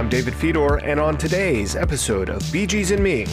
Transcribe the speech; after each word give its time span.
I'm 0.00 0.08
David 0.08 0.34
Fedor, 0.34 0.76
and 0.76 0.98
on 0.98 1.18
today's 1.18 1.76
episode 1.76 2.30
of 2.30 2.40
Bee 2.50 2.66
Gees 2.66 2.90
and 2.90 3.04
Me, 3.04 3.26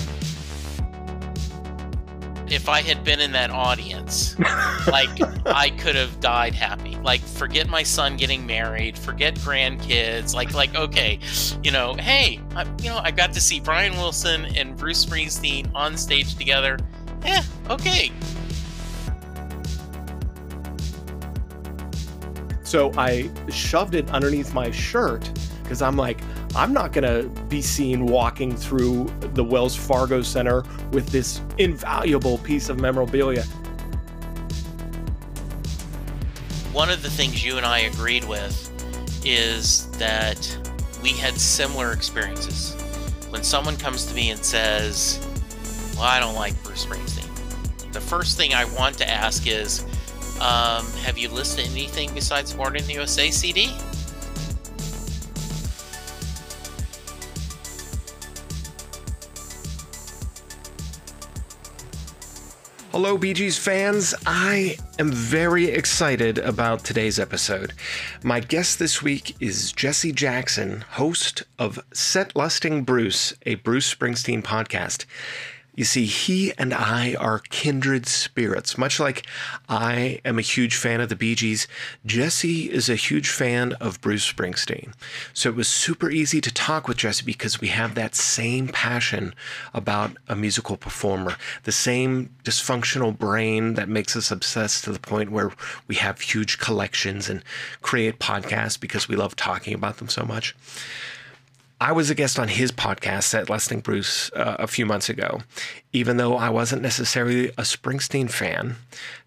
if 2.52 2.68
I 2.68 2.82
had 2.82 3.06
been 3.06 3.22
in 3.22 3.32
that 3.32 3.52
audience, 3.52 4.38
like 4.88 5.10
I 5.46 5.70
could 5.70 5.96
have 5.96 6.20
died 6.20 6.54
happy. 6.54 6.98
Like 6.98 7.22
forget 7.22 7.70
my 7.70 7.84
son 7.84 8.18
getting 8.18 8.46
married, 8.46 8.98
forget 8.98 9.36
grandkids. 9.36 10.36
Like 10.36 10.54
like 10.54 10.76
okay, 10.76 11.20
you 11.64 11.72
know, 11.72 11.94
hey, 11.94 12.42
I, 12.54 12.64
you 12.82 12.90
know, 12.90 13.00
I 13.02 13.12
got 13.12 13.32
to 13.32 13.40
see 13.40 13.62
Brian 13.62 13.94
Wilson 13.94 14.44
and 14.58 14.76
Bruce 14.76 15.06
Springsteen 15.06 15.72
on 15.74 15.96
stage 15.96 16.36
together. 16.36 16.78
Yeah, 17.24 17.44
okay. 17.70 18.12
So 22.64 22.92
I 22.98 23.32
shoved 23.50 23.96
it 23.96 24.12
underneath 24.12 24.54
my 24.54 24.70
shirt 24.70 25.32
because 25.64 25.82
I'm 25.82 25.96
like, 25.96 26.20
I'm 26.56 26.74
not 26.74 26.92
going 26.92 27.04
to 27.04 27.30
be 27.44 27.62
seen 27.62 28.06
walking 28.06 28.56
through 28.56 29.06
the 29.20 29.44
Wells 29.44 29.76
Fargo 29.76 30.22
Center 30.22 30.64
with 30.92 31.08
this 31.10 31.42
invaluable 31.58 32.40
piece 32.40 32.70
of 32.70 32.80
memorabilia. 32.80 33.44
One 36.74 36.90
of 36.90 37.02
the 37.02 37.10
things 37.10 37.44
you 37.44 37.58
and 37.58 37.66
I 37.66 37.80
agreed 37.80 38.24
with 38.26 38.72
is 39.26 39.88
that 39.98 40.58
we 41.02 41.10
had 41.10 41.40
similar 41.40 41.92
experiences. 41.92 42.76
When 43.30 43.44
someone 43.44 43.78
comes 43.78 44.06
to 44.06 44.16
me 44.16 44.30
and 44.30 44.44
says, 44.44 45.20
Well, 45.96 46.04
I 46.04 46.20
don't 46.20 46.36
like 46.36 46.62
Bruce 46.64 46.86
Springsteen, 46.86 47.92
the 47.92 48.02
first 48.02 48.38
thing 48.38 48.54
I 48.54 48.66
want 48.66 48.98
to 49.00 49.10
ask 49.10 49.48
is, 49.48 49.84
um, 50.40 50.86
Have 51.04 51.18
you 51.18 51.30
listened 51.30 51.66
to 51.66 51.72
anything 51.72 52.14
besides 52.14 52.54
Born 52.54 52.76
in 52.76 52.86
the 52.86 52.94
USA 52.94 53.32
CD? 53.32 53.76
Hello, 62.98 63.16
Bee 63.16 63.34
Gees 63.34 63.60
fans. 63.60 64.16
I 64.26 64.76
am 64.98 65.12
very 65.12 65.66
excited 65.66 66.40
about 66.40 66.84
today's 66.84 67.20
episode. 67.20 67.74
My 68.24 68.40
guest 68.40 68.80
this 68.80 69.04
week 69.04 69.36
is 69.40 69.72
Jesse 69.72 70.12
Jackson, 70.12 70.82
host 70.82 71.44
of 71.60 71.80
Set 71.94 72.36
Lusting 72.36 72.84
Bruce, 72.84 73.36
a 73.46 73.54
Bruce 73.54 73.94
Springsteen 73.94 74.42
podcast. 74.42 75.06
You 75.78 75.86
see, 75.86 76.06
he 76.08 76.52
and 76.58 76.74
I 76.74 77.14
are 77.20 77.38
kindred 77.38 78.08
spirits. 78.08 78.80
Much 78.80 79.00
like 79.00 79.28
I 79.70 80.20
am 80.26 80.40
a 80.40 80.42
huge 80.42 80.76
fan 80.76 81.00
of 81.02 81.10
the 81.10 81.16
Bee 81.16 81.36
Gees, 81.36 81.68
Jesse 82.04 82.72
is 82.72 82.90
a 82.90 82.96
huge 82.96 83.30
fan 83.30 83.74
of 83.74 84.02
Bruce 84.02 84.30
Springsteen. 84.30 84.94
So 85.36 85.50
it 85.50 85.56
was 85.56 85.68
super 85.68 86.10
easy 86.10 86.42
to 86.42 86.52
talk 86.52 86.88
with 86.88 86.98
Jesse 86.98 87.24
because 87.24 87.62
we 87.62 87.68
have 87.68 87.94
that 87.94 88.16
same 88.16 88.70
passion 88.70 89.36
about 89.72 90.18
a 90.28 90.36
musical 90.36 90.78
performer, 90.78 91.36
the 91.64 91.72
same 91.72 92.32
dysfunctional 92.44 93.16
brain 93.16 93.76
that 93.76 93.88
makes 93.88 94.16
us 94.16 94.32
obsessed 94.32 94.84
to 94.86 94.92
the 94.92 95.00
point 95.00 95.32
where 95.32 95.52
we 95.88 95.94
have 95.96 96.22
huge 96.22 96.58
collections 96.58 97.30
and 97.30 97.44
create 97.84 98.18
podcasts 98.18 98.80
because 98.80 99.08
we 99.08 99.16
love 99.16 99.36
talking 99.36 99.76
about 99.76 99.98
them 99.98 100.10
so 100.10 100.26
much. 100.26 100.56
I 101.80 101.92
was 101.92 102.10
a 102.10 102.16
guest 102.16 102.40
on 102.40 102.48
his 102.48 102.72
podcast 102.72 103.24
Set 103.26 103.52
Lusting 103.52 103.82
Bruce 103.82 104.32
uh, 104.34 104.56
a 104.58 104.66
few 104.66 104.84
months 104.84 105.10
ago. 105.10 105.42
Even 105.94 106.18
though 106.18 106.36
I 106.36 106.50
wasn't 106.50 106.82
necessarily 106.82 107.50
a 107.50 107.62
Springsteen 107.62 108.32
fan, 108.32 108.78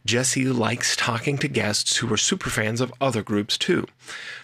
Jesse 0.05 0.47
likes 0.47 0.97
talking 0.97 1.39
to 1.39 1.49
guests 1.49 1.99
who 1.99 2.13
are 2.13 2.17
super 2.17 2.51
fans 2.51 2.81
of 2.81 2.93
other 3.01 3.23
groups 3.23 3.57
too. 3.57 3.87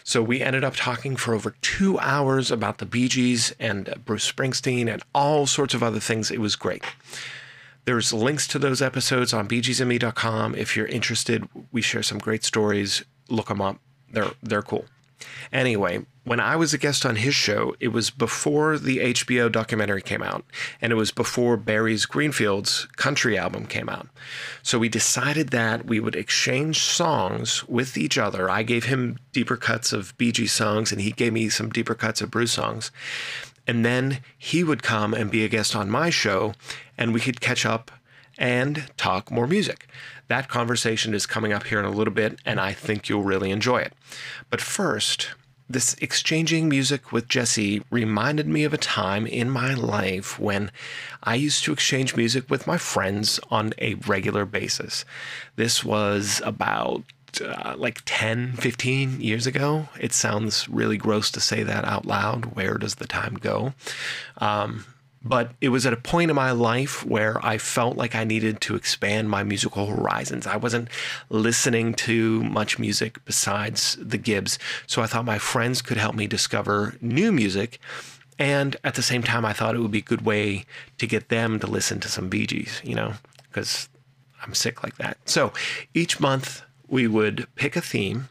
So 0.05 0.23
we 0.23 0.41
ended 0.41 0.63
up 0.63 0.77
talking 0.77 1.17
for 1.17 1.35
over 1.35 1.57
two 1.63 1.99
hours 1.99 2.53
about 2.53 2.79
the 2.79 2.87
Bee 2.87 3.09
Gees 3.09 3.53
and 3.59 3.93
Bruce 4.05 4.31
Springsteen 4.31 4.87
and 4.89 5.03
all 5.13 5.47
sorts 5.47 5.75
of 5.75 5.83
other 5.83 6.01
things. 6.01 6.31
It 6.31 6.41
was 6.41 6.55
great. 6.55 6.85
There's 7.87 8.13
links 8.13 8.47
to 8.49 8.61
those 8.61 8.81
episodes 8.81 9.33
on 9.33 9.49
beegeesandme.com. 9.49 10.55
If 10.55 10.77
you're 10.77 10.87
interested, 10.87 11.49
we 11.73 11.83
share 11.83 12.05
some 12.05 12.19
great 12.19 12.45
stories. 12.45 13.05
Look 13.29 13.49
them 13.49 13.61
up. 13.61 13.79
They're 14.13 14.31
they're 14.43 14.63
cool. 14.63 14.85
Anyway, 15.53 16.05
when 16.27 16.41
I 16.41 16.57
was 16.57 16.75
a 16.75 16.79
guest 16.79 17.07
on 17.07 17.15
his 17.15 17.37
show, 17.37 17.77
it 17.79 17.89
was 17.89 18.11
before 18.11 18.79
the 18.79 18.99
HBO 18.99 19.51
documentary 19.51 20.03
came 20.03 20.25
out, 20.25 20.45
and 20.81 20.93
it 20.93 20.97
was 20.97 21.13
before 21.13 21.57
Barry's 21.57 22.05
Greenfields 22.05 22.87
country 22.97 23.39
album 23.39 23.67
came 23.67 23.89
out. 23.89 24.09
So 24.61 24.81
we 24.81 24.89
decided 24.89 25.51
that 25.51 25.87
we 25.87 26.01
would 26.01 26.17
exchange 26.17 26.81
songs 26.81 27.67
with 27.69 27.97
each 27.97 28.19
other. 28.19 28.51
I 28.51 28.65
gave 28.65 28.87
him 28.87 29.21
deeper 29.31 29.57
cuts 29.57 29.93
of 29.93 30.19
Gees 30.19 30.51
songs, 30.51 30.91
and 30.91 31.01
he 31.01 31.13
gave 31.13 31.33
me 31.33 31.49
some 31.49 31.71
deeper 31.71 31.95
cuts 31.95 32.21
of 32.21 32.33
Bruce 32.33 32.51
songs. 32.51 32.91
And 33.69 33.85
then 33.85 34.19
he 34.37 34.65
would 34.65 34.83
come 34.83 35.15
and 35.15 35.31
be 35.31 35.45
a 35.45 35.49
guest 35.49 35.77
on 35.77 35.89
my 35.89 36.11
show, 36.11 36.55
and 36.99 37.15
we 37.15 37.21
could 37.21 37.41
catch 37.41 37.65
up 37.65 37.93
and 38.37 38.91
talk 38.97 39.31
more 39.31 39.47
music. 39.47 39.87
That 40.27 40.49
conversation 40.49 41.15
is 41.15 41.25
coming 41.25 41.53
up 41.53 41.69
here 41.69 41.79
in 41.79 41.85
a 41.85 41.91
little 41.91 42.13
bit, 42.13 42.41
and 42.45 42.59
I 42.59 42.73
think 42.73 43.09
you'll 43.09 43.23
really 43.23 43.53
enjoy 43.53 43.79
it. 43.79 43.93
But 44.51 44.61
first, 44.61 45.29
this 45.69 45.95
exchanging 45.95 46.69
music 46.69 47.13
with 47.13 47.29
Jesse 47.29 47.83
reminded 47.91 48.47
me 48.47 48.65
of 48.65 48.73
a 48.73 48.79
time 48.79 49.27
in 49.27 49.51
my 49.51 49.75
life 49.75 50.39
when 50.39 50.71
I 51.23 51.35
used 51.35 51.65
to 51.65 51.73
exchange 51.73 52.17
music 52.17 52.49
with 52.49 52.67
my 52.67 52.79
friends 52.79 53.41
on 53.51 53.73
a 53.79 53.95
regular 53.95 54.45
basis. 54.45 55.05
This 55.57 55.85
was 55.85 56.41
about 56.45 57.03
uh, 57.41 57.75
like 57.77 58.03
10, 58.05 58.53
15 58.53 59.21
years 59.21 59.47
ago. 59.47 59.89
It 60.01 60.13
sounds 60.13 60.69
really 60.69 60.97
gross 60.97 61.31
to 61.33 61.41
say 61.41 61.63
that 61.63 61.85
out 61.85 62.07
loud. 62.07 62.57
Where 62.57 62.79
does 62.79 62.97
the 62.97 63.07
time 63.07 63.35
go? 63.35 63.75
Um, 64.39 64.85
but 65.29 65.53
it 65.61 65.71
was 65.71 65.87
at 65.87 65.93
a 65.93 65.97
point 65.97 66.31
in 66.31 66.37
my 66.37 66.53
life 66.53 67.05
where 67.05 67.45
I 67.45 67.59
felt 67.59 67.97
like 67.97 68.15
I 68.15 68.25
needed 68.25 68.61
to 68.63 68.77
expand 68.77 69.29
my 69.29 69.43
musical 69.43 69.87
horizons. 69.87 70.47
I 70.47 70.57
wasn't 70.57 70.89
listening 71.29 71.95
to 71.95 72.45
much 72.45 72.79
music 72.79 73.25
besides 73.25 73.97
the 74.01 74.19
Gibbs, 74.19 74.59
so 74.87 75.03
I 75.03 75.07
thought 75.07 75.25
my 75.25 75.39
friends 75.39 75.83
could 75.83 75.97
help 75.97 76.15
me 76.15 76.27
discover 76.27 76.97
new 77.01 77.33
music. 77.33 77.81
And 78.39 78.77
at 78.85 78.95
the 78.95 79.03
same 79.03 79.23
time, 79.23 79.45
I 79.45 79.53
thought 79.53 79.75
it 79.75 79.81
would 79.81 79.91
be 79.91 79.99
a 79.99 80.03
good 80.03 80.25
way 80.25 80.67
to 80.99 81.07
get 81.07 81.29
them 81.29 81.59
to 81.61 81.67
listen 81.67 82.01
to 82.01 82.09
some 82.09 82.29
Bee 82.29 82.47
Gees, 82.47 82.83
you 82.85 82.95
know, 82.95 83.15
because 83.49 83.89
I'm 84.43 84.55
sick 84.55 84.83
like 84.83 84.97
that. 84.99 85.17
So 85.25 85.53
each 85.95 86.21
month 86.21 86.63
we 86.87 87.09
would 87.09 87.47
pick 87.57 87.77
a 87.77 87.81
theme 87.81 88.29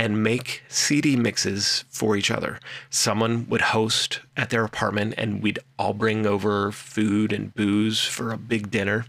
and 0.00 0.22
make 0.22 0.62
CD 0.66 1.14
mixes 1.14 1.84
for 1.90 2.16
each 2.16 2.30
other. 2.30 2.58
Someone 2.88 3.46
would 3.50 3.60
host 3.60 4.20
at 4.34 4.48
their 4.48 4.64
apartment, 4.64 5.12
and 5.18 5.42
we'd 5.42 5.58
all 5.78 5.92
bring 5.92 6.24
over 6.24 6.72
food 6.72 7.34
and 7.34 7.54
booze 7.54 8.00
for 8.00 8.32
a 8.32 8.38
big 8.38 8.70
dinner. 8.70 9.04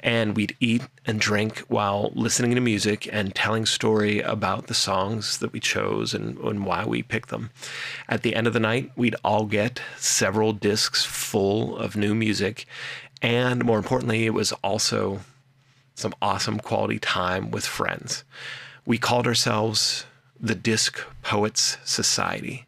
And 0.00 0.34
we'd 0.34 0.56
eat 0.58 0.80
and 1.04 1.20
drink 1.20 1.58
while 1.68 2.12
listening 2.14 2.54
to 2.54 2.62
music 2.62 3.06
and 3.12 3.34
telling 3.34 3.66
story 3.66 4.20
about 4.20 4.68
the 4.68 4.74
songs 4.74 5.36
that 5.36 5.52
we 5.52 5.60
chose 5.60 6.14
and, 6.14 6.38
and 6.38 6.64
why 6.64 6.86
we 6.86 7.02
picked 7.02 7.28
them. 7.28 7.50
At 8.08 8.22
the 8.22 8.34
end 8.34 8.46
of 8.46 8.54
the 8.54 8.60
night, 8.60 8.92
we'd 8.96 9.16
all 9.22 9.44
get 9.44 9.82
several 9.98 10.54
discs 10.54 11.04
full 11.04 11.76
of 11.76 11.94
new 11.94 12.14
music. 12.14 12.64
And 13.20 13.66
more 13.66 13.76
importantly, 13.76 14.24
it 14.24 14.32
was 14.32 14.52
also 14.64 15.20
some 15.94 16.14
awesome 16.22 16.58
quality 16.58 16.98
time 16.98 17.50
with 17.50 17.66
friends. 17.66 18.24
We 18.86 18.98
called 18.98 19.26
ourselves 19.26 20.06
the 20.38 20.54
Disc 20.54 21.00
Poets 21.24 21.76
Society. 21.84 22.66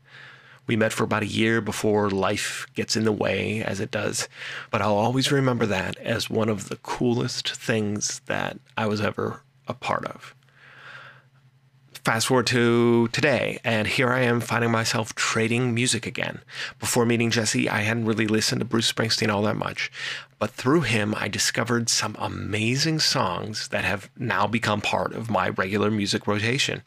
We 0.67 0.75
met 0.75 0.93
for 0.93 1.05
about 1.05 1.23
a 1.23 1.27
year 1.27 1.61
before 1.61 2.11
life 2.11 2.67
gets 2.75 2.97
in 2.97 3.05
the 3.05 3.13
way, 3.13 3.63
as 3.63 3.79
it 3.79 3.93
does, 3.93 4.29
but 4.73 4.83
I'll 4.83 4.97
always 4.97 5.31
remember 5.31 5.65
that 5.67 5.97
as 5.99 6.29
one 6.29 6.49
of 6.49 6.71
the 6.71 6.77
coolest 6.79 7.55
things 7.55 8.21
that 8.27 8.59
I 8.77 8.87
was 8.87 9.01
ever 9.01 9.43
a 9.69 9.75
part 9.75 10.07
of. 10.07 10.35
Fast 12.09 12.29
forward 12.29 12.47
to 12.47 13.09
today, 13.09 13.59
and 13.65 13.87
here 13.87 14.09
I 14.09 14.21
am 14.21 14.41
finding 14.41 14.71
myself 14.71 15.15
trading 15.15 15.75
music 15.75 16.07
again. 16.07 16.41
Before 16.81 17.05
meeting 17.05 17.31
Jesse, 17.31 17.69
I 17.69 17.81
hadn't 17.81 18.07
really 18.07 18.27
listened 18.27 18.63
to 18.63 18.65
Bruce 18.65 18.91
Springsteen 18.91 19.29
all 19.29 19.43
that 19.43 19.59
much, 19.59 19.93
but 20.39 20.53
through 20.53 20.81
him, 20.81 21.15
I 21.19 21.29
discovered 21.29 21.91
some 21.91 22.17
amazing 22.19 23.01
songs 23.01 23.69
that 23.69 23.85
have 23.85 24.09
now 24.17 24.47
become 24.47 24.81
part 24.81 25.13
of 25.13 25.29
my 25.29 25.51
regular 25.51 25.91
music 25.91 26.27
rotation. 26.27 26.81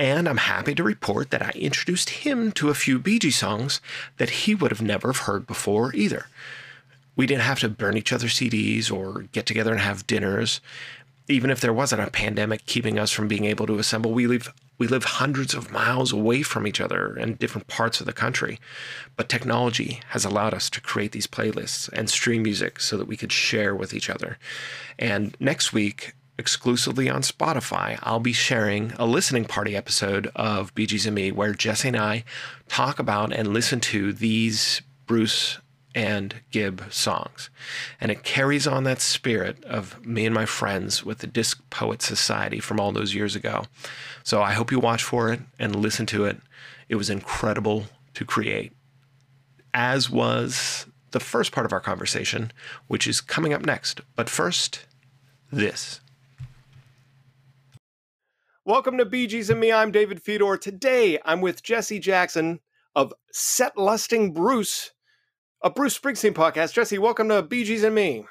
And 0.00 0.28
I'm 0.28 0.38
happy 0.38 0.74
to 0.74 0.82
report 0.82 1.30
that 1.30 1.42
I 1.42 1.50
introduced 1.50 2.10
him 2.10 2.50
to 2.54 2.70
a 2.70 2.74
few 2.74 2.98
Bee 2.98 3.20
Gees 3.20 3.36
songs 3.36 3.80
that 4.16 4.30
he 4.30 4.56
would 4.56 4.72
have 4.72 4.82
never 4.82 5.12
heard 5.12 5.46
before 5.46 5.94
either. 5.94 6.26
We 7.14 7.28
didn't 7.28 7.42
have 7.42 7.60
to 7.60 7.68
burn 7.68 7.96
each 7.96 8.12
other's 8.12 8.34
CDs 8.34 8.90
or 8.90 9.26
get 9.30 9.46
together 9.46 9.70
and 9.70 9.80
have 9.80 10.08
dinners 10.08 10.60
even 11.28 11.50
if 11.50 11.60
there 11.60 11.72
wasn't 11.72 12.02
a 12.02 12.10
pandemic 12.10 12.66
keeping 12.66 12.98
us 12.98 13.10
from 13.10 13.28
being 13.28 13.44
able 13.44 13.66
to 13.66 13.78
assemble, 13.78 14.12
we 14.12 14.26
live 14.26 14.52
we 14.76 14.88
live 14.88 15.04
hundreds 15.04 15.54
of 15.54 15.70
miles 15.70 16.12
away 16.12 16.42
from 16.42 16.66
each 16.66 16.80
other 16.80 17.16
in 17.16 17.34
different 17.34 17.68
parts 17.68 18.00
of 18.00 18.06
the 18.06 18.12
country. 18.12 18.58
But 19.16 19.28
technology 19.28 20.00
has 20.08 20.24
allowed 20.24 20.52
us 20.52 20.68
to 20.70 20.80
create 20.80 21.12
these 21.12 21.28
playlists 21.28 21.88
and 21.92 22.10
stream 22.10 22.42
music 22.42 22.80
so 22.80 22.96
that 22.96 23.06
we 23.06 23.16
could 23.16 23.30
share 23.30 23.72
with 23.72 23.94
each 23.94 24.10
other. 24.10 24.36
And 24.98 25.36
next 25.38 25.72
week, 25.72 26.14
exclusively 26.38 27.08
on 27.08 27.22
Spotify, 27.22 28.00
I'll 28.02 28.18
be 28.18 28.32
sharing 28.32 28.92
a 28.98 29.06
listening 29.06 29.44
party 29.44 29.76
episode 29.76 30.30
of 30.34 30.74
Gees 30.74 31.06
and 31.06 31.14
Me 31.14 31.30
where 31.30 31.54
Jesse 31.54 31.88
and 31.88 31.96
I 31.96 32.24
talk 32.68 32.98
about 32.98 33.32
and 33.32 33.54
listen 33.54 33.78
to 33.80 34.12
these 34.12 34.82
Bruce 35.06 35.58
and 35.94 36.34
Gibb 36.50 36.82
songs. 36.90 37.50
And 38.00 38.10
it 38.10 38.24
carries 38.24 38.66
on 38.66 38.84
that 38.84 39.00
spirit 39.00 39.62
of 39.64 40.04
me 40.04 40.26
and 40.26 40.34
my 40.34 40.46
friends 40.46 41.04
with 41.04 41.18
the 41.18 41.26
Disc 41.26 41.62
Poet 41.70 42.02
Society 42.02 42.58
from 42.60 42.80
all 42.80 42.92
those 42.92 43.14
years 43.14 43.36
ago. 43.36 43.64
So 44.22 44.42
I 44.42 44.52
hope 44.52 44.72
you 44.72 44.80
watch 44.80 45.02
for 45.02 45.32
it 45.32 45.40
and 45.58 45.76
listen 45.76 46.06
to 46.06 46.24
it. 46.24 46.40
It 46.88 46.96
was 46.96 47.10
incredible 47.10 47.84
to 48.14 48.24
create, 48.24 48.72
as 49.72 50.10
was 50.10 50.86
the 51.12 51.20
first 51.20 51.52
part 51.52 51.64
of 51.64 51.72
our 51.72 51.80
conversation, 51.80 52.52
which 52.88 53.06
is 53.06 53.20
coming 53.20 53.52
up 53.52 53.64
next. 53.64 54.00
But 54.16 54.28
first, 54.28 54.86
this. 55.50 56.00
Welcome 58.64 58.96
to 58.98 59.04
Gees 59.04 59.50
and 59.50 59.60
Me. 59.60 59.70
I'm 59.70 59.92
David 59.92 60.22
Fedor. 60.22 60.56
Today, 60.56 61.18
I'm 61.24 61.40
with 61.42 61.62
Jesse 61.62 61.98
Jackson 61.98 62.60
of 62.96 63.12
Set 63.30 63.76
Lusting 63.76 64.32
Bruce, 64.32 64.92
a 65.64 65.70
Bruce 65.70 65.98
Springsteen 65.98 66.34
podcast. 66.34 66.74
Jesse, 66.74 66.98
welcome 66.98 67.30
to 67.30 67.42
Bee 67.42 67.64
Gees 67.64 67.84
and 67.84 67.94
Me. 67.94 68.26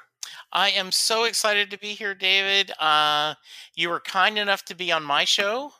I 0.52 0.70
am 0.70 0.92
so 0.92 1.24
excited 1.24 1.68
to 1.72 1.78
be 1.78 1.88
here, 1.88 2.14
David. 2.14 2.70
Uh, 2.78 3.34
you 3.74 3.88
were 3.88 3.98
kind 3.98 4.38
enough 4.38 4.64
to 4.66 4.76
be 4.76 4.92
on 4.92 5.02
my 5.02 5.24
show. 5.24 5.72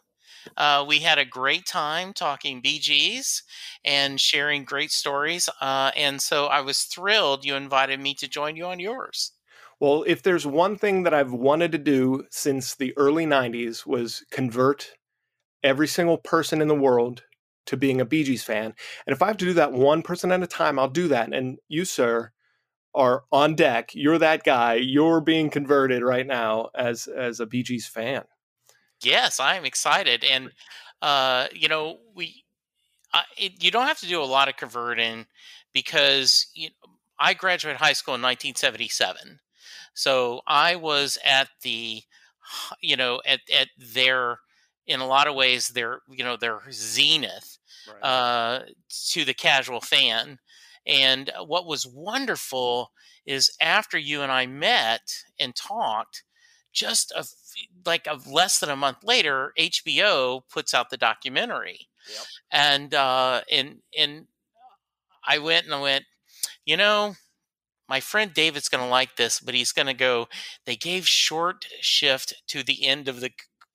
Uh, 0.57 0.85
we 0.87 0.99
had 0.99 1.17
a 1.17 1.25
great 1.25 1.65
time 1.65 2.13
talking 2.13 2.61
Gees 2.61 3.45
and 3.85 4.21
sharing 4.21 4.65
great 4.65 4.91
stories. 4.91 5.49
Uh, 5.61 5.93
and 5.97 6.21
so 6.21 6.47
I 6.47 6.61
was 6.61 6.83
thrilled 6.83 7.45
you 7.45 7.55
invited 7.55 8.01
me 8.01 8.15
to 8.15 8.27
join 8.27 8.57
you 8.57 8.67
on 8.67 8.81
yours. 8.81 9.31
Well, 9.79 10.03
if 10.09 10.25
there's 10.25 10.45
one 10.45 10.77
thing 10.77 11.05
that 11.05 11.15
I've 11.15 11.33
wanted 11.33 11.71
to 11.71 11.79
do 11.79 12.25
since 12.33 12.75
the 12.75 12.93
early 12.97 13.27
90s 13.27 13.87
was 13.87 14.25
convert 14.33 14.91
every 15.63 15.87
single 15.87 16.19
person 16.19 16.61
in 16.61 16.67
the 16.67 16.75
world 16.75 17.23
to 17.67 17.77
being 17.77 18.01
a 18.01 18.05
Bee 18.05 18.25
Gees 18.25 18.45
fan. 18.45 18.75
And 19.07 19.15
if 19.15 19.23
I 19.23 19.29
have 19.29 19.37
to 19.39 19.45
do 19.45 19.55
that 19.55 19.73
one 19.73 20.03
person 20.03 20.33
at 20.33 20.43
a 20.43 20.47
time, 20.47 20.79
I'll 20.79 20.89
do 20.89 21.09
that. 21.09 21.33
And 21.33 21.59
you, 21.69 21.85
sir, 21.85 22.33
are 22.95 23.25
on 23.33 23.55
deck. 23.55 23.91
You're 23.95 24.19
that 24.19 24.45
guy. 24.45 24.75
You're 24.75 25.21
being 25.21 25.51
converted 25.51 26.03
right 26.03 26.27
now 26.27 26.71
as 26.75 27.07
as 27.07 27.41
a 27.41 27.47
Bee 27.47 27.63
Gees 27.63 27.87
fan. 27.87 28.25
Yes, 29.03 29.41
I 29.41 29.57
am 29.57 29.65
excited, 29.65 30.25
and 30.25 30.51
uh, 31.03 31.49
you 31.53 31.69
know 31.69 31.99
we. 32.15 32.45
it, 33.37 33.63
you 33.63 33.71
don't 33.71 33.87
have 33.87 33.99
to 34.01 34.09
do 34.09 34.23
a 34.23 34.25
lot 34.25 34.49
of 34.49 34.57
converting 34.57 35.27
because 35.73 36.47
you 36.55 36.69
know, 36.69 36.93
I 37.19 37.35
graduated 37.35 37.81
high 37.81 37.93
school 37.93 38.15
in 38.15 38.23
1977, 38.23 39.41
so 39.95 40.41
I 40.47 40.77
was 40.77 41.19
at 41.25 41.49
the, 41.63 42.03
you 42.81 42.97
know, 42.97 43.21
at 43.27 43.41
at 43.53 43.69
their, 43.77 44.39
in 44.87 45.01
a 45.01 45.07
lot 45.07 45.27
of 45.27 45.35
ways, 45.35 45.69
their, 45.69 46.01
you 46.09 46.25
know, 46.25 46.37
their 46.37 46.61
zenith 46.71 47.59
right. 47.89 48.03
uh, 48.03 48.61
to 49.11 49.25
the 49.25 49.35
casual 49.35 49.81
fan. 49.81 50.39
And 50.87 51.31
what 51.47 51.67
was 51.67 51.87
wonderful 51.87 52.93
is 53.27 53.55
after 53.61 53.97
you 53.97 54.23
and 54.23 54.31
I 54.31 54.47
met 54.47 55.01
and 55.39 55.55
talked, 55.55 56.25
just 56.73 57.13
a 57.13 57.25
like 57.87 58.07
of 58.07 58.27
less 58.27 58.59
than 58.59 58.69
a 58.69 58.77
month 58.77 58.99
later, 59.05 59.53
HBO 59.59 60.43
puts 60.53 60.75
out 60.75 60.91
the 60.91 60.97
documentary, 60.97 61.89
yep. 62.11 62.27
and 62.51 62.95
uh, 62.95 63.43
and 63.51 63.77
and 63.97 64.27
I 65.25 65.39
went 65.39 65.67
and 65.67 65.75
I 65.75 65.81
went, 65.81 66.05
you 66.65 66.77
know, 66.77 67.15
my 67.89 68.01
friend 68.01 68.33
David's 68.35 68.69
going 68.69 68.83
to 68.83 68.91
like 68.91 69.17
this, 69.17 69.41
but 69.41 69.55
he's 69.55 69.73
going 69.73 69.87
to 69.87 69.95
go. 69.95 70.27
They 70.67 70.77
gave 70.77 71.07
short 71.07 71.67
shift 71.81 72.35
to 72.49 72.63
the 72.63 72.85
end 72.85 73.09
of 73.09 73.21
the 73.21 73.31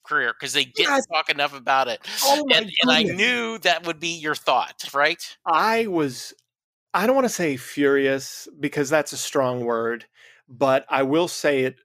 career 0.09 0.33
because 0.33 0.53
they 0.53 0.65
didn't 0.65 0.95
yes. 0.95 1.05
talk 1.07 1.29
enough 1.29 1.55
about 1.55 1.87
it. 1.87 1.99
Oh 2.23 2.43
and, 2.53 2.71
and, 2.81 2.91
I 2.91 3.03
knew 3.03 3.59
that 3.59 3.85
would 3.85 3.99
be 3.99 4.09
your 4.09 4.35
thought, 4.35 4.89
right? 4.93 5.37
I 5.45 5.87
was, 5.87 6.33
I 6.93 7.05
don't 7.05 7.15
want 7.15 7.25
to 7.25 7.33
say 7.33 7.55
furious 7.55 8.47
because 8.59 8.89
that's 8.89 9.13
a 9.13 9.17
strong 9.17 9.63
word, 9.63 10.05
but 10.47 10.85
I 10.89 11.03
will 11.03 11.27
say 11.27 11.63
it, 11.63 11.75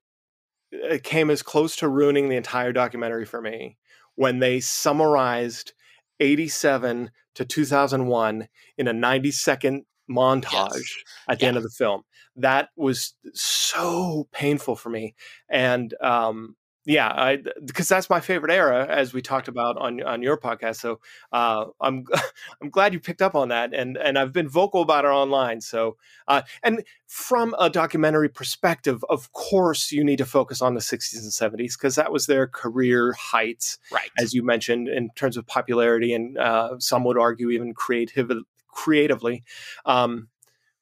it 0.72 1.04
came 1.04 1.30
as 1.30 1.42
close 1.42 1.76
to 1.76 1.88
ruining 1.88 2.28
the 2.28 2.36
entire 2.36 2.72
documentary 2.72 3.26
for 3.26 3.40
me 3.40 3.76
when 4.16 4.38
they 4.38 4.60
summarized 4.60 5.72
87 6.20 7.10
to 7.34 7.44
2001 7.44 8.48
in 8.78 8.88
a 8.88 8.92
90 8.92 9.30
second 9.30 9.84
montage 10.10 10.52
yes. 10.52 10.94
at 11.28 11.38
the 11.38 11.44
yeah. 11.44 11.48
end 11.48 11.56
of 11.56 11.62
the 11.62 11.70
film. 11.70 12.02
That 12.36 12.70
was 12.76 13.14
so 13.32 14.28
painful 14.32 14.76
for 14.76 14.90
me. 14.90 15.14
And 15.48 15.94
um, 16.00 16.56
yeah, 16.86 17.08
I 17.08 17.38
because 17.64 17.88
that's 17.88 18.10
my 18.10 18.20
favorite 18.20 18.52
era, 18.52 18.86
as 18.86 19.14
we 19.14 19.22
talked 19.22 19.48
about 19.48 19.78
on 19.78 20.02
on 20.02 20.22
your 20.22 20.36
podcast. 20.36 20.76
So 20.76 21.00
uh, 21.32 21.66
I'm 21.80 22.04
I'm 22.62 22.68
glad 22.68 22.92
you 22.92 23.00
picked 23.00 23.22
up 23.22 23.34
on 23.34 23.48
that, 23.48 23.72
and 23.72 23.96
and 23.96 24.18
I've 24.18 24.32
been 24.32 24.48
vocal 24.48 24.82
about 24.82 25.06
it 25.06 25.08
online. 25.08 25.62
So 25.62 25.96
uh, 26.28 26.42
and 26.62 26.84
from 27.06 27.54
a 27.58 27.70
documentary 27.70 28.28
perspective, 28.28 29.02
of 29.08 29.32
course, 29.32 29.92
you 29.92 30.04
need 30.04 30.18
to 30.18 30.26
focus 30.26 30.60
on 30.60 30.74
the 30.74 30.80
60s 30.80 31.14
and 31.14 31.32
70s 31.32 31.72
because 31.78 31.94
that 31.94 32.12
was 32.12 32.26
their 32.26 32.46
career 32.46 33.14
heights, 33.14 33.78
right? 33.90 34.10
As 34.18 34.34
you 34.34 34.44
mentioned, 34.44 34.88
in 34.88 35.08
terms 35.16 35.38
of 35.38 35.46
popularity, 35.46 36.12
and 36.12 36.36
uh, 36.36 36.78
some 36.78 37.04
would 37.04 37.18
argue 37.18 37.50
even 37.50 37.72
creative 37.72 38.30
creatively. 38.68 39.42
Um, 39.86 40.28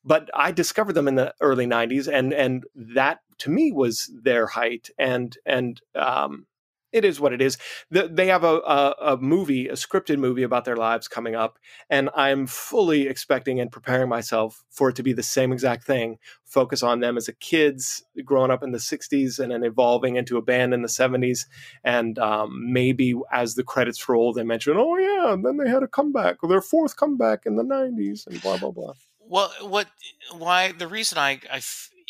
but 0.05 0.29
I 0.35 0.51
discovered 0.51 0.95
them 0.95 1.07
in 1.07 1.15
the 1.15 1.33
early 1.41 1.67
'90s, 1.67 2.13
and 2.13 2.33
and 2.33 2.65
that 2.75 3.21
to 3.43 3.51
me 3.51 3.73
was 3.73 4.11
their 4.15 4.47
height. 4.47 4.91
And 4.99 5.37
and 5.47 5.81
um, 5.95 6.47
it 6.93 7.05
is 7.05 7.19
what 7.19 7.33
it 7.33 7.41
is. 7.41 7.57
The, 7.91 8.09
they 8.09 8.27
have 8.27 8.45
a, 8.45 8.59
a, 8.59 8.95
a, 9.01 9.17
movie, 9.17 9.69
a 9.69 9.73
scripted 9.73 10.19
movie 10.19 10.43
about 10.43 10.65
their 10.65 10.77
lives 10.77 11.09
coming 11.09 11.35
up, 11.35 11.59
and 11.89 12.11
I'm 12.15 12.47
fully 12.47 13.09
expecting 13.09 13.61
and 13.61 13.73
preparing 13.73 14.09
myself 14.09 14.63
for 14.71 14.91
it 14.91 14.97
to 14.97 15.03
be 15.03 15.13
the 15.13 15.23
same 15.23 15.53
exact 15.53 15.85
thing. 15.85 16.19
Focus 16.45 16.83
on 16.83 17.01
them 17.01 17.17
as 17.17 17.29
a 17.29 17.33
kids 17.33 18.05
growing 18.25 18.51
up 18.51 18.63
in 18.63 18.73
the 18.73 18.79
'60s 18.79 19.39
and 19.39 19.51
then 19.51 19.65
evolving 19.65 20.17
into 20.17 20.37
a 20.37 20.43
band 20.43 20.75
in 20.75 20.83
the 20.83 20.89
'70s, 20.89 21.47
and 21.83 22.19
um, 22.19 22.73
maybe 22.73 23.15
as 23.33 23.55
the 23.55 23.65
credits 23.65 24.07
roll, 24.09 24.33
they 24.33 24.45
mention, 24.45 24.77
"Oh 24.77 24.97
yeah," 24.99 25.33
and 25.33 25.45
then 25.45 25.57
they 25.57 25.71
had 25.71 25.83
a 25.83 25.89
comeback, 25.89 26.37
their 26.47 26.61
fourth 26.61 26.97
comeback 26.97 27.47
in 27.47 27.57
the 27.57 27.65
'90s, 27.65 28.27
and 28.27 28.41
blah 28.43 28.59
blah 28.59 28.71
blah. 28.71 28.93
Well, 29.33 29.51
what, 29.63 29.89
why 30.37 30.73
the 30.73 30.89
reason 30.89 31.17
I, 31.17 31.41
I 31.51 31.63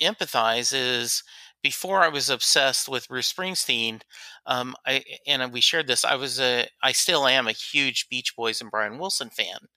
empathize 0.02 0.72
is 0.74 1.22
before 1.62 2.02
I 2.02 2.08
was 2.08 2.28
obsessed 2.28 2.88
with 2.88 3.08
Bruce 3.08 3.32
Springsteen, 3.32 4.00
um, 4.46 4.74
I 4.86 5.04
and 5.26 5.52
we 5.52 5.60
shared 5.60 5.86
this. 5.86 6.04
I 6.04 6.16
was 6.16 6.40
a, 6.40 6.66
I 6.82 6.92
still 6.92 7.26
am 7.26 7.46
a 7.46 7.52
huge 7.52 8.08
Beach 8.08 8.34
Boys 8.36 8.60
and 8.60 8.70
Brian 8.70 8.98
Wilson 8.98 9.30
fan, 9.30 9.68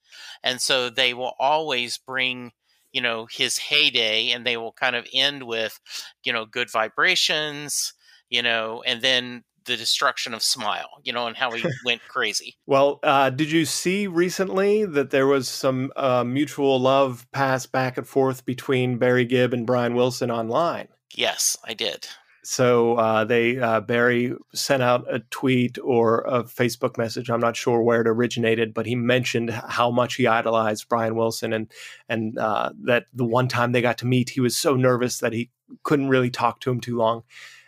and 0.44 0.62
so 0.62 0.90
they 0.90 1.14
will 1.14 1.34
always 1.40 1.98
bring, 1.98 2.52
you 2.92 3.02
know, 3.02 3.28
his 3.30 3.58
heyday, 3.58 4.32
and 4.32 4.46
they 4.46 4.58
will 4.58 4.74
kind 4.74 4.96
of 4.96 5.08
end 5.14 5.44
with, 5.44 5.80
you 6.24 6.34
know, 6.34 6.46
good 6.46 6.72
vibrations, 6.72 7.94
you 8.30 8.42
know, 8.42 8.84
and 8.86 9.02
then 9.02 9.44
the 9.66 9.78
destruction 9.78 10.34
of 10.34 10.44
Smile, 10.44 10.90
you 11.04 11.14
know, 11.14 11.28
and 11.28 11.36
how 11.36 11.52
he 11.52 11.66
went 11.86 12.02
crazy. 12.08 12.56
Well, 12.66 13.00
uh, 13.04 13.30
did 13.30 13.52
you 13.52 13.66
see 13.66 14.08
recently 14.08 14.86
that 14.86 15.10
there 15.10 15.28
was 15.28 15.48
some 15.48 15.92
uh, 15.96 16.24
mutual 16.24 16.80
love 16.80 17.28
passed 17.32 17.72
back 17.72 17.98
and 17.98 18.08
forth 18.08 18.46
between 18.46 18.98
Barry 18.98 19.26
Gibb 19.26 19.54
and 19.54 19.66
Brian 19.66 19.96
Wilson 19.96 20.32
online? 20.32 20.88
Yes, 21.14 21.58
I 21.64 21.74
did. 21.74 22.08
So 22.44 22.96
uh, 22.98 23.24
they 23.24 23.58
uh, 23.58 23.82
Barry 23.82 24.36
sent 24.54 24.84
out 24.84 25.12
a 25.12 25.20
tweet 25.32 25.80
or 25.84 26.20
a 26.28 26.44
Facebook 26.44 26.96
message. 26.96 27.32
I'm 27.32 27.40
not 27.40 27.56
sure 27.56 27.82
where 27.82 28.02
it 28.02 28.08
originated, 28.08 28.72
but 28.72 28.86
he 28.86 28.96
mentioned 28.96 29.50
how 29.50 29.90
much 29.90 30.14
he 30.14 30.28
idolized 30.28 30.88
Brian 30.88 31.16
Wilson, 31.16 31.54
and 31.54 31.72
and 32.08 32.38
uh, 32.38 32.70
that 32.84 33.06
the 33.14 33.26
one 33.26 33.48
time 33.48 33.72
they 33.72 33.82
got 33.82 33.98
to 34.00 34.06
meet, 34.06 34.30
he 34.30 34.42
was 34.42 34.56
so 34.56 34.76
nervous 34.76 35.18
that 35.20 35.34
he 35.34 35.50
couldn't 35.82 36.10
really 36.10 36.30
talk 36.30 36.60
to 36.60 36.70
him 36.70 36.80
too 36.80 36.96
long 36.96 37.24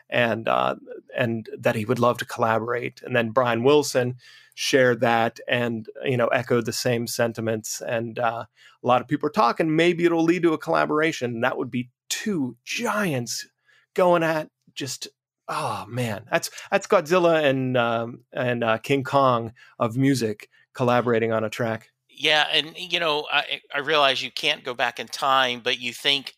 and 0.09 0.47
uh, 0.47 0.75
and 1.15 1.49
that 1.57 1.75
he 1.75 1.85
would 1.85 1.99
love 1.99 2.17
to 2.19 2.25
collaborate. 2.25 3.01
And 3.03 3.15
then 3.15 3.31
Brian 3.31 3.63
Wilson 3.63 4.15
shared 4.55 5.01
that 5.01 5.39
and 5.47 5.87
you 6.03 6.17
know 6.17 6.27
echoed 6.27 6.65
the 6.65 6.73
same 6.73 7.07
sentiments. 7.07 7.81
And 7.81 8.19
uh, 8.19 8.45
a 8.83 8.87
lot 8.87 9.01
of 9.01 9.07
people 9.07 9.27
are 9.27 9.31
talking 9.31 9.75
maybe 9.75 10.05
it'll 10.05 10.23
lead 10.23 10.43
to 10.43 10.53
a 10.53 10.57
collaboration. 10.57 11.41
That 11.41 11.57
would 11.57 11.71
be 11.71 11.89
two 12.09 12.57
giants 12.63 13.47
going 13.93 14.23
at 14.23 14.49
just 14.73 15.07
oh 15.47 15.85
man, 15.87 16.25
that's 16.31 16.49
that's 16.71 16.87
Godzilla 16.87 17.43
and 17.43 17.77
um, 17.77 18.21
and 18.33 18.63
uh, 18.63 18.77
King 18.77 19.03
Kong 19.03 19.53
of 19.79 19.97
music 19.97 20.49
collaborating 20.73 21.31
on 21.31 21.43
a 21.43 21.49
track. 21.49 21.89
Yeah, 22.09 22.47
and 22.51 22.75
you 22.77 22.99
know, 22.99 23.27
I, 23.31 23.61
I 23.73 23.79
realize 23.79 24.23
you 24.23 24.31
can't 24.31 24.63
go 24.63 24.73
back 24.73 24.99
in 24.99 25.07
time, 25.07 25.61
but 25.63 25.79
you 25.79 25.93
think, 25.93 26.33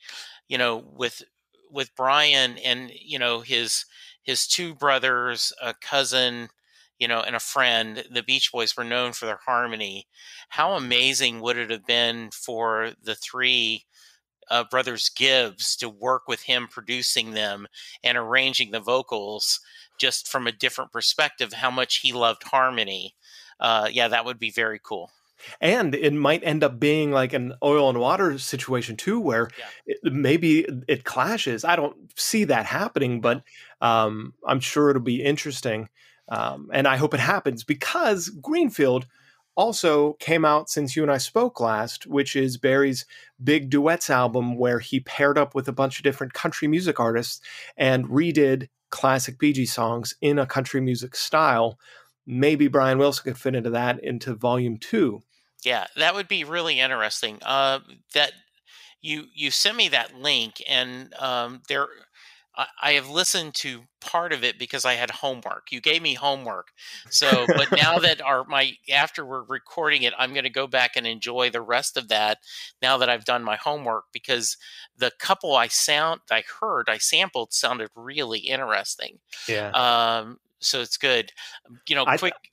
you 0.48 0.58
know, 0.58 0.78
with 0.78 1.24
with 1.72 1.96
Brian 1.96 2.58
and 2.60 2.92
you 2.94 3.20
know 3.20 3.42
his 3.42 3.86
his 4.24 4.48
two 4.48 4.76
brothers, 4.76 5.54
a 5.62 5.74
cousin, 5.74 6.50
you 7.00 7.08
know, 7.08 7.22
and 7.22 7.36
a 7.36 7.40
friend, 7.40 8.04
the 8.12 8.24
Beach 8.24 8.52
Boys 8.52 8.76
were 8.78 8.84
known 8.84 9.14
for 9.14 9.26
their 9.26 9.40
harmony. 9.46 10.08
How 10.50 10.74
amazing 10.74 11.42
would 11.42 11.58
it 11.58 11.72
have 11.72 11.86
been 11.86 12.30
for 12.32 12.92
the 13.02 13.16
three 13.16 13.86
uh, 14.50 14.64
brothers 14.70 15.10
Gibbs 15.10 15.76
to 15.78 15.90
work 15.90 16.28
with 16.28 16.44
him 16.44 16.68
producing 16.70 17.32
them 17.32 17.68
and 18.04 18.18
arranging 18.18 18.72
the 18.72 18.80
vocals 18.80 19.60
just 20.00 20.28
from 20.28 20.48
a 20.48 20.52
different 20.52 20.92
perspective, 20.92 21.54
how 21.54 21.72
much 21.72 21.98
he 21.98 22.14
loved 22.14 22.44
harmony. 22.44 23.16
Uh, 23.60 23.90
yeah, 23.92 24.08
that 24.08 24.26
would 24.26 24.40
be 24.40 24.52
very 24.52 24.80
cool. 24.84 25.12
And 25.62 25.96
it 25.96 26.13
might 26.13 26.43
end 26.43 26.63
up 26.63 26.79
being 26.79 27.12
like 27.12 27.34
an 27.34 27.53
oil 27.63 27.89
and 27.89 28.00
water 28.00 28.38
situation 28.38 28.96
too, 28.98 29.19
where 29.19 29.50
Yeah. 29.58 29.65
it, 29.86 30.13
maybe 30.13 30.65
it 30.88 31.03
clashes. 31.03 31.63
I 31.63 31.75
don't 31.75 31.96
see 32.19 32.43
that 32.46 32.65
happening, 32.65 33.22
but 33.22 33.43
um, 33.81 34.34
I'm 34.46 34.60
sure 34.60 34.89
it'll 34.89 35.01
be 35.01 35.24
interesting. 35.24 35.89
Um, 36.27 36.69
and 36.74 36.88
I 36.88 36.98
hope 36.98 37.13
it 37.13 37.19
happens 37.19 37.63
because 37.63 38.29
Greenfield 38.29 39.08
also 39.55 40.13
came 40.19 40.46
out 40.46 40.69
since 40.69 40.96
you 40.96 41.03
and 41.03 41.12
I 41.12 41.17
spoke 41.17 41.60
last, 41.60 42.08
which 42.08 42.36
is 42.36 42.58
Barry's 42.58 43.05
big 43.43 43.69
duets 43.69 44.10
album 44.10 44.55
where 44.55 44.79
he 44.79 45.01
paired 45.01 45.38
up 45.38 45.53
with 45.53 45.67
a 45.67 45.74
bunch 45.74 45.98
of 46.00 46.03
different 46.03 46.34
country 46.34 46.67
music 46.67 47.00
artists 47.00 47.41
and 47.75 48.05
redid 48.08 48.69
classic 48.89 49.38
Bee 49.38 49.51
Gees 49.53 49.74
songs 49.74 50.15
in 50.22 50.39
a 50.39 50.46
country 50.46 50.79
music 50.81 51.15
style. 51.15 51.77
Maybe 52.25 52.67
Brian 52.67 53.00
Wilson 53.00 53.24
could 53.24 53.38
fit 53.38 53.55
into 53.55 53.72
that 53.72 54.01
into 54.03 54.34
volume 54.36 54.77
two. 54.77 55.22
Yeah, 55.63 55.88
that 55.98 56.16
would 56.16 56.28
be 56.28 56.44
really 56.44 56.80
interesting. 56.80 57.39
Uh, 57.42 57.80
that 58.13 58.32
you 59.01 59.25
you 59.34 59.51
sent 59.51 59.78
me 59.78 59.89
that 59.89 60.16
link, 60.16 60.63
and 60.68 61.13
um, 61.16 61.62
there 61.68 61.88
I, 62.56 62.68
I 62.82 62.92
have 62.94 63.10
listened 63.10 63.56
to 63.56 63.84
part 64.01 64.34
of 64.34 64.44
it 64.44 64.60
because 64.60 64.86
I 64.86 64.94
had 64.94 65.10
homework. 65.10 65.72
You 65.72 65.82
gave 65.82 66.01
me 66.01 66.13
homework, 66.13 66.72
so 67.10 67.46
but 67.48 67.72
now 67.72 67.98
that 68.00 68.22
our 68.22 68.44
my 68.46 68.74
after 68.92 69.25
we're 69.25 69.44
recording 69.44 70.04
it, 70.04 70.13
I'm 70.18 70.34
going 70.34 70.44
to 70.44 70.50
go 70.50 70.68
back 70.68 70.92
and 70.96 71.08
enjoy 71.08 71.50
the 71.50 71.62
rest 71.62 71.98
of 71.98 72.10
that. 72.10 72.39
Now 72.82 72.98
that 72.98 73.10
I've 73.10 73.25
done 73.25 73.44
my 73.44 73.56
homework, 73.56 74.06
because 74.12 74.58
the 74.98 75.12
couple 75.20 75.56
I 75.56 75.68
sound 75.68 76.22
I 76.30 76.44
heard 76.60 76.89
I 76.89 76.98
sampled 76.98 77.54
sounded 77.54 77.89
really 77.96 78.39
interesting. 78.39 79.20
Yeah. 79.48 79.70
Um, 79.70 80.39
so 80.60 80.82
it's 80.82 80.98
good. 80.98 81.32
You 81.88 81.96
know, 81.96 82.06
quick. 82.06 82.34
I 82.34 82.48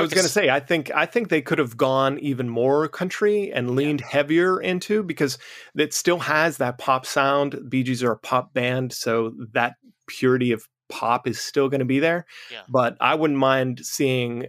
was 0.00 0.12
going 0.12 0.26
to 0.26 0.32
say, 0.32 0.50
I 0.50 0.60
think 0.60 0.90
I 0.94 1.06
think 1.06 1.28
they 1.28 1.42
could 1.42 1.58
have 1.58 1.76
gone 1.76 2.18
even 2.18 2.48
more 2.48 2.88
country 2.88 3.52
and 3.52 3.76
leaned 3.76 4.00
heavier 4.00 4.60
into 4.60 5.02
because 5.02 5.38
it 5.76 5.94
still 5.94 6.18
has 6.18 6.56
that 6.56 6.78
pop 6.78 7.06
sound. 7.06 7.58
Bee 7.68 7.84
Gees 7.84 8.02
are 8.02 8.12
a 8.12 8.18
pop 8.18 8.52
band, 8.52 8.92
so 8.92 9.32
that 9.52 9.74
purity 10.08 10.52
of 10.52 10.66
pop 10.88 11.28
is 11.28 11.40
still 11.40 11.68
going 11.68 11.80
to 11.80 11.86
be 11.86 12.00
there. 12.00 12.26
Yeah. 12.50 12.62
But 12.68 12.96
I 13.00 13.14
wouldn't 13.14 13.38
mind 13.38 13.80
seeing 13.84 14.46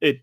it 0.00 0.18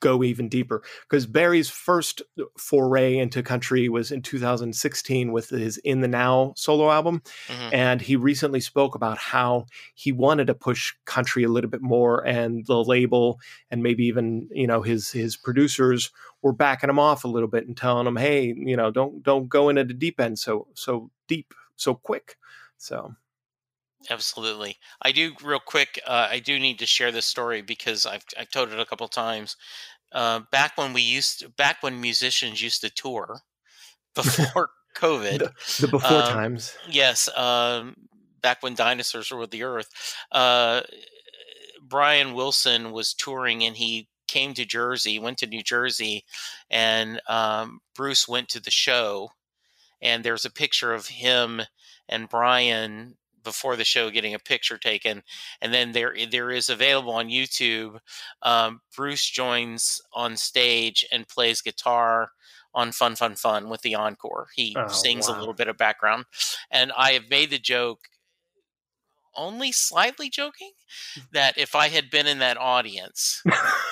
go 0.00 0.24
even 0.24 0.48
deeper 0.48 0.82
because 1.02 1.26
Barry's 1.26 1.68
first 1.70 2.22
foray 2.58 3.18
into 3.18 3.42
country 3.42 3.88
was 3.88 4.10
in 4.10 4.22
2016 4.22 5.32
with 5.32 5.50
his 5.50 5.78
In 5.78 6.00
the 6.00 6.08
Now 6.08 6.52
solo 6.56 6.90
album. 6.90 7.22
Mhm. 7.48 7.70
And 7.72 8.00
he 8.00 8.16
recently 8.16 8.60
spoke 8.60 8.94
about 8.94 9.18
how 9.18 9.66
he 9.94 10.12
wanted 10.12 10.46
to 10.48 10.54
push 10.54 10.94
country 11.04 11.44
a 11.44 11.48
little 11.48 11.70
bit 11.70 11.82
more, 11.82 12.26
and 12.26 12.66
the 12.66 12.82
label 12.82 13.38
and 13.70 13.82
maybe 13.82 14.04
even 14.04 14.48
you 14.50 14.66
know 14.66 14.82
his 14.82 15.10
his 15.10 15.36
producers 15.36 16.10
were 16.42 16.52
backing 16.52 16.90
him 16.90 16.98
off 16.98 17.24
a 17.24 17.28
little 17.28 17.48
bit 17.48 17.66
and 17.66 17.76
telling 17.76 18.06
him, 18.06 18.16
hey, 18.16 18.54
you 18.56 18.76
know, 18.76 18.90
don't 18.90 19.22
don't 19.22 19.48
go 19.48 19.68
into 19.68 19.84
the 19.84 19.94
deep 19.94 20.18
end 20.18 20.38
so 20.38 20.66
so 20.74 21.10
deep 21.28 21.54
so 21.76 21.94
quick. 21.94 22.36
So 22.78 23.14
Absolutely. 24.08 24.78
I 25.02 25.12
do 25.12 25.34
real 25.42 25.60
quick. 25.60 26.00
Uh, 26.06 26.28
I 26.30 26.38
do 26.38 26.58
need 26.58 26.78
to 26.78 26.86
share 26.86 27.12
this 27.12 27.26
story 27.26 27.60
because 27.60 28.06
I've 28.06 28.24
I've 28.38 28.50
told 28.50 28.72
it 28.72 28.80
a 28.80 28.86
couple 28.86 29.06
times. 29.08 29.56
Uh, 30.12 30.40
back 30.50 30.76
when 30.76 30.92
we 30.92 31.02
used, 31.02 31.40
to, 31.40 31.48
back 31.50 31.82
when 31.82 32.00
musicians 32.00 32.60
used 32.62 32.80
to 32.80 32.90
tour 32.90 33.40
before 34.14 34.70
COVID. 34.96 35.38
the, 35.38 35.52
the 35.80 35.88
before 35.88 36.22
Um, 36.22 36.22
times. 36.22 36.76
yes, 36.88 37.28
um, 37.36 37.94
back 38.40 38.62
when 38.62 38.74
dinosaurs 38.74 39.30
were 39.30 39.38
with 39.38 39.50
the 39.50 39.62
earth. 39.62 39.88
Uh, 40.32 40.80
Brian 41.82 42.34
Wilson 42.34 42.92
was 42.92 43.14
touring 43.14 43.62
and 43.64 43.76
he 43.76 44.08
came 44.28 44.54
to 44.54 44.64
Jersey, 44.64 45.18
went 45.18 45.38
to 45.38 45.46
New 45.46 45.62
Jersey, 45.62 46.24
and 46.70 47.20
um, 47.28 47.80
Bruce 47.94 48.26
went 48.28 48.48
to 48.50 48.60
the 48.60 48.70
show. 48.70 49.30
And 50.02 50.24
there's 50.24 50.44
a 50.44 50.50
picture 50.50 50.94
of 50.94 51.06
him 51.08 51.62
and 52.08 52.28
Brian 52.28 53.16
before 53.42 53.76
the 53.76 53.84
show 53.84 54.10
getting 54.10 54.34
a 54.34 54.38
picture 54.38 54.78
taken. 54.78 55.22
And 55.60 55.72
then 55.72 55.92
there 55.92 56.14
there 56.30 56.50
is 56.50 56.68
available 56.68 57.12
on 57.12 57.28
YouTube. 57.28 57.98
Um, 58.42 58.80
Bruce 58.96 59.28
joins 59.28 60.00
on 60.12 60.36
stage 60.36 61.04
and 61.12 61.26
plays 61.28 61.60
guitar 61.60 62.30
on 62.74 62.92
Fun 62.92 63.16
Fun 63.16 63.34
Fun 63.34 63.68
with 63.68 63.82
the 63.82 63.94
encore. 63.96 64.48
He 64.54 64.74
Oh, 64.78 64.86
sings 64.88 65.26
a 65.28 65.32
little 65.36 65.54
bit 65.54 65.68
of 65.68 65.76
background. 65.76 66.24
And 66.70 66.92
I 66.96 67.12
have 67.12 67.28
made 67.28 67.50
the 67.50 67.58
joke 67.58 68.00
only 69.36 69.72
slightly 69.72 70.28
joking 70.28 70.72
mm. 71.18 71.22
that 71.32 71.58
if 71.58 71.74
I 71.74 71.88
had 71.88 72.10
been 72.10 72.26
in 72.26 72.38
that 72.38 72.56
audience, 72.58 73.42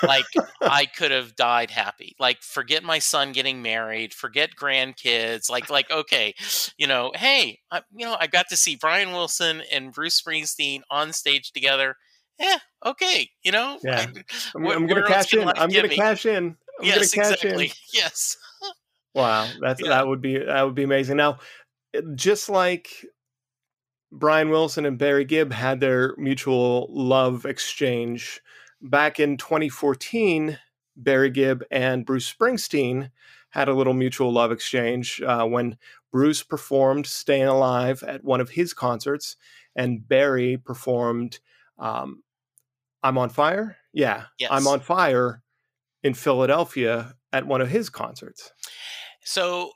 like 0.03 0.25
I 0.61 0.85
could 0.85 1.11
have 1.11 1.35
died 1.35 1.71
happy. 1.71 2.15
Like 2.19 2.41
forget 2.41 2.83
my 2.83 2.99
son 2.99 3.31
getting 3.31 3.61
married, 3.61 4.13
forget 4.13 4.55
grandkids. 4.55 5.49
Like 5.49 5.69
like 5.69 5.91
okay, 5.91 6.35
you 6.77 6.87
know, 6.87 7.11
hey, 7.15 7.59
I, 7.71 7.81
you 7.95 8.05
know, 8.05 8.15
I 8.19 8.27
got 8.27 8.47
to 8.49 8.57
see 8.57 8.75
Brian 8.75 9.11
Wilson 9.11 9.63
and 9.71 9.93
Bruce 9.93 10.21
Springsteen 10.21 10.81
on 10.89 11.13
stage 11.13 11.51
together. 11.51 11.95
Yeah, 12.39 12.57
okay, 12.85 13.29
you 13.43 13.51
know, 13.51 13.79
Yeah. 13.83 13.99
I- 13.99 14.23
I'm, 14.55 14.67
I'm 14.67 14.87
going 14.87 15.01
to 15.01 15.07
cash 15.07 15.33
in. 15.33 15.47
I'm 15.47 15.69
going 15.69 15.89
to 15.89 15.95
cash 15.95 16.25
in. 16.25 16.55
I'm 16.79 16.85
yes, 16.85 17.11
to 17.11 17.17
cash 17.17 17.33
exactly. 17.33 17.65
in. 17.65 17.71
Yes. 17.93 18.37
Wow, 19.13 19.49
that's 19.59 19.81
Yeah. 19.81 19.89
that 19.89 20.07
would 20.07 20.21
be 20.21 20.37
that 20.37 20.63
would 20.63 20.75
be 20.75 20.83
amazing. 20.83 21.17
Now, 21.17 21.39
just 22.15 22.47
like 22.47 22.89
Brian 24.11 24.49
Wilson 24.49 24.85
and 24.85 24.97
Barry 24.97 25.25
Gibb 25.25 25.51
had 25.51 25.79
their 25.79 26.15
mutual 26.17 26.87
love 26.91 27.45
exchange 27.45 28.41
back 28.81 29.19
in 29.19 29.37
2014, 29.37 30.57
Barry 30.95 31.29
Gibb 31.29 31.63
and 31.71 32.05
Bruce 32.05 32.31
Springsteen 32.31 33.11
had 33.49 33.67
a 33.67 33.73
little 33.73 33.93
mutual 33.93 34.31
love 34.31 34.51
exchange 34.51 35.21
uh, 35.21 35.45
when 35.45 35.77
Bruce 36.11 36.43
performed 36.43 37.05
"Staying 37.05 37.47
Alive" 37.47 38.03
at 38.03 38.23
one 38.23 38.41
of 38.41 38.51
his 38.51 38.73
concerts, 38.73 39.35
and 39.75 40.07
Barry 40.07 40.57
performed 40.57 41.39
um, 41.77 42.23
"I'm 43.03 43.17
on 43.17 43.29
Fire." 43.29 43.77
Yeah, 43.93 44.25
Yes. 44.37 44.49
"I'm 44.51 44.67
on 44.67 44.81
Fire" 44.81 45.41
in 46.03 46.13
Philadelphia 46.13 47.15
at 47.33 47.45
one 47.45 47.61
of 47.61 47.69
his 47.69 47.89
concerts. 47.89 48.51
So 49.21 49.71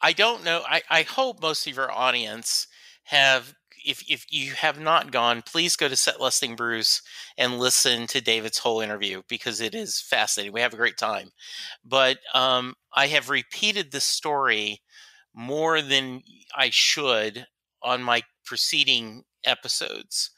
I 0.00 0.12
don't 0.12 0.44
know. 0.44 0.62
I, 0.66 0.82
I 0.88 1.02
hope 1.02 1.42
most 1.42 1.66
of 1.66 1.74
your 1.76 1.90
audience 1.90 2.67
have 3.08 3.54
if 3.86 4.02
if 4.08 4.26
you 4.30 4.52
have 4.52 4.78
not 4.78 5.10
gone, 5.10 5.42
please 5.42 5.76
go 5.76 5.88
to 5.88 5.96
Set 5.96 6.20
Lusting 6.20 6.56
Bruce 6.56 7.00
and 7.38 7.58
listen 7.58 8.06
to 8.08 8.20
David's 8.20 8.58
whole 8.58 8.80
interview 8.80 9.22
because 9.28 9.60
it 9.60 9.74
is 9.74 10.00
fascinating. 10.00 10.52
We 10.52 10.60
have 10.60 10.74
a 10.74 10.78
great 10.78 10.98
time. 10.98 11.30
But 11.84 12.18
um, 12.34 12.74
I 12.92 13.06
have 13.06 13.30
repeated 13.30 13.90
this 13.90 14.04
story 14.04 14.82
more 15.34 15.80
than 15.80 16.22
I 16.54 16.68
should 16.70 17.46
on 17.82 18.02
my 18.02 18.22
preceding 18.44 19.24
episodes. 19.44 20.30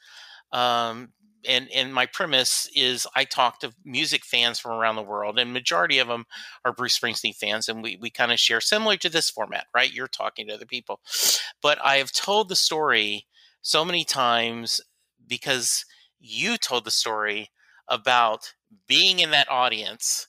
Um, 0.53 1.09
and 1.47 1.69
and 1.73 1.93
my 1.93 2.05
premise 2.05 2.69
is 2.75 3.07
I 3.15 3.25
talk 3.25 3.59
to 3.59 3.73
music 3.85 4.25
fans 4.25 4.59
from 4.59 4.71
around 4.71 4.95
the 4.95 5.01
world, 5.03 5.39
and 5.39 5.53
majority 5.53 5.99
of 5.99 6.07
them 6.07 6.25
are 6.65 6.73
Bruce 6.73 6.97
Springsteen 6.99 7.35
fans, 7.35 7.67
and 7.69 7.83
we 7.83 7.97
we 7.99 8.09
kind 8.09 8.31
of 8.31 8.39
share 8.39 8.61
similar 8.61 8.97
to 8.97 9.09
this 9.09 9.29
format, 9.29 9.67
right? 9.73 9.93
You're 9.93 10.07
talking 10.07 10.47
to 10.47 10.53
other 10.53 10.65
people, 10.65 10.99
but 11.61 11.79
I 11.83 11.97
have 11.97 12.11
told 12.11 12.49
the 12.49 12.55
story 12.55 13.25
so 13.61 13.85
many 13.85 14.03
times 14.03 14.81
because 15.27 15.85
you 16.19 16.57
told 16.57 16.85
the 16.85 16.91
story 16.91 17.49
about 17.87 18.53
being 18.87 19.19
in 19.19 19.31
that 19.31 19.49
audience 19.49 20.27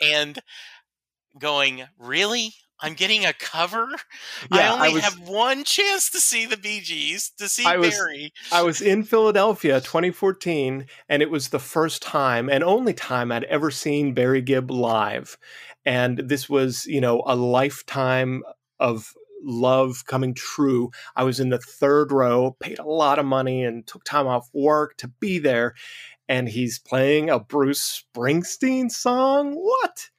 and 0.00 0.38
going, 1.38 1.84
really? 1.98 2.54
I'm 2.80 2.94
getting 2.94 3.24
a 3.24 3.32
cover. 3.32 3.88
I 4.50 4.58
Yeah, 4.58 4.72
I 4.74 4.76
only 4.76 4.94
was- 4.94 5.02
have 5.04 5.18
one 5.20 5.64
chance 5.64 6.10
to 6.10 6.20
see 6.20 6.46
the 6.46 6.56
Bee 6.56 6.80
Gees, 6.80 7.30
to 7.38 7.48
see 7.48 7.64
I 7.64 7.76
was- 7.76 7.90
Barry. 7.90 8.32
I 8.52 8.62
was 8.62 8.80
in 8.80 9.02
Philadelphia 9.04 9.80
2014, 9.80 10.86
and 11.08 11.22
it 11.22 11.30
was 11.30 11.48
the 11.48 11.58
first 11.58 12.02
time 12.02 12.48
and 12.48 12.62
only 12.62 12.94
time 12.94 13.32
I'd 13.32 13.44
ever 13.44 13.70
seen 13.70 14.14
Barry 14.14 14.40
Gibb 14.42 14.70
live. 14.70 15.36
And 15.84 16.18
this 16.18 16.48
was, 16.48 16.86
you 16.86 17.00
know, 17.00 17.22
a 17.26 17.34
lifetime 17.34 18.42
of 18.78 19.12
love 19.42 20.04
coming 20.06 20.34
true. 20.34 20.90
I 21.16 21.24
was 21.24 21.40
in 21.40 21.48
the 21.48 21.58
third 21.58 22.12
row, 22.12 22.56
paid 22.60 22.78
a 22.78 22.84
lot 22.84 23.18
of 23.18 23.24
money, 23.26 23.64
and 23.64 23.86
took 23.86 24.04
time 24.04 24.26
off 24.26 24.48
work 24.52 24.96
to 24.98 25.08
be 25.08 25.38
there. 25.38 25.74
And 26.28 26.48
he's 26.48 26.78
playing 26.78 27.30
a 27.30 27.38
Bruce 27.40 28.04
Springsteen 28.14 28.90
song. 28.90 29.54
What? 29.54 30.10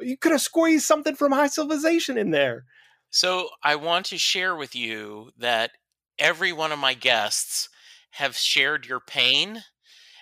You 0.00 0.16
could 0.16 0.32
have 0.32 0.40
squeezed 0.40 0.84
something 0.84 1.14
from 1.14 1.32
High 1.32 1.46
Civilization 1.48 2.18
in 2.18 2.30
there. 2.30 2.64
So 3.10 3.48
I 3.62 3.76
want 3.76 4.06
to 4.06 4.18
share 4.18 4.56
with 4.56 4.74
you 4.74 5.30
that 5.38 5.70
every 6.18 6.52
one 6.52 6.72
of 6.72 6.78
my 6.78 6.94
guests 6.94 7.68
have 8.10 8.36
shared 8.36 8.86
your 8.86 9.00
pain 9.00 9.62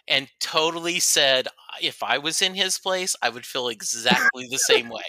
and 0.07 0.29
totally 0.41 1.01
said 1.01 1.49
if 1.81 2.03
I 2.03 2.19
was 2.19 2.43
in 2.43 2.55
his 2.55 2.79
place, 2.79 3.17
I 3.23 3.31
would 3.31 3.47
feel 3.47 3.69
exactly 3.69 4.47
the 4.51 4.59
same 4.59 4.89
way. 4.89 5.05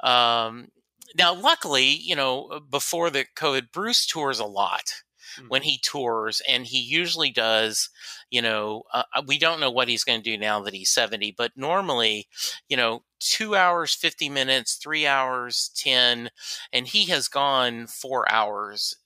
Um, 0.00 0.68
now, 1.16 1.34
luckily, 1.34 1.86
you 1.86 2.16
know, 2.16 2.60
before 2.70 3.10
the 3.10 3.24
COVID, 3.36 3.72
Bruce 3.72 4.06
tours 4.06 4.38
a 4.38 4.44
lot 4.44 4.92
Mm. 5.38 5.48
when 5.48 5.62
he 5.62 5.78
tours, 5.78 6.42
and 6.48 6.66
he 6.66 6.80
usually 6.80 7.30
does. 7.30 7.90
You 8.30 8.42
know, 8.42 8.82
uh, 8.92 9.04
uh 9.14 9.22
we 9.26 9.38
don't 9.38 9.60
know 9.60 9.70
what 9.70 9.88
he's 9.88 10.04
going 10.04 10.20
to 10.22 10.30
do 10.30 10.38
now 10.38 10.60
that 10.62 10.74
he's 10.74 10.90
seventy, 10.90 11.34
but 11.36 11.52
normally, 11.56 12.28
you 12.68 12.76
know, 12.76 13.02
two 13.20 13.56
hours, 13.56 13.94
fifty 13.94 14.28
minutes, 14.28 14.74
three 14.74 15.06
hours, 15.06 15.70
ten, 15.74 16.30
and 16.72 16.86
he 16.86 17.06
has 17.06 17.28
gone 17.28 17.86
four 17.86 18.30
hours 18.30 18.96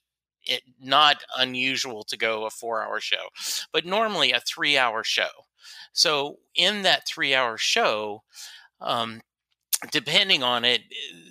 it 0.47 0.63
not 0.81 1.23
unusual 1.39 2.03
to 2.05 2.17
go 2.17 2.47
a 2.47 2.51
four 2.51 2.83
hour 2.83 3.01
show, 3.01 3.29
but 3.73 3.85
normally 3.87 4.33
a 4.33 4.41
three 4.41 4.77
hour 4.77 5.05
show. 5.05 5.29
So 5.93 6.39
in 6.55 6.83
that 6.83 7.07
three 7.07 7.35
hour 7.35 7.57
show, 7.59 8.23
um, 8.81 9.21
depending 9.91 10.43
on 10.43 10.65
it, 10.65 10.83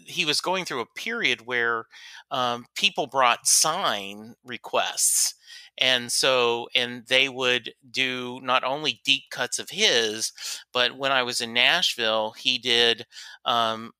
he 0.05 0.25
was 0.25 0.41
going 0.41 0.65
through 0.65 0.81
a 0.81 0.99
period 0.99 1.45
where 1.45 1.85
um, 2.31 2.65
people 2.75 3.07
brought 3.07 3.47
sign 3.47 4.35
requests. 4.43 5.35
And 5.77 6.11
so, 6.11 6.67
and 6.75 7.05
they 7.07 7.29
would 7.29 7.73
do 7.89 8.39
not 8.43 8.63
only 8.63 9.01
deep 9.05 9.23
cuts 9.31 9.59
of 9.59 9.69
his, 9.69 10.31
but 10.73 10.97
when 10.97 11.11
I 11.11 11.23
was 11.23 11.41
in 11.41 11.53
Nashville, 11.53 12.33
he 12.37 12.57
did, 12.57 13.05
um, 13.45 13.91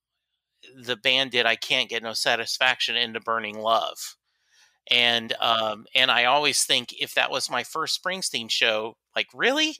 the 0.83 0.97
band 0.97 1.31
did 1.31 1.45
I 1.45 1.55
Can't 1.55 1.89
Get 1.89 2.03
No 2.03 2.13
Satisfaction 2.13 2.95
into 2.97 3.19
Burning 3.21 3.59
Love 3.59 4.17
and 4.89 5.33
um, 5.39 5.85
and 5.95 6.09
I 6.09 6.25
always 6.25 6.63
think 6.63 6.93
if 6.99 7.13
that 7.13 7.31
was 7.31 7.49
my 7.49 7.63
first 7.63 8.01
Springsteen 8.01 8.49
show, 8.49 8.95
like 9.15 9.27
really, 9.33 9.77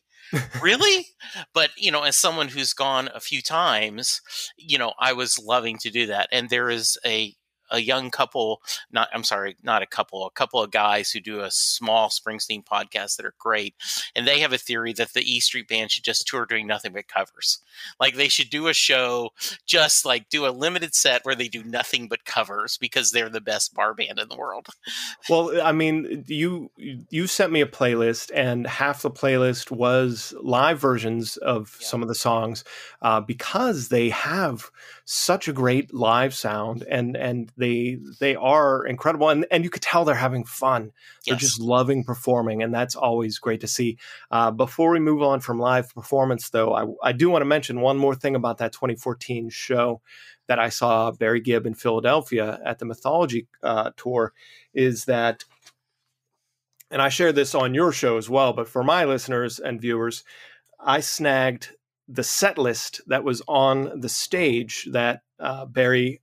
really, 0.62 1.07
but 1.53 1.71
you 1.77 1.91
know, 1.91 2.03
as 2.03 2.17
someone 2.17 2.50
who's 2.50 2.74
gone 2.74 3.09
a 3.13 3.19
few 3.19 3.41
times, 3.41 4.21
you 4.57 4.77
know, 4.77 4.93
I 5.00 5.13
was 5.13 5.39
loving 5.39 5.77
to 5.79 5.89
do 5.89 6.05
that, 6.07 6.29
and 6.31 6.50
there 6.50 6.69
is 6.69 6.98
a 7.05 7.36
a 7.71 7.79
young 7.79 8.09
couple 8.09 8.61
not 8.91 9.07
i'm 9.13 9.23
sorry 9.23 9.55
not 9.63 9.81
a 9.81 9.88
couple 9.88 10.25
a 10.25 10.31
couple 10.31 10.61
of 10.61 10.71
guys 10.71 11.11
who 11.11 11.19
do 11.19 11.41
a 11.41 11.51
small 11.51 12.09
springsteen 12.09 12.63
podcast 12.63 13.17
that 13.17 13.25
are 13.25 13.35
great 13.38 13.75
and 14.15 14.27
they 14.27 14.39
have 14.39 14.53
a 14.53 14.57
theory 14.57 14.93
that 14.93 15.13
the 15.13 15.21
e 15.21 15.39
street 15.39 15.67
band 15.67 15.91
should 15.91 16.03
just 16.03 16.27
tour 16.27 16.45
doing 16.45 16.67
nothing 16.67 16.93
but 16.93 17.07
covers 17.07 17.59
like 17.99 18.15
they 18.15 18.27
should 18.27 18.49
do 18.49 18.67
a 18.67 18.73
show 18.73 19.29
just 19.65 20.05
like 20.05 20.29
do 20.29 20.45
a 20.45 20.49
limited 20.49 20.93
set 20.95 21.23
where 21.23 21.35
they 21.35 21.47
do 21.47 21.63
nothing 21.63 22.07
but 22.07 22.25
covers 22.25 22.77
because 22.77 23.11
they're 23.11 23.29
the 23.29 23.41
best 23.41 23.73
bar 23.73 23.93
band 23.93 24.19
in 24.19 24.29
the 24.29 24.38
world 24.38 24.67
well 25.29 25.61
i 25.61 25.71
mean 25.71 26.23
you 26.27 26.69
you 26.77 27.27
sent 27.27 27.51
me 27.51 27.61
a 27.61 27.65
playlist 27.65 28.31
and 28.33 28.67
half 28.67 29.01
the 29.01 29.11
playlist 29.11 29.71
was 29.71 30.33
live 30.41 30.79
versions 30.79 31.38
of 31.38 31.77
yeah. 31.79 31.88
some 31.88 32.01
of 32.01 32.07
the 32.07 32.15
songs 32.15 32.63
uh, 33.01 33.21
because 33.21 33.89
they 33.89 34.09
have 34.09 34.69
such 35.11 35.47
a 35.47 35.53
great 35.53 35.91
live 35.91 36.35
sound 36.35 36.83
and 36.83 37.17
and 37.17 37.51
they 37.57 37.97
they 38.19 38.35
are 38.35 38.85
incredible 38.85 39.27
and 39.27 39.43
and 39.49 39.63
you 39.63 39.69
could 39.71 39.81
tell 39.81 40.05
they're 40.05 40.13
having 40.13 40.43
fun 40.43 40.91
they're 41.25 41.33
yes. 41.33 41.41
just 41.41 41.59
loving 41.59 42.03
performing 42.03 42.61
and 42.61 42.71
that's 42.71 42.95
always 42.95 43.39
great 43.39 43.59
to 43.59 43.67
see 43.67 43.97
uh, 44.29 44.51
before 44.51 44.91
we 44.91 44.99
move 44.99 45.23
on 45.23 45.39
from 45.39 45.57
live 45.57 45.91
performance 45.95 46.51
though 46.51 46.75
I, 46.75 47.09
I 47.09 47.11
do 47.13 47.27
want 47.31 47.41
to 47.41 47.47
mention 47.47 47.81
one 47.81 47.97
more 47.97 48.13
thing 48.13 48.35
about 48.35 48.59
that 48.59 48.71
2014 48.71 49.49
show 49.49 49.99
that 50.45 50.59
I 50.59 50.69
saw 50.69 51.09
Barry 51.09 51.41
Gibb 51.41 51.65
in 51.65 51.73
Philadelphia 51.73 52.59
at 52.63 52.77
the 52.77 52.85
Mythology 52.85 53.47
uh, 53.63 53.89
tour 53.97 54.31
is 54.75 55.05
that 55.05 55.43
and 56.91 57.01
I 57.01 57.09
shared 57.09 57.33
this 57.33 57.55
on 57.55 57.73
your 57.73 57.91
show 57.91 58.17
as 58.17 58.29
well 58.29 58.53
but 58.53 58.67
for 58.67 58.83
my 58.83 59.05
listeners 59.05 59.57
and 59.57 59.81
viewers 59.81 60.23
I 60.79 60.99
snagged 60.99 61.71
the 62.09 62.23
set 62.23 62.57
list 62.57 63.01
that 63.07 63.23
was 63.23 63.41
on 63.47 64.01
the 64.01 64.09
stage 64.09 64.89
that 64.91 65.21
uh, 65.39 65.65
Barry, 65.65 66.21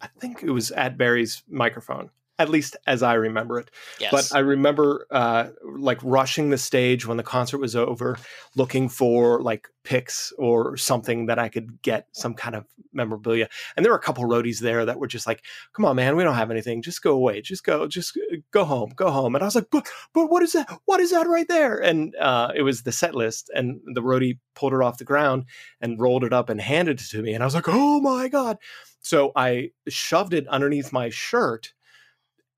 I 0.00 0.08
think 0.18 0.42
it 0.42 0.50
was 0.50 0.72
at 0.72 0.98
Barry's 0.98 1.44
microphone 1.48 2.10
at 2.38 2.48
least 2.48 2.76
as 2.86 3.02
I 3.02 3.14
remember 3.14 3.58
it. 3.60 3.70
Yes. 4.00 4.10
But 4.10 4.36
I 4.36 4.40
remember 4.40 5.06
uh, 5.10 5.48
like 5.62 5.98
rushing 6.02 6.50
the 6.50 6.58
stage 6.58 7.06
when 7.06 7.16
the 7.16 7.22
concert 7.22 7.58
was 7.58 7.76
over, 7.76 8.16
looking 8.56 8.88
for 8.88 9.40
like 9.40 9.68
picks 9.84 10.32
or 10.36 10.76
something 10.76 11.26
that 11.26 11.38
I 11.38 11.48
could 11.48 11.80
get 11.82 12.08
some 12.12 12.34
kind 12.34 12.56
of 12.56 12.64
memorabilia. 12.92 13.48
And 13.76 13.84
there 13.84 13.92
were 13.92 13.98
a 13.98 14.02
couple 14.02 14.24
roadies 14.24 14.58
there 14.58 14.84
that 14.84 14.98
were 14.98 15.06
just 15.06 15.26
like, 15.26 15.44
"Come 15.74 15.84
on, 15.84 15.94
man, 15.94 16.16
we 16.16 16.24
don't 16.24 16.34
have 16.34 16.50
anything. 16.50 16.82
Just 16.82 17.02
go 17.02 17.12
away. 17.12 17.40
Just 17.40 17.62
go. 17.62 17.86
Just 17.86 18.18
go 18.50 18.64
home. 18.64 18.92
Go 18.96 19.10
home." 19.10 19.36
And 19.36 19.42
I 19.42 19.46
was 19.46 19.54
like, 19.54 19.68
"But, 19.70 19.88
but 20.12 20.28
what 20.28 20.42
is 20.42 20.52
that? 20.52 20.68
What 20.86 21.00
is 21.00 21.12
that 21.12 21.28
right 21.28 21.46
there?" 21.48 21.78
And 21.78 22.16
uh, 22.16 22.52
it 22.54 22.62
was 22.62 22.82
the 22.82 22.92
set 22.92 23.14
list, 23.14 23.50
and 23.54 23.80
the 23.86 24.02
roadie 24.02 24.38
pulled 24.56 24.72
it 24.72 24.80
off 24.80 24.98
the 24.98 25.04
ground 25.04 25.44
and 25.80 26.00
rolled 26.00 26.24
it 26.24 26.32
up 26.32 26.48
and 26.48 26.60
handed 26.60 27.00
it 27.00 27.06
to 27.10 27.22
me, 27.22 27.32
and 27.32 27.44
I 27.44 27.46
was 27.46 27.54
like, 27.54 27.68
"Oh 27.68 28.00
my 28.00 28.26
god!" 28.28 28.58
So 29.00 29.30
I 29.36 29.70
shoved 29.86 30.32
it 30.32 30.48
underneath 30.48 30.92
my 30.92 31.10
shirt 31.10 31.74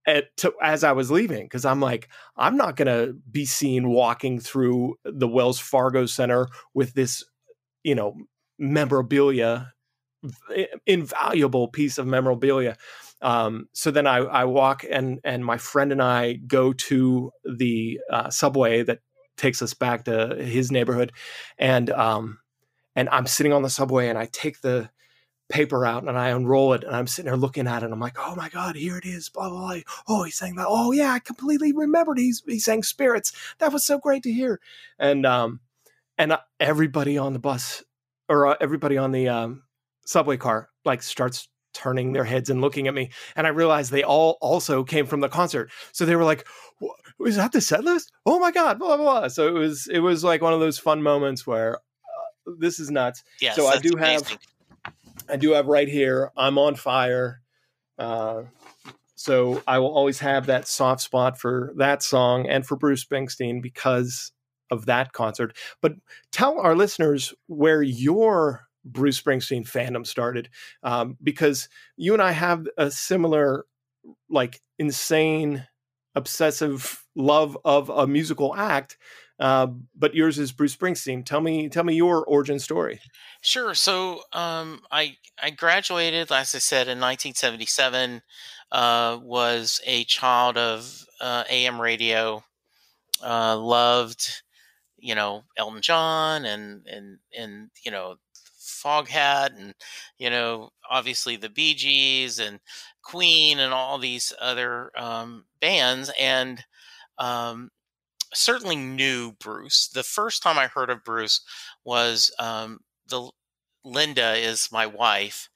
at, 0.07 0.37
to, 0.38 0.53
as 0.62 0.85
I 0.85 0.92
was 0.92 1.11
leaving 1.11 1.45
because 1.45 1.64
I'm 1.64 1.81
like, 1.81 2.09
I'm 2.37 2.57
not 2.57 2.77
going 2.77 2.87
to 2.87 3.14
be 3.31 3.45
seen 3.45 3.88
walking 3.88 4.40
through 4.40 4.97
the 5.05 5.29
Wells 5.29 5.59
Fargo 5.59 6.07
Center 6.07 6.49
with 6.75 6.95
this, 6.95 7.25
you 7.83 7.95
know, 7.95 8.16
memorabilia, 8.59 9.73
invaluable 10.87 11.69
piece 11.69 11.99
of 11.99 12.07
memorabilia. 12.07 12.77
Um, 13.23 13.69
so 13.73 13.90
then 13.90 14.07
I, 14.07 14.19
I 14.19 14.45
walk 14.45 14.85
and 14.88 15.21
and 15.25 15.45
my 15.45 15.57
friend 15.57 15.90
and 15.90 16.03
I 16.03 16.35
go 16.35 16.73
to 16.73 17.33
the 17.45 18.01
uh, 18.11 18.31
subway 18.31 18.83
that 18.83 19.01
takes 19.37 19.62
us 19.62 19.75
back 19.75 20.05
to 20.05 20.37
his 20.37 20.71
neighborhood, 20.71 21.12
and 21.59 21.90
um, 21.90 22.38
and 22.95 23.09
I'm 23.09 23.27
sitting 23.27 23.53
on 23.53 23.62
the 23.62 23.71
subway 23.71 24.09
and 24.09 24.19
I 24.19 24.27
take 24.33 24.61
the 24.61 24.90
paper 25.49 25.87
out 25.87 26.07
and 26.07 26.19
I 26.19 26.31
unroll 26.31 26.73
it 26.73 26.85
and 26.85 26.95
I'm 26.95 27.07
sitting 27.07 27.27
there 27.27 27.37
looking 27.37 27.67
at 27.67 27.83
it. 27.83 27.87
And 27.87 27.95
I'm 27.95 28.01
like, 28.01 28.17
oh 28.19 28.35
my 28.35 28.49
God, 28.49 28.77
here 28.77 28.99
it 28.99 29.05
is. 29.05 29.29
Blah, 29.29 29.49
blah, 29.49 29.59
blah. 29.59 29.81
Oh, 30.09 30.25
he's 30.25 30.37
saying 30.37 30.57
that. 30.57 30.67
Oh 30.69 30.93
yeah, 30.93 31.13
I 31.13 31.19
completely 31.19 31.73
remembered. 31.73 32.19
He's, 32.19 32.43
he's 32.47 32.65
saying 32.65 32.83
spirits. 32.83 33.33
That 33.59 33.73
was 33.73 33.85
so 33.85 33.99
great 33.99 34.23
to 34.25 34.33
hear. 34.33 34.61
And, 34.99 35.25
um, 35.25 35.61
and 36.19 36.37
everybody 36.59 37.17
on 37.19 37.33
the 37.33 37.39
bus 37.39 37.85
or 38.29 38.47
uh, 38.49 38.57
everybody 38.61 38.97
on 38.97 39.13
the, 39.13 39.29
um, 39.29 39.63
subway 40.05 40.37
car, 40.37 40.69
like 40.85 41.03
starts 41.03 41.49
turning 41.75 42.13
their 42.13 42.25
heads 42.25 42.49
and 42.49 42.61
looking 42.61 42.89
at 42.89 42.95
me. 42.95 43.11
And 43.35 43.47
I 43.47 43.51
realized 43.51 43.91
they 43.91 44.03
all 44.03 44.39
also 44.41 44.83
came 44.83 45.05
from 45.07 45.21
the 45.21 45.29
concert. 45.29 45.71
So 45.93 46.07
they 46.07 46.17
were 46.17 46.25
like, 46.25 46.47
was 47.19 47.37
that 47.37 47.53
the 47.53 47.61
set 47.61 47.85
list? 47.85 48.13
Oh 48.25 48.39
my 48.39 48.51
God, 48.51 48.79
blah, 48.79 48.97
blah, 48.97 49.21
blah. 49.21 49.29
So 49.29 49.49
it 49.49 49.59
was, 49.59 49.89
it 49.93 49.99
was 49.99 50.25
like 50.25 50.43
one 50.43 50.53
of 50.53 50.61
those 50.61 50.79
fun 50.79 51.03
moments 51.03 51.47
where 51.47 51.77
uh, 51.77 52.53
this 52.59 52.81
is 52.81 52.91
nuts. 52.91 53.23
Yes, 53.41 53.57
so 53.57 53.67
I 53.67 53.79
do 53.79 53.93
amazing. 53.93 54.27
have, 54.29 54.39
I 55.29 55.37
do 55.37 55.53
have 55.53 55.67
right 55.67 55.89
here, 55.89 56.31
I'm 56.37 56.59
on 56.59 56.75
fire. 56.77 57.41
Uh, 57.99 58.43
so 59.15 59.62
I 59.67 59.79
will 59.79 59.95
always 59.95 60.19
have 60.21 60.47
that 60.47 60.69
soft 60.69 61.01
spot 61.01 61.39
for 61.39 61.73
that 61.77 62.03
song 62.03 62.47
and 62.47 62.67
for 62.67 62.77
Bruce 62.77 63.05
Springsteen 63.05 63.62
because 63.62 64.33
of 64.71 64.87
that 64.87 65.12
concert. 65.12 65.57
But 65.81 65.95
tell 66.33 66.61
our 66.61 66.75
listeners 66.75 67.35
where 67.47 67.83
your 67.83 68.67
Bruce 68.85 69.21
Springsteen 69.21 69.69
fandom 69.69 70.07
started, 70.07 70.49
um, 70.83 71.17
because 71.23 71.69
you 71.97 72.12
and 72.12 72.23
I 72.23 72.33
have 72.33 72.67
a 72.77 72.91
similar, 72.91 73.65
like, 74.29 74.61
insane, 74.79 75.67
obsessive 76.15 77.05
love 77.17 77.59
of 77.65 77.89
a 77.89 78.07
musical 78.07 78.55
act 78.55 78.97
uh, 79.38 79.66
but 79.94 80.14
yours 80.14 80.38
is 80.38 80.53
Bruce 80.53 80.75
Springsteen. 80.75 81.25
Tell 81.25 81.40
me, 81.40 81.68
tell 81.68 81.85
me 81.85 81.94
your 81.94 82.25
origin 82.25 82.59
story. 82.59 83.01
Sure. 83.42 83.75
So 83.75 84.22
um, 84.33 84.81
I 84.90 85.16
I 85.42 85.51
graduated, 85.51 86.33
as 86.33 86.55
I 86.55 86.59
said, 86.59 86.88
in 86.88 87.01
1977. 87.01 88.22
Uh, 88.72 89.20
was 89.22 89.81
a 89.87 90.03
child 90.05 90.57
of 90.57 91.07
uh, 91.20 91.44
AM 91.49 91.81
radio. 91.81 92.42
Uh, 93.25 93.57
loved, 93.57 94.42
you 94.99 95.14
know, 95.14 95.44
Elton 95.57 95.83
John 95.83 96.44
and 96.44 96.85
and 96.87 97.18
and 97.37 97.70
you 97.85 97.92
know, 97.92 98.16
Foghat 98.59 99.57
and 99.57 99.75
you 100.18 100.31
know, 100.31 100.70
obviously 100.90 101.37
the 101.37 101.49
Bee 101.49 101.75
Gees 101.75 102.38
and 102.38 102.59
Queen 103.03 103.59
and 103.61 103.72
all 103.72 103.99
these 103.99 104.33
other 104.40 104.90
um, 104.96 105.44
bands 105.61 106.11
and 106.20 106.64
um, 107.18 107.70
certainly 108.37 108.77
knew 108.77 109.33
Bruce. 109.33 109.88
The 109.88 110.03
first 110.03 110.42
time 110.42 110.59
I 110.59 110.68
heard 110.68 110.90
of 110.90 111.05
Bruce 111.05 111.40
was 111.85 112.31
um, 112.38 112.81
the 113.09 113.31
Linda 113.85 114.35
is 114.35 114.70
my 114.72 114.87
wife. 114.87 115.49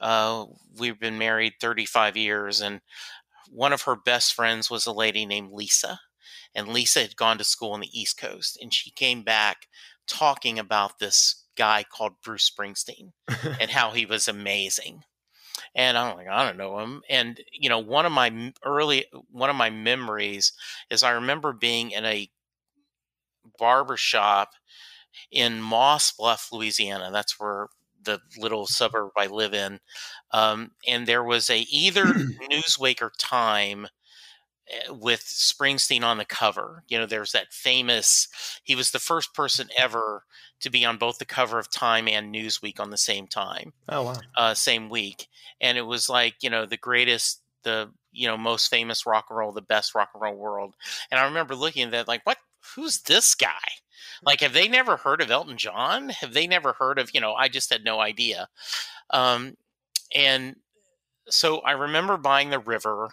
Uh, 0.00 0.46
we've 0.78 1.00
been 1.00 1.18
married 1.18 1.54
35 1.60 2.16
years, 2.16 2.60
and 2.60 2.80
one 3.50 3.72
of 3.72 3.82
her 3.82 3.96
best 3.96 4.34
friends 4.34 4.70
was 4.70 4.86
a 4.86 4.92
lady 4.92 5.24
named 5.24 5.52
Lisa. 5.52 6.00
And 6.54 6.68
Lisa 6.68 7.00
had 7.00 7.16
gone 7.16 7.38
to 7.38 7.44
school 7.44 7.72
on 7.72 7.80
the 7.80 7.98
East 7.98 8.18
Coast, 8.18 8.58
and 8.60 8.72
she 8.72 8.90
came 8.90 9.22
back 9.22 9.68
talking 10.06 10.58
about 10.58 10.98
this 10.98 11.44
guy 11.56 11.84
called 11.84 12.12
Bruce 12.22 12.50
Springsteen 12.50 13.12
and 13.60 13.70
how 13.70 13.90
he 13.90 14.06
was 14.06 14.28
amazing. 14.28 15.02
And 15.76 15.98
I'm 15.98 16.16
like, 16.16 16.28
I 16.28 16.44
don't 16.44 16.58
know 16.58 16.80
him. 16.80 17.02
And 17.10 17.40
you 17.52 17.68
know, 17.70 17.78
one 17.80 18.06
of 18.06 18.12
my 18.12 18.52
early 18.64 19.06
one 19.30 19.50
of 19.50 19.56
my 19.56 19.70
memories 19.70 20.52
is 20.90 21.04
I 21.04 21.12
remember 21.12 21.52
being 21.52 21.92
in 21.92 22.04
a 22.06 22.30
barber 23.58 23.96
shop 23.96 24.50
in 25.32 25.60
Moss 25.62 26.12
Bluff, 26.12 26.50
Louisiana. 26.52 27.10
That's 27.12 27.40
where 27.40 27.68
the 28.02 28.20
little 28.38 28.66
suburb 28.66 29.12
I 29.16 29.26
live 29.26 29.54
in, 29.54 29.80
um, 30.32 30.72
and 30.86 31.06
there 31.06 31.24
was 31.24 31.50
a 31.50 31.60
either 31.70 32.04
Newsweek 32.52 33.02
or 33.02 33.12
Time 33.18 33.88
with 34.90 35.20
Springsteen 35.20 36.02
on 36.02 36.18
the 36.18 36.24
cover. 36.24 36.82
You 36.88 36.98
know, 36.98 37.06
there's 37.06 37.32
that 37.32 37.52
famous. 37.52 38.28
He 38.64 38.74
was 38.74 38.90
the 38.90 38.98
first 38.98 39.34
person 39.34 39.68
ever 39.76 40.24
to 40.60 40.70
be 40.70 40.84
on 40.84 40.96
both 40.96 41.18
the 41.18 41.24
cover 41.24 41.58
of 41.58 41.70
Time 41.70 42.08
and 42.08 42.34
Newsweek 42.34 42.80
on 42.80 42.90
the 42.90 42.96
same 42.96 43.26
time. 43.26 43.72
Oh 43.88 44.02
wow! 44.02 44.16
Uh, 44.36 44.54
same 44.54 44.88
week, 44.88 45.28
and 45.60 45.78
it 45.78 45.86
was 45.86 46.08
like 46.08 46.36
you 46.40 46.50
know 46.50 46.66
the 46.66 46.76
greatest, 46.76 47.42
the 47.62 47.90
you 48.12 48.26
know 48.26 48.36
most 48.36 48.68
famous 48.68 49.06
rock 49.06 49.26
and 49.30 49.38
roll, 49.38 49.52
the 49.52 49.62
best 49.62 49.94
rock 49.94 50.10
and 50.14 50.22
roll 50.22 50.36
world. 50.36 50.74
And 51.10 51.20
I 51.20 51.24
remember 51.24 51.54
looking 51.54 51.84
at 51.84 51.90
that 51.92 52.08
like, 52.08 52.24
what? 52.24 52.38
Who's 52.74 53.02
this 53.02 53.36
guy? 53.36 53.68
Like, 54.24 54.40
have 54.40 54.52
they 54.52 54.66
never 54.66 54.96
heard 54.96 55.20
of 55.20 55.30
Elton 55.30 55.56
John? 55.56 56.08
Have 56.08 56.32
they 56.32 56.46
never 56.46 56.72
heard 56.72 56.98
of, 56.98 57.10
you 57.14 57.20
know, 57.20 57.34
I 57.34 57.48
just 57.48 57.72
had 57.72 57.84
no 57.84 58.00
idea. 58.00 58.48
Um, 59.10 59.56
and 60.14 60.56
so 61.28 61.58
I 61.58 61.72
remember 61.72 62.16
buying 62.16 62.50
The 62.50 62.58
River 62.58 63.10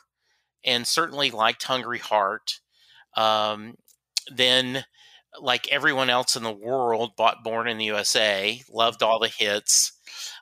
and 0.65 0.87
certainly 0.87 1.31
liked 1.31 1.63
Hungry 1.63 1.99
Heart. 1.99 2.59
Um, 3.15 3.75
then, 4.33 4.85
like 5.39 5.67
everyone 5.69 6.09
else 6.09 6.35
in 6.35 6.43
the 6.43 6.51
world, 6.51 7.15
bought 7.17 7.43
Born 7.43 7.67
in 7.67 7.77
the 7.77 7.85
USA, 7.85 8.61
loved 8.69 9.03
all 9.03 9.19
the 9.19 9.27
hits. 9.27 9.93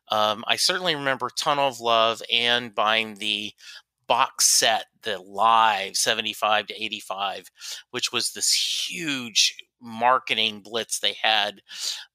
Um, 0.09 0.43
I 0.47 0.57
certainly 0.57 0.95
remember 0.95 1.29
Tunnel 1.29 1.69
of 1.69 1.79
Love 1.79 2.21
and 2.31 2.75
buying 2.75 3.15
the 3.15 3.53
box 4.07 4.45
set, 4.45 4.87
the 5.03 5.17
live 5.19 5.95
75 5.95 6.67
to 6.67 6.83
85, 6.83 7.49
which 7.91 8.11
was 8.11 8.31
this 8.31 8.51
huge 8.89 9.55
marketing 9.81 10.61
blitz 10.61 10.99
they 10.99 11.15
had, 11.21 11.61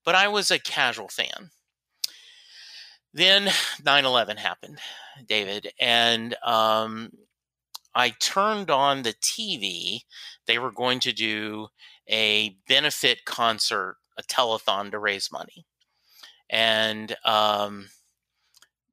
but 0.04 0.14
I 0.14 0.28
was 0.28 0.50
a 0.50 0.58
casual 0.58 1.08
fan. 1.08 1.50
Then 3.12 3.50
9 3.84 4.04
11 4.04 4.36
happened, 4.36 4.78
David, 5.26 5.72
and 5.80 6.36
um, 6.44 7.12
I 7.96 8.10
turned 8.10 8.70
on 8.70 9.02
the 9.02 9.14
TV. 9.14 10.00
They 10.46 10.58
were 10.58 10.70
going 10.70 11.00
to 11.00 11.12
do 11.12 11.68
a 12.08 12.56
benefit 12.68 13.24
concert, 13.24 13.96
a 14.18 14.22
telethon 14.22 14.90
to 14.90 14.98
raise 14.98 15.32
money. 15.32 15.66
And 16.50 17.16
um, 17.24 17.88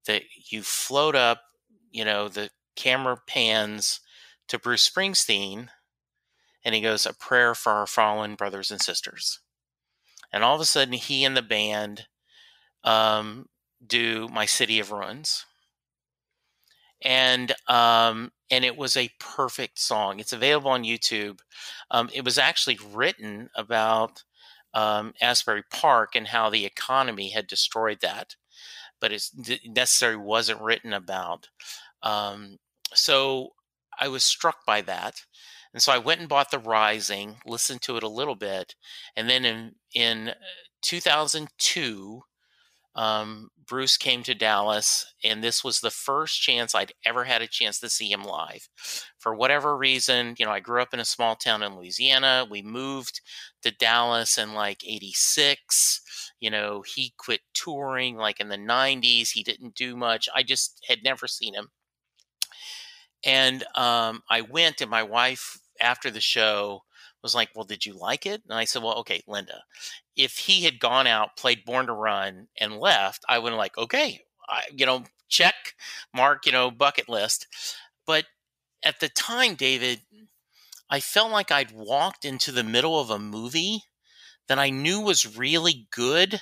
that 0.07 0.23
you 0.49 0.63
float 0.63 1.15
up, 1.15 1.41
you 1.91 2.05
know, 2.05 2.29
the 2.29 2.49
camera 2.77 3.17
pans 3.27 3.99
to 4.47 4.57
Bruce 4.57 4.89
Springsteen 4.89 5.67
and 6.63 6.73
he 6.73 6.81
goes, 6.81 7.05
A 7.05 7.13
prayer 7.13 7.53
for 7.53 7.73
our 7.73 7.87
fallen 7.87 8.35
brothers 8.35 8.71
and 8.71 8.81
sisters. 8.81 9.41
And 10.31 10.43
all 10.43 10.55
of 10.55 10.61
a 10.61 10.65
sudden, 10.65 10.93
he 10.93 11.25
and 11.25 11.35
the 11.35 11.41
band 11.41 12.07
um, 12.83 13.47
do 13.85 14.27
My 14.29 14.45
City 14.45 14.79
of 14.79 14.91
Ruins. 14.91 15.45
And 17.03 17.53
um, 17.67 18.31
and 18.49 18.63
it 18.63 18.77
was 18.77 18.95
a 18.95 19.09
perfect 19.19 19.79
song. 19.79 20.19
It's 20.19 20.33
available 20.33 20.71
on 20.71 20.83
YouTube. 20.83 21.39
Um, 21.91 22.09
it 22.13 22.23
was 22.23 22.37
actually 22.37 22.79
written 22.93 23.49
about 23.55 24.23
um, 24.73 25.13
Asbury 25.21 25.63
Park 25.71 26.15
and 26.15 26.27
how 26.27 26.49
the 26.49 26.65
economy 26.65 27.29
had 27.29 27.47
destroyed 27.47 27.99
that, 28.01 28.35
but 28.99 29.11
it 29.11 29.23
necessarily 29.65 30.21
wasn't 30.21 30.61
written 30.61 30.93
about. 30.93 31.49
Um, 32.01 32.57
so 32.93 33.49
I 33.99 34.07
was 34.07 34.23
struck 34.23 34.65
by 34.65 34.81
that. 34.81 35.21
And 35.73 35.81
so 35.81 35.91
I 35.91 35.97
went 35.97 36.19
and 36.19 36.29
bought 36.29 36.51
The 36.51 36.59
Rising, 36.59 37.37
listened 37.45 37.81
to 37.83 37.97
it 37.97 38.03
a 38.03 38.07
little 38.07 38.35
bit, 38.35 38.75
and 39.15 39.29
then 39.29 39.43
in 39.45 39.75
in 39.93 40.29
uh, 40.29 40.33
2002, 40.83 42.21
um, 42.95 43.49
Bruce 43.65 43.97
came 43.97 44.23
to 44.23 44.35
Dallas, 44.35 45.05
and 45.23 45.43
this 45.43 45.63
was 45.63 45.79
the 45.79 45.89
first 45.89 46.41
chance 46.41 46.75
I'd 46.75 46.93
ever 47.05 47.23
had 47.23 47.41
a 47.41 47.47
chance 47.47 47.79
to 47.79 47.89
see 47.89 48.11
him 48.11 48.23
live. 48.23 48.67
For 49.17 49.33
whatever 49.33 49.75
reason, 49.75 50.35
you 50.37 50.45
know, 50.45 50.51
I 50.51 50.59
grew 50.59 50.81
up 50.81 50.93
in 50.93 50.99
a 50.99 51.05
small 51.05 51.35
town 51.35 51.63
in 51.63 51.75
Louisiana. 51.75 52.45
We 52.49 52.61
moved 52.61 53.21
to 53.63 53.71
Dallas 53.71 54.37
in 54.37 54.53
like 54.53 54.83
86. 54.85 56.01
You 56.39 56.51
know, 56.51 56.83
he 56.95 57.13
quit 57.17 57.41
touring 57.53 58.15
like 58.17 58.39
in 58.39 58.49
the 58.49 58.57
90s. 58.57 59.31
He 59.31 59.43
didn't 59.43 59.75
do 59.75 59.95
much. 59.95 60.29
I 60.35 60.43
just 60.43 60.83
had 60.87 60.99
never 61.03 61.27
seen 61.27 61.55
him. 61.55 61.69
And 63.25 63.63
um, 63.75 64.21
I 64.29 64.41
went, 64.41 64.81
and 64.81 64.91
my 64.91 65.03
wife 65.03 65.59
after 65.79 66.11
the 66.11 66.21
show 66.21 66.81
was 67.23 67.33
like, 67.33 67.49
"Well, 67.55 67.65
did 67.65 67.85
you 67.85 67.93
like 67.93 68.25
it?" 68.25 68.43
And 68.43 68.53
I 68.53 68.65
said, 68.65 68.83
"Well, 68.83 68.95
okay, 68.99 69.23
Linda, 69.27 69.63
if 70.15 70.37
he 70.37 70.63
had 70.63 70.79
gone 70.79 71.07
out, 71.07 71.37
played 71.37 71.65
Born 71.65 71.87
to 71.87 71.93
Run, 71.93 72.49
and 72.59 72.79
left, 72.79 73.23
I 73.27 73.39
would 73.39 73.51
have 73.51 73.57
like, 73.57 73.77
okay, 73.77 74.21
I, 74.47 74.63
you 74.75 74.85
know, 74.85 75.05
check, 75.29 75.75
mark, 76.13 76.45
you 76.45 76.51
know, 76.51 76.69
bucket 76.69 77.09
list." 77.09 77.47
But 78.05 78.25
at 78.83 78.99
the 78.99 79.09
time, 79.09 79.55
David, 79.55 80.01
I 80.89 80.99
felt 80.99 81.31
like 81.31 81.51
I'd 81.51 81.71
walked 81.71 82.25
into 82.25 82.51
the 82.51 82.63
middle 82.63 82.99
of 82.99 83.09
a 83.09 83.17
movie 83.17 83.83
that 84.47 84.59
I 84.59 84.69
knew 84.69 84.99
was 84.99 85.37
really 85.37 85.87
good, 85.91 86.41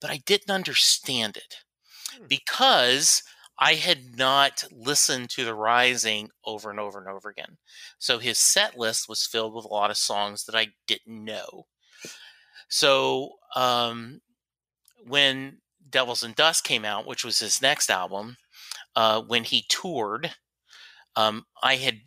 but 0.00 0.10
I 0.10 0.18
didn't 0.18 0.50
understand 0.50 1.36
it 1.36 1.56
hmm. 2.16 2.26
because 2.28 3.22
I 3.58 3.74
had 3.74 4.16
not 4.16 4.64
listened 4.70 5.30
to 5.30 5.44
The 5.44 5.54
Rising 5.54 6.30
over 6.44 6.70
and 6.70 6.78
over 6.78 6.98
and 6.98 7.08
over 7.08 7.28
again. 7.28 7.58
So 7.98 8.18
his 8.18 8.38
set 8.38 8.78
list 8.78 9.08
was 9.08 9.26
filled 9.26 9.54
with 9.54 9.64
a 9.64 9.68
lot 9.68 9.90
of 9.90 9.96
songs 9.96 10.44
that 10.44 10.54
I 10.54 10.68
didn't 10.86 11.24
know. 11.24 11.66
So 12.68 13.32
um, 13.56 14.20
when 15.06 15.58
Devils 15.90 16.22
and 16.22 16.36
Dust 16.36 16.64
came 16.64 16.84
out, 16.84 17.06
which 17.06 17.24
was 17.24 17.40
his 17.40 17.60
next 17.60 17.90
album, 17.90 18.36
uh, 18.94 19.22
when 19.22 19.44
he 19.44 19.64
toured, 19.68 20.30
um, 21.16 21.44
I 21.62 21.76
had 21.76 22.00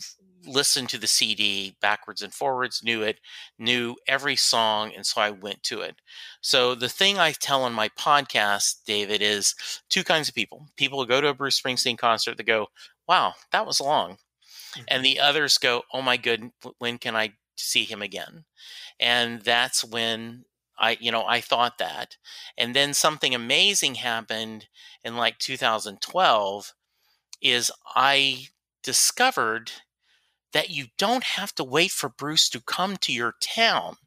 listened 0.46 0.90
to 0.90 0.98
the 0.98 1.08
CD 1.08 1.76
backwards 1.82 2.22
and 2.22 2.34
forwards, 2.34 2.82
knew 2.84 3.02
it, 3.02 3.20
knew 3.58 3.96
every 4.08 4.36
song, 4.36 4.92
and 4.96 5.06
so 5.06 5.22
I 5.22 5.32
went 5.32 5.64
to 5.64 5.82
it. 5.82 5.98
So 6.42 6.76
the 6.76 6.90
thing 6.90 7.20
I 7.20 7.32
tell 7.32 7.64
on 7.64 7.74
my 7.74 7.90
podcast, 7.90 8.84
David, 8.86 9.22
is 9.22 9.56
two 9.90 10.04
kinds 10.04 10.30
of 10.30 10.36
people. 10.36 10.68
People 10.76 11.00
who 11.00 11.08
go 11.08 11.22
to 11.22 11.28
a 11.28 11.34
Bruce 11.34 11.60
Springsteen 11.60 11.98
concert 11.98 12.38
that 12.38 12.44
go, 12.44 12.68
"Wow, 13.08 13.36
that 13.52 13.66
was 13.66 13.82
long," 13.82 14.14
mm-hmm. 14.14 14.84
and 14.88 15.06
the 15.06 15.20
others 15.20 15.58
go, 15.58 15.84
"Oh 15.94 16.02
my 16.02 16.18
good, 16.18 16.52
when 16.80 16.98
can 16.98 17.16
I 17.16 17.34
see 17.56 17.84
him 17.84 18.02
again?" 18.02 18.46
And 19.00 19.42
that's 19.42 19.84
when 19.84 20.46
I, 20.78 20.98
you 21.00 21.12
know, 21.12 21.26
I 21.26 21.42
thought 21.42 21.78
that. 21.78 22.18
And 22.58 22.76
then 22.76 22.94
something 22.94 23.36
amazing 23.36 23.96
happened 23.96 24.68
in 25.04 25.16
like 25.16 25.38
2012 25.38 26.74
is 27.42 27.72
I 27.96 28.48
discovered 28.84 29.72
that 30.54 30.70
you 30.70 30.88
don't 30.98 31.24
have 31.24 31.54
to 31.56 31.64
wait 31.64 31.92
for 31.92 32.10
Bruce 32.10 32.50
to 32.50 32.62
come 32.62 32.98
to 32.98 33.14
your 33.14 33.36
town. 33.42 33.98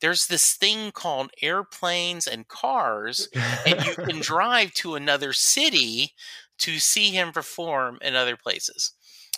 There's 0.00 0.26
this 0.26 0.54
thing 0.54 0.90
called 0.90 1.30
airplanes 1.40 2.26
and 2.26 2.48
cars, 2.48 3.28
and 3.66 3.84
you 3.84 3.94
can 3.94 4.20
drive 4.20 4.72
to 4.74 4.94
another 4.94 5.32
city 5.32 6.12
to 6.58 6.78
see 6.78 7.10
him 7.10 7.32
perform 7.32 7.98
in 8.02 8.14
other 8.14 8.36
places. 8.36 8.92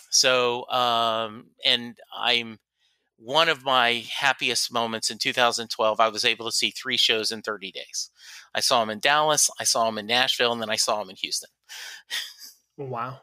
So, 0.09 0.67
um, 0.69 1.47
and 1.65 1.97
I'm 2.15 2.59
one 3.17 3.49
of 3.49 3.63
my 3.63 4.05
happiest 4.11 4.71
moments 4.71 5.09
in 5.09 5.17
2012. 5.17 5.99
I 5.99 6.07
was 6.09 6.25
able 6.25 6.45
to 6.45 6.51
see 6.51 6.71
three 6.71 6.97
shows 6.97 7.31
in 7.31 7.41
30 7.41 7.71
days. 7.71 8.09
I 8.53 8.59
saw 8.59 8.81
him 8.83 8.89
in 8.89 8.99
Dallas, 8.99 9.49
I 9.59 9.63
saw 9.63 9.87
him 9.87 9.97
in 9.97 10.05
Nashville, 10.05 10.51
and 10.51 10.61
then 10.61 10.69
I 10.69 10.75
saw 10.75 11.01
him 11.01 11.09
in 11.09 11.15
Houston. 11.17 11.49
Wow. 12.77 13.21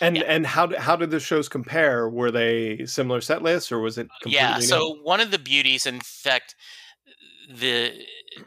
And 0.00 0.16
yeah. 0.16 0.22
and 0.26 0.46
how 0.46 0.76
how 0.78 0.96
did 0.96 1.10
the 1.10 1.20
shows 1.20 1.48
compare? 1.48 2.08
Were 2.08 2.30
they 2.30 2.84
similar 2.86 3.20
set 3.20 3.42
lists, 3.42 3.72
or 3.72 3.80
was 3.80 3.98
it? 3.98 4.08
yeah. 4.24 4.58
So 4.60 4.78
new? 4.78 5.00
one 5.02 5.20
of 5.20 5.30
the 5.30 5.38
beauties, 5.38 5.86
in 5.86 6.00
fact, 6.00 6.54
the 7.48 7.92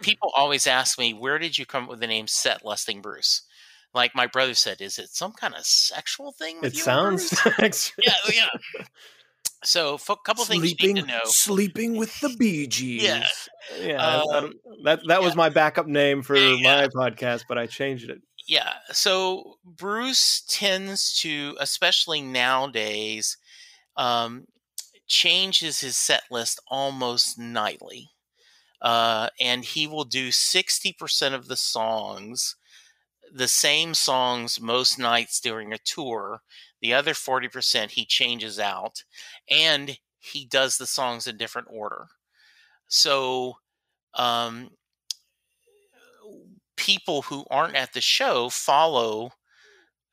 people 0.02 0.32
always 0.36 0.68
ask 0.68 0.98
me, 1.00 1.14
"Where 1.14 1.40
did 1.40 1.58
you 1.58 1.66
come 1.66 1.84
up 1.86 1.90
with 1.90 2.00
the 2.00 2.08
name 2.08 2.28
Set 2.28 2.66
Lusting 2.66 3.02
Bruce?" 3.02 3.44
Like 3.94 4.16
my 4.16 4.28
brother 4.28 4.54
said, 4.54 4.82
"Is 4.82 4.98
it 4.98 5.10
some 5.10 5.34
kind 5.34 5.54
of 5.56 5.66
sexual 5.66 6.32
thing?" 6.32 6.60
it 6.64 6.76
sounds. 6.76 7.34
yeah, 7.60 8.14
yeah. 8.32 8.48
So, 9.64 9.96
a 9.96 10.16
couple 10.18 10.44
sleeping, 10.44 10.62
things 10.62 10.82
you 10.82 10.94
need 10.94 11.02
to 11.02 11.08
know. 11.08 11.20
Sleeping 11.26 11.96
with 11.96 12.20
the 12.20 12.30
Bee 12.30 12.66
Gees. 12.66 13.04
Yeah, 13.04 13.26
yeah. 13.80 14.22
Um, 14.22 14.54
that 14.84 15.02
that 15.08 15.20
yeah. 15.20 15.26
was 15.26 15.36
my 15.36 15.50
backup 15.50 15.86
name 15.86 16.24
for 16.24 16.36
yeah. 16.36 16.64
my 16.64 16.88
podcast, 16.88 17.44
but 17.48 17.60
I 17.60 17.68
changed 17.68 18.10
it. 18.10 18.22
Yeah. 18.48 18.74
So 18.92 19.58
Bruce 19.64 20.44
tends 20.48 21.14
to, 21.22 21.56
especially 21.60 22.22
nowadays, 22.22 23.38
um, 23.98 24.46
changes 25.08 25.82
his 25.82 25.98
set 25.98 26.24
list 26.32 26.60
almost 26.68 27.40
nightly. 27.40 28.10
Uh, 28.82 29.30
and 29.40 29.66
he 29.66 29.88
will 29.88 30.06
do 30.06 30.32
60% 30.32 31.34
of 31.36 31.48
the 31.48 31.58
songs, 31.58 32.56
the 33.34 33.48
same 33.48 33.94
songs 33.94 34.60
most 34.62 35.00
nights 35.00 35.40
during 35.42 35.74
a 35.74 35.80
tour. 35.80 36.42
The 36.82 36.94
other 36.94 37.14
40% 37.14 37.92
he 37.92 38.06
changes 38.06 38.60
out. 38.60 39.04
And 39.50 39.98
he 40.20 40.46
does 40.46 40.78
the 40.78 40.88
songs 40.88 41.28
in 41.28 41.38
different 41.38 41.70
order. 41.72 42.08
So 42.88 43.56
um, 44.16 44.72
people 46.82 47.22
who 47.22 47.46
aren't 47.52 47.76
at 47.76 47.94
the 47.94 48.02
show 48.02 48.50
follow 48.50 49.34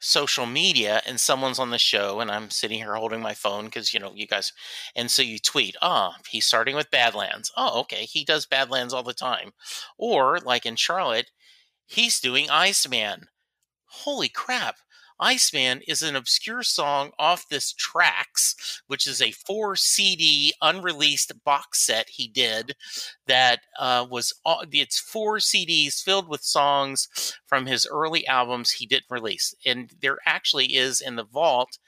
social 0.00 0.44
media 0.44 1.00
and 1.06 1.18
someone's 1.18 1.58
on 1.58 1.70
the 1.70 1.78
show 1.78 2.20
and 2.20 2.30
I'm 2.30 2.50
sitting 2.50 2.78
here 2.78 2.94
holding 2.94 3.22
my 3.22 3.32
phone 3.32 3.64
because 3.64 3.94
you 3.94 3.98
know 3.98 4.12
you 4.14 4.26
guys 4.26 4.52
and 4.94 5.10
so 5.10 5.22
you 5.22 5.38
tweet, 5.38 5.76
oh, 5.80 6.12
he's 6.28 6.44
starting 6.44 6.76
with 6.76 6.90
Badlands. 6.90 7.50
Oh, 7.56 7.80
okay, 7.80 8.04
he 8.04 8.22
does 8.22 8.44
Badlands 8.44 8.92
all 8.92 9.02
the 9.02 9.14
time. 9.14 9.52
Or 9.96 10.38
like 10.40 10.66
in 10.66 10.76
Charlotte, 10.76 11.30
he's 11.86 12.20
doing 12.20 12.50
Iceman. 12.50 13.28
Holy 13.86 14.28
crap. 14.28 14.76
Iceman 15.20 15.82
is 15.88 16.02
an 16.02 16.16
obscure 16.16 16.62
song 16.62 17.10
off 17.18 17.48
this 17.48 17.72
Tracks, 17.72 18.82
which 18.86 19.06
is 19.06 19.20
a 19.20 19.32
four 19.32 19.76
CD 19.76 20.54
unreleased 20.62 21.32
box 21.44 21.80
set 21.84 22.08
he 22.08 22.28
did 22.28 22.76
that 23.26 23.60
uh, 23.78 24.06
was 24.08 24.32
it's 24.72 24.98
four 24.98 25.38
CDs 25.38 26.02
filled 26.02 26.28
with 26.28 26.42
songs 26.42 27.36
from 27.46 27.66
his 27.66 27.86
early 27.86 28.26
albums 28.26 28.72
he 28.72 28.86
didn't 28.86 29.10
release, 29.10 29.54
and 29.66 29.90
there 30.00 30.18
actually 30.26 30.76
is 30.76 31.00
in 31.00 31.16
the 31.16 31.24
vault 31.24 31.78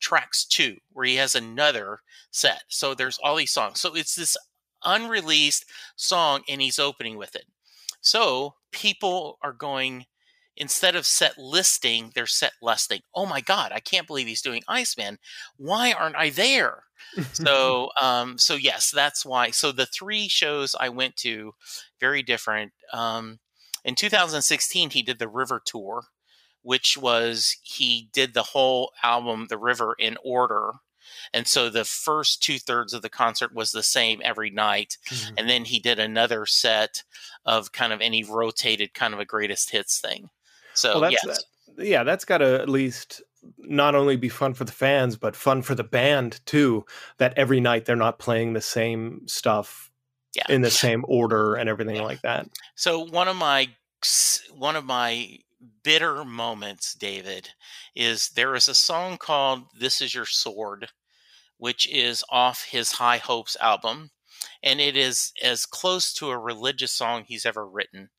Tracks 0.00 0.44
two 0.44 0.78
where 0.92 1.06
he 1.06 1.16
has 1.16 1.34
another 1.34 2.00
set. 2.30 2.62
So 2.68 2.94
there's 2.94 3.18
all 3.22 3.36
these 3.36 3.52
songs. 3.52 3.80
So 3.80 3.94
it's 3.94 4.14
this 4.14 4.36
unreleased 4.84 5.64
song, 5.96 6.42
and 6.48 6.60
he's 6.60 6.78
opening 6.78 7.16
with 7.16 7.36
it. 7.36 7.44
So 8.00 8.54
people 8.72 9.38
are 9.42 9.52
going 9.52 10.06
instead 10.60 10.94
of 10.94 11.06
set 11.06 11.38
listing, 11.38 12.12
they're 12.14 12.26
set 12.26 12.52
lusting. 12.60 13.00
Oh 13.14 13.24
my 13.24 13.40
God, 13.40 13.72
I 13.72 13.80
can't 13.80 14.06
believe 14.06 14.26
he's 14.26 14.42
doing 14.42 14.62
Iceman. 14.68 15.18
Why 15.56 15.90
aren't 15.90 16.16
I 16.16 16.28
there? 16.28 16.84
so, 17.32 17.88
um, 18.00 18.36
so 18.38 18.54
yes, 18.54 18.90
that's 18.90 19.24
why. 19.24 19.50
So 19.50 19.72
the 19.72 19.86
three 19.86 20.28
shows 20.28 20.76
I 20.78 20.90
went 20.90 21.16
to, 21.16 21.54
very 21.98 22.22
different. 22.22 22.72
Um, 22.92 23.40
in 23.84 23.94
2016, 23.94 24.90
he 24.90 25.02
did 25.02 25.18
the 25.18 25.28
River 25.28 25.62
Tour, 25.64 26.04
which 26.62 26.98
was 26.98 27.56
he 27.62 28.10
did 28.12 28.34
the 28.34 28.42
whole 28.42 28.92
album, 29.02 29.46
The 29.48 29.58
River, 29.58 29.96
in 29.98 30.18
order. 30.22 30.72
And 31.32 31.48
so 31.48 31.70
the 31.70 31.86
first 31.86 32.42
two 32.42 32.58
thirds 32.58 32.92
of 32.92 33.00
the 33.00 33.08
concert 33.08 33.54
was 33.54 33.70
the 33.70 33.82
same 33.82 34.20
every 34.22 34.50
night. 34.50 34.98
Mm-hmm. 35.08 35.34
And 35.38 35.48
then 35.48 35.64
he 35.64 35.78
did 35.78 35.98
another 35.98 36.44
set 36.44 37.02
of 37.46 37.72
kind 37.72 37.94
of, 37.94 38.02
and 38.02 38.12
he 38.12 38.22
rotated 38.22 38.92
kind 38.92 39.14
of 39.14 39.20
a 39.20 39.24
greatest 39.24 39.70
hits 39.70 39.98
thing. 39.98 40.28
So 40.74 40.92
well, 40.92 41.10
that's, 41.10 41.24
yes. 41.24 41.44
That, 41.76 41.86
yeah, 41.86 42.04
that's 42.04 42.24
got 42.24 42.38
to 42.38 42.60
at 42.60 42.68
least 42.68 43.22
not 43.58 43.94
only 43.94 44.16
be 44.16 44.28
fun 44.28 44.54
for 44.54 44.64
the 44.64 44.72
fans, 44.72 45.16
but 45.16 45.36
fun 45.36 45.62
for 45.62 45.74
the 45.74 45.84
band 45.84 46.40
too. 46.46 46.84
That 47.18 47.34
every 47.36 47.60
night 47.60 47.84
they're 47.84 47.96
not 47.96 48.18
playing 48.18 48.52
the 48.52 48.60
same 48.60 49.26
stuff 49.26 49.90
yeah. 50.34 50.44
in 50.48 50.62
the 50.62 50.70
same 50.70 51.04
order 51.08 51.54
and 51.54 51.68
everything 51.68 51.96
yeah. 51.96 52.02
like 52.02 52.22
that. 52.22 52.48
So 52.74 53.04
one 53.04 53.28
of 53.28 53.36
my 53.36 53.68
one 54.54 54.76
of 54.76 54.84
my 54.84 55.38
bitter 55.82 56.24
moments, 56.24 56.94
David, 56.94 57.50
is 57.94 58.30
there 58.30 58.54
is 58.54 58.68
a 58.68 58.74
song 58.74 59.18
called 59.18 59.64
"This 59.78 60.00
Is 60.00 60.14
Your 60.14 60.26
Sword," 60.26 60.88
which 61.58 61.88
is 61.88 62.24
off 62.30 62.64
his 62.64 62.92
High 62.92 63.18
Hopes 63.18 63.56
album, 63.60 64.10
and 64.62 64.80
it 64.80 64.96
is 64.96 65.32
as 65.42 65.66
close 65.66 66.12
to 66.14 66.30
a 66.30 66.38
religious 66.38 66.92
song 66.92 67.24
he's 67.26 67.46
ever 67.46 67.66
written. 67.66 68.10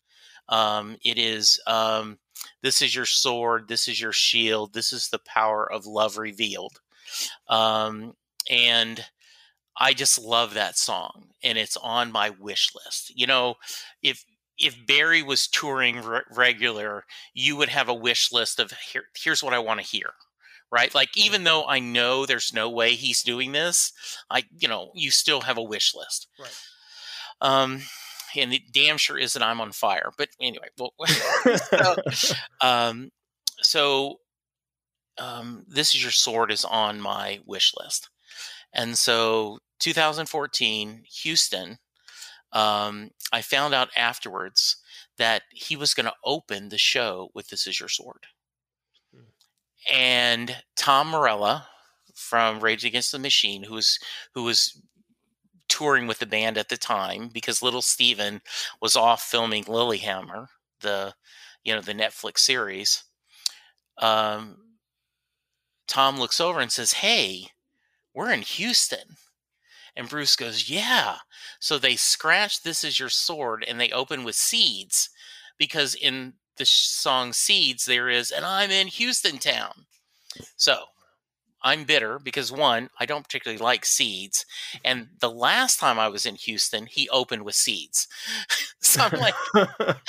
Um, 0.50 0.98
it 1.04 1.18
is 1.18 1.62
um, 1.66 2.20
this 2.62 2.82
is 2.82 2.96
your 2.96 3.06
sword, 3.06 3.68
this 3.68 3.88
is 3.88 4.00
your 4.00 4.12
shield, 4.12 4.74
this 4.74 4.94
is 4.94 5.10
the 5.10 5.20
power 5.20 5.70
of 5.72 5.86
love 5.86 6.18
revealed. 6.18 6.80
Um, 7.48 8.16
and 8.50 9.06
I 9.78 9.94
just 9.94 10.20
love 10.20 10.54
that 10.54 10.78
song, 10.78 11.30
and 11.44 11.58
it's 11.58 11.78
on 11.78 12.12
my 12.12 12.30
wish 12.30 12.72
list. 12.76 13.12
You 13.16 13.28
know, 13.28 13.56
if 14.02 14.26
if 14.58 14.86
Barry 14.86 15.24
was 15.24 15.48
touring 15.48 16.02
re- 16.04 16.22
regular, 16.36 17.06
you 17.34 17.56
would 17.56 17.70
have 17.70 17.90
a 17.90 17.94
wish 17.94 18.32
list 18.32 18.60
of 18.60 18.72
Here, 18.72 19.06
here's 19.16 19.42
what 19.42 19.54
I 19.54 19.60
want 19.60 19.80
to 19.80 19.86
hear 19.86 20.14
right? 20.72 20.94
Like 20.96 21.16
even 21.16 21.44
though 21.44 21.66
I 21.66 21.80
know 21.80 22.26
there's 22.26 22.54
no 22.54 22.70
way 22.70 22.96
he's 22.96 23.22
doing 23.22 23.52
this, 23.52 23.94
I 24.30 24.44
you 24.58 24.68
know 24.68 24.92
you 24.96 25.12
still 25.12 25.42
have 25.42 25.58
a 25.58 25.64
wish 25.64 25.94
list. 25.94 26.28
Right. 26.40 26.62
Um, 27.42 27.82
and 28.36 28.54
it 28.54 28.72
damn 28.72 28.98
sure 28.98 29.18
isn't 29.18 29.42
I'm 29.42 29.62
on 29.62 29.72
fire. 29.72 30.12
But 30.18 30.30
anyway, 30.40 30.68
well, 30.78 30.94
so, 31.70 31.96
um, 32.62 33.12
so 33.62 34.20
um, 35.18 35.66
this 35.68 35.94
is 35.96 36.02
your 36.02 36.12
sword 36.12 36.52
is 36.52 36.66
on 36.66 37.02
my 37.02 37.40
wish 37.46 37.74
list, 37.80 38.10
and 38.74 38.98
so 38.98 39.60
2014 39.80 41.04
Houston. 41.24 41.80
Um, 42.54 43.12
I 43.32 43.42
found 43.42 43.74
out 43.74 43.90
afterwards 43.96 44.76
that 45.18 45.44
he 45.52 45.78
was 45.78 45.94
going 45.94 46.06
to 46.06 46.14
open 46.26 46.68
the 46.68 46.78
show 46.78 47.30
with 47.34 47.48
"This 47.48 47.66
Is 47.66 47.80
Your 47.80 47.90
Sword," 47.90 48.28
hmm. 49.14 49.22
and 49.90 50.58
Tom 50.76 51.10
Morello 51.10 51.62
from 52.14 52.60
Rage 52.60 52.86
Against 52.86 53.12
the 53.12 53.20
Machine, 53.20 53.64
who 53.64 53.76
was 53.76 54.00
who 54.34 54.44
was 54.44 54.82
touring 55.72 56.06
with 56.06 56.20
the 56.20 56.26
band 56.26 56.58
at 56.58 56.68
the 56.68 56.76
time 56.76 57.30
because 57.30 57.62
little 57.62 57.82
Steven 57.82 58.42
was 58.82 58.98
off 58.98 59.24
filming 59.24 59.64
Lilyhammer, 59.64 60.48
the 60.82 61.14
you 61.64 61.74
know 61.74 61.82
the 61.82 61.94
Netflix 61.94 62.40
series. 62.40 63.06
Um, 63.98 64.58
Tom 65.88 66.20
looks 66.20 66.42
over 66.42 66.60
and 66.60 66.72
says, 66.72 66.94
"Hey, 66.94 67.48
we're 68.14 68.32
in 68.34 68.42
Houston." 68.42 69.16
And 69.96 70.10
Bruce 70.10 70.36
goes, 70.36 70.70
"Yeah." 70.70 71.20
So 71.60 71.78
they 71.78 71.96
scratch 71.96 72.64
"This 72.64 72.84
Is 72.84 73.00
Your 73.00 73.10
Sword" 73.10 73.64
and 73.66 73.80
they 73.80 73.92
open 73.92 74.26
with 74.26 74.36
"Seeds," 74.36 75.10
because 75.58 75.96
in 75.96 76.34
the 76.58 76.66
song 76.66 77.32
"Seeds" 77.32 77.86
there 77.86 78.10
is, 78.10 78.30
and 78.30 78.46
I'm 78.46 78.72
in 78.72 78.88
Houston 78.88 79.40
town. 79.40 79.86
So 80.58 80.88
I'm 81.64 81.84
bitter 81.84 82.20
because 82.20 82.52
one, 82.52 82.90
I 83.00 83.06
don't 83.06 83.24
particularly 83.24 83.62
like 83.62 83.86
seeds, 83.86 84.46
and 84.84 85.10
the 85.20 85.30
last 85.30 85.80
time 85.80 86.00
I 86.00 86.08
was 86.08 86.26
in 86.26 86.36
Houston, 86.36 86.86
he 86.88 87.08
opened 87.10 87.44
with 87.44 87.56
seeds. 87.56 88.08
so 88.82 89.02
I'm 89.02 89.20
like, 89.20 89.36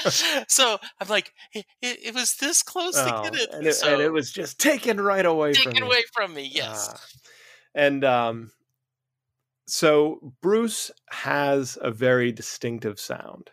so 0.48 0.78
I'm 1.00 1.08
like, 1.08 1.32
it, 1.52 1.66
it, 1.80 2.14
was 2.14 2.36
this 2.36 2.62
close 2.62 2.96
oh, 2.96 3.04
to 3.04 3.30
get 3.30 3.40
it. 3.40 3.50
And, 3.52 3.66
it, 3.66 3.74
so, 3.74 3.92
and 3.92 4.02
it 4.02 4.12
was 4.12 4.32
just 4.32 4.58
taken 4.58 5.00
right 5.00 5.26
away 5.26 5.52
taken 5.52 5.76
from 5.76 5.82
away 5.84 5.96
me. 5.96 6.04
from 6.12 6.34
me. 6.34 6.50
Yes. 6.52 6.88
Uh, 6.88 6.96
and 7.74 8.04
um, 8.04 8.50
so 9.66 10.34
Bruce 10.42 10.90
has 11.10 11.78
a 11.80 11.90
very 11.90 12.32
distinctive 12.32 12.98
sound. 12.98 13.50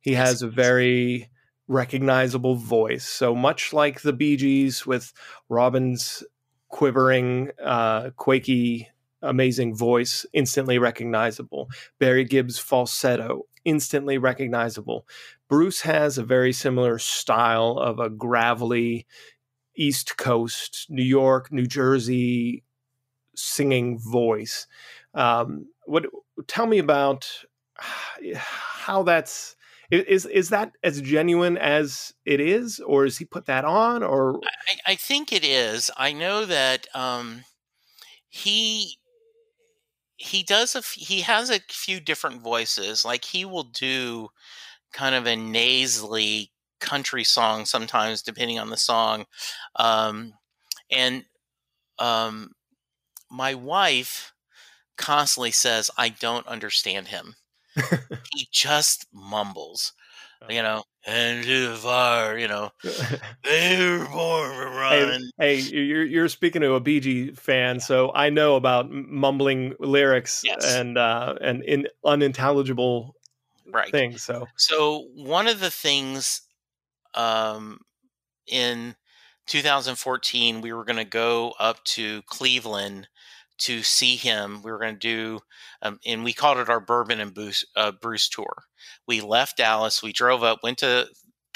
He 0.00 0.12
yes, 0.12 0.28
has 0.28 0.42
a 0.42 0.48
very 0.48 1.30
recognizable 1.68 2.56
voice. 2.56 3.06
So 3.06 3.34
much 3.34 3.72
like 3.72 4.00
the 4.00 4.12
Bee 4.12 4.36
Gees 4.36 4.86
with 4.86 5.12
Robin's 5.48 6.24
quivering, 6.68 7.50
uh, 7.62 8.10
quaky, 8.16 8.88
amazing 9.22 9.74
voice, 9.74 10.24
instantly 10.32 10.78
recognizable. 10.78 11.68
Barry 11.98 12.24
Gibb's 12.24 12.58
falsetto, 12.58 13.46
instantly 13.64 14.18
recognizable. 14.18 15.06
Bruce 15.48 15.80
has 15.80 16.18
a 16.18 16.24
very 16.24 16.52
similar 16.52 16.98
style 16.98 17.78
of 17.78 17.98
a 17.98 18.10
gravelly 18.10 19.06
East 19.76 20.16
Coast, 20.16 20.86
New 20.88 21.02
York, 21.02 21.52
New 21.52 21.66
Jersey 21.66 22.64
singing 23.34 23.98
voice. 23.98 24.66
Um, 25.14 25.66
what? 25.86 26.06
Tell 26.46 26.66
me 26.66 26.78
about 26.78 27.28
how 28.34 29.02
that's 29.02 29.56
is 29.90 30.26
is 30.26 30.50
that 30.50 30.72
as 30.82 31.00
genuine 31.00 31.56
as 31.56 32.12
it 32.24 32.40
is, 32.40 32.78
or 32.80 33.04
has 33.04 33.16
he 33.16 33.24
put 33.24 33.46
that 33.46 33.64
on? 33.64 34.02
Or 34.02 34.40
I, 34.86 34.92
I 34.92 34.94
think 34.96 35.32
it 35.32 35.44
is. 35.44 35.90
I 35.96 36.12
know 36.12 36.44
that 36.44 36.86
um, 36.94 37.44
he 38.28 38.98
he 40.16 40.42
does 40.42 40.74
a 40.76 40.82
he 40.94 41.22
has 41.22 41.48
a 41.48 41.60
few 41.70 42.00
different 42.00 42.42
voices. 42.42 43.04
Like 43.04 43.24
he 43.24 43.44
will 43.44 43.64
do 43.64 44.28
kind 44.92 45.14
of 45.14 45.26
a 45.26 45.36
nasally 45.36 46.50
country 46.80 47.24
song 47.24 47.64
sometimes, 47.64 48.22
depending 48.22 48.58
on 48.58 48.70
the 48.70 48.76
song. 48.76 49.24
Um, 49.76 50.34
and 50.90 51.24
um, 51.98 52.52
my 53.30 53.54
wife 53.54 54.32
constantly 54.98 55.52
says, 55.52 55.90
"I 55.96 56.10
don't 56.10 56.46
understand 56.46 57.08
him." 57.08 57.36
He 58.34 58.48
just 58.50 59.06
mumbles, 59.12 59.92
you 60.48 60.62
know, 60.62 60.84
and 61.06 61.44
to 61.44 61.68
the 61.68 61.76
fire, 61.76 62.38
you 62.38 62.48
know, 62.48 62.70
they 63.44 63.98
were 63.98 64.06
born 64.06 64.50
to 64.50 64.66
run. 64.66 65.20
Hey, 65.38 65.60
hey, 65.60 65.76
you're 65.76 66.04
you're 66.04 66.28
speaking 66.28 66.62
to 66.62 66.74
a 66.74 66.80
BG 66.80 67.38
fan, 67.38 67.76
yeah. 67.76 67.80
so 67.80 68.12
I 68.14 68.30
know 68.30 68.56
about 68.56 68.90
mumbling 68.90 69.74
lyrics 69.80 70.42
yes. 70.44 70.74
and 70.74 70.98
uh, 70.98 71.34
and 71.40 71.62
in 71.64 71.88
unintelligible 72.04 73.14
right. 73.72 73.90
things. 73.90 74.22
So, 74.22 74.46
so 74.56 75.06
one 75.14 75.48
of 75.48 75.60
the 75.60 75.70
things, 75.70 76.42
um, 77.14 77.80
in 78.46 78.94
2014, 79.46 80.60
we 80.60 80.72
were 80.72 80.84
going 80.84 80.96
to 80.96 81.04
go 81.04 81.54
up 81.58 81.82
to 81.84 82.22
Cleveland 82.22 83.08
to 83.58 83.82
see 83.82 84.16
him. 84.16 84.62
We 84.62 84.70
were 84.70 84.78
going 84.78 84.94
to 84.94 84.98
do, 84.98 85.40
um, 85.82 85.98
and 86.06 86.24
we 86.24 86.32
called 86.32 86.58
it 86.58 86.68
our 86.68 86.80
Bourbon 86.80 87.20
and 87.20 87.34
Bruce, 87.34 87.64
uh, 87.76 87.92
Bruce 87.92 88.28
tour. 88.28 88.64
We 89.06 89.20
left 89.20 89.56
Dallas, 89.56 90.02
we 90.02 90.12
drove 90.12 90.42
up, 90.42 90.60
went 90.62 90.78
to 90.78 91.08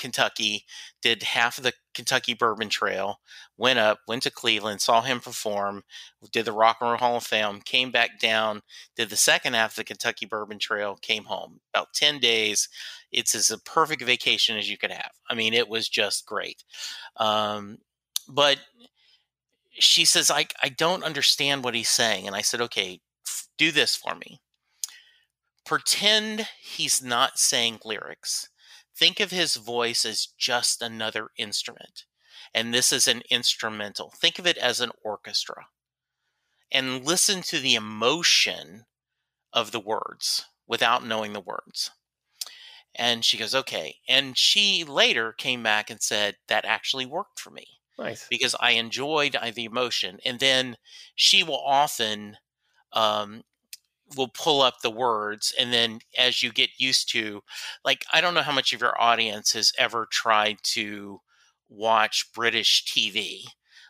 Kentucky, 0.02 0.64
did 1.00 1.22
half 1.22 1.58
of 1.58 1.64
the 1.64 1.72
Kentucky 1.94 2.34
Bourbon 2.34 2.68
Trail, 2.68 3.20
went 3.56 3.78
up, 3.78 4.00
went 4.08 4.24
to 4.24 4.30
Cleveland, 4.30 4.80
saw 4.80 5.02
him 5.02 5.20
perform, 5.20 5.84
did 6.32 6.44
the 6.44 6.52
Rock 6.52 6.78
and 6.80 6.90
Roll 6.90 6.98
Hall 6.98 7.16
of 7.18 7.22
Fame, 7.22 7.60
came 7.60 7.92
back 7.92 8.18
down, 8.18 8.62
did 8.96 9.10
the 9.10 9.16
second 9.16 9.54
half 9.54 9.72
of 9.72 9.76
the 9.76 9.84
Kentucky 9.84 10.26
Bourbon 10.26 10.58
Trail, 10.58 10.96
came 11.00 11.24
home. 11.24 11.60
About 11.72 11.92
10 11.94 12.18
days. 12.18 12.68
It's 13.12 13.34
as 13.34 13.50
a 13.50 13.58
perfect 13.58 14.02
vacation 14.02 14.56
as 14.56 14.68
you 14.68 14.76
could 14.76 14.90
have. 14.90 15.12
I 15.30 15.34
mean, 15.34 15.54
it 15.54 15.68
was 15.68 15.88
just 15.88 16.26
great. 16.26 16.64
Um, 17.18 17.78
but 18.28 18.58
she 19.72 20.04
says, 20.04 20.30
I, 20.30 20.46
I 20.62 20.68
don't 20.68 21.04
understand 21.04 21.64
what 21.64 21.74
he's 21.74 21.88
saying. 21.88 22.26
And 22.26 22.36
I 22.36 22.42
said, 22.42 22.60
okay, 22.60 23.00
f- 23.26 23.48
do 23.58 23.72
this 23.72 23.96
for 23.96 24.14
me. 24.14 24.40
Pretend 25.64 26.48
he's 26.60 27.02
not 27.02 27.38
saying 27.38 27.80
lyrics 27.84 28.48
think 28.96 29.20
of 29.20 29.30
his 29.30 29.56
voice 29.56 30.04
as 30.04 30.28
just 30.38 30.82
another 30.82 31.30
instrument. 31.36 32.04
And 32.54 32.72
this 32.72 32.92
is 32.92 33.08
an 33.08 33.22
instrumental. 33.30 34.12
Think 34.16 34.38
of 34.38 34.46
it 34.46 34.58
as 34.58 34.80
an 34.80 34.90
orchestra. 35.02 35.66
And 36.70 37.04
listen 37.04 37.42
to 37.42 37.58
the 37.58 37.74
emotion 37.74 38.84
of 39.52 39.72
the 39.72 39.80
words 39.80 40.46
without 40.66 41.04
knowing 41.04 41.32
the 41.32 41.40
words. 41.40 41.90
And 42.94 43.24
she 43.24 43.38
goes, 43.38 43.54
okay. 43.54 43.96
And 44.08 44.36
she 44.36 44.84
later 44.84 45.32
came 45.32 45.62
back 45.62 45.90
and 45.90 46.02
said, 46.02 46.36
that 46.48 46.64
actually 46.64 47.06
worked 47.06 47.40
for 47.40 47.50
me. 47.50 47.66
Nice. 47.98 48.26
Because 48.28 48.56
I 48.58 48.72
enjoyed 48.72 49.36
uh, 49.36 49.50
the 49.54 49.64
emotion. 49.64 50.18
And 50.24 50.40
then 50.40 50.76
she 51.14 51.42
will 51.42 51.62
often 51.64 52.36
um, 52.92 53.42
will 54.16 54.28
pull 54.28 54.62
up 54.62 54.80
the 54.82 54.90
words 54.90 55.52
and 55.58 55.72
then 55.72 55.98
as 56.18 56.42
you 56.42 56.52
get 56.52 56.70
used 56.78 57.10
to 57.10 57.42
like 57.84 58.04
i 58.12 58.20
don't 58.20 58.34
know 58.34 58.42
how 58.42 58.52
much 58.52 58.72
of 58.72 58.80
your 58.80 59.00
audience 59.00 59.52
has 59.52 59.72
ever 59.78 60.06
tried 60.10 60.58
to 60.62 61.20
watch 61.68 62.26
british 62.34 62.84
tv 62.84 63.44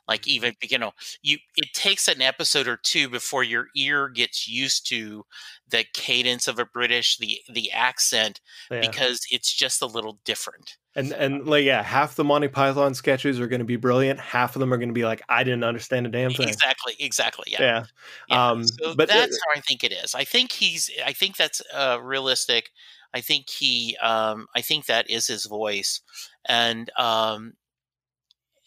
like 0.07 0.23
mm-hmm. 0.23 0.31
even 0.31 0.55
you 0.63 0.79
know 0.79 0.93
you 1.23 1.39
it 1.57 1.73
takes 1.75 2.09
an 2.09 2.23
episode 2.23 2.69
or 2.69 2.77
two 2.77 3.09
before 3.09 3.43
your 3.43 3.67
ear 3.77 4.09
gets 4.09 4.47
used 4.47 4.89
to 4.89 5.25
the 5.69 5.85
cadence 5.93 6.47
of 6.47 6.59
a 6.59 6.67
british 6.67 7.19
the 7.19 7.39
the 7.53 7.71
accent 7.73 8.41
yeah. 8.71 8.81
because 8.81 9.21
it's 9.31 9.53
just 9.53 9.83
a 9.83 9.87
little 9.87 10.19
different 10.25 10.77
and 10.95 11.13
and 11.13 11.47
like 11.47 11.65
yeah, 11.65 11.83
half 11.83 12.17
the 12.17 12.25
Monty 12.25 12.49
Python 12.49 12.95
sketches 12.95 13.41
are 13.41 13.47
going 13.47 13.61
to 13.61 13.65
be 13.65 13.77
brilliant. 13.77 14.21
Half 14.21 14.57
of 14.57 14.61
them 14.61 14.73
are 14.73 14.77
going 14.77 14.91
to 14.91 14.95
be 14.95 15.05
like, 15.05 15.23
I 15.29 15.43
didn't 15.43 15.65
understand 15.65 16.07
a 16.07 16.11
damn 16.11 16.33
thing. 16.33 16.49
Exactly, 16.49 16.95
exactly. 16.99 17.47
Yeah, 17.49 17.61
yeah. 17.61 17.85
yeah. 18.29 18.51
Um, 18.51 18.65
so 18.65 18.95
but 18.95 19.09
that's 19.09 19.39
how 19.45 19.59
I 19.59 19.61
think 19.61 19.85
it 19.85 19.93
is. 19.93 20.15
I 20.15 20.25
think 20.25 20.53
he's. 20.53 20.91
I 21.05 21.13
think 21.13 21.37
that's 21.37 21.63
uh, 21.73 21.99
realistic. 22.03 22.71
I 23.15 23.21
think 23.21 23.49
he. 23.49 23.97
Um, 24.03 24.47
I 24.55 24.61
think 24.61 24.87
that 24.87 25.09
is 25.09 25.27
his 25.27 25.47
voice, 25.47 26.01
and 26.47 26.91
um, 26.99 27.55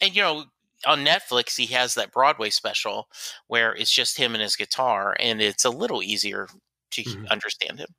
and 0.01 0.15
you 0.15 0.23
know, 0.23 0.45
on 0.87 1.05
Netflix 1.05 1.57
he 1.57 1.67
has 1.73 1.93
that 1.93 2.11
Broadway 2.11 2.49
special 2.49 3.07
where 3.47 3.75
it's 3.75 3.91
just 3.91 4.17
him 4.17 4.33
and 4.33 4.41
his 4.41 4.55
guitar, 4.55 5.15
and 5.19 5.41
it's 5.41 5.65
a 5.65 5.69
little 5.69 6.01
easier 6.01 6.47
to 6.91 7.03
mm-hmm. 7.03 7.25
understand 7.27 7.79
him. 7.79 7.89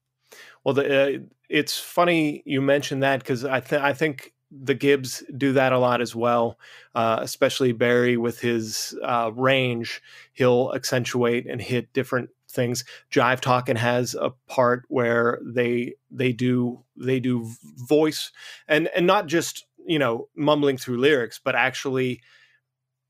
Well, 0.67 0.75
the, 0.75 1.01
uh, 1.01 1.19
it's 1.49 1.79
funny 1.79 2.43
you 2.45 2.61
mentioned 2.61 3.05
that 3.05 3.21
because 3.21 3.45
I, 3.45 3.61
th- 3.61 3.81
I 3.81 3.93
think 3.93 4.35
the 4.51 4.75
Gibbs 4.75 5.23
do 5.37 5.53
that 5.53 5.73
a 5.73 5.79
lot 5.79 6.01
as 6.01 6.13
well, 6.13 6.59
uh, 6.93 7.21
especially 7.21 7.71
Barry 7.71 8.17
with 8.17 8.41
his 8.41 8.93
uh, 9.05 9.31
range. 9.33 10.03
He'll 10.33 10.73
accentuate 10.75 11.47
and 11.47 11.63
hit 11.63 11.93
different 11.93 12.31
things. 12.51 12.85
Jive 13.13 13.39
Talking 13.39 13.77
has 13.77 14.17
a 14.17 14.31
part 14.49 14.83
where 14.89 15.39
they 15.47 15.95
they 16.11 16.33
do 16.33 16.83
they 16.97 17.21
do 17.21 17.49
voice 17.63 18.33
and 18.67 18.89
and 18.89 19.07
not 19.07 19.29
just 19.29 19.67
you 19.87 20.01
know 20.01 20.29
mumbling 20.35 20.79
through 20.79 20.99
lyrics, 20.99 21.41
but 21.43 21.55
actually 21.55 22.23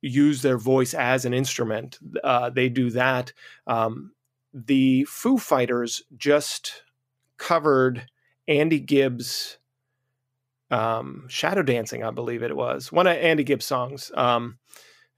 use 0.03 0.43
their 0.43 0.59
voice 0.59 0.93
as 0.93 1.25
an 1.25 1.33
instrument. 1.33 1.99
Uh, 2.23 2.51
they 2.51 2.69
do 2.69 2.91
that. 2.91 3.33
Um, 3.67 4.13
the 4.53 5.05
Foo 5.05 5.39
Fighters 5.39 6.03
just 6.19 6.83
covered 7.39 8.07
Andy 8.49 8.81
Gibb's 8.81 9.59
um, 10.71 11.27
"Shadow 11.29 11.63
Dancing," 11.63 12.03
I 12.03 12.11
believe 12.11 12.43
it 12.43 12.57
was 12.57 12.93
one 12.93 13.07
of 13.07 13.17
Andy 13.17 13.45
Gibb's 13.45 13.65
songs. 13.65 14.11
Um, 14.15 14.59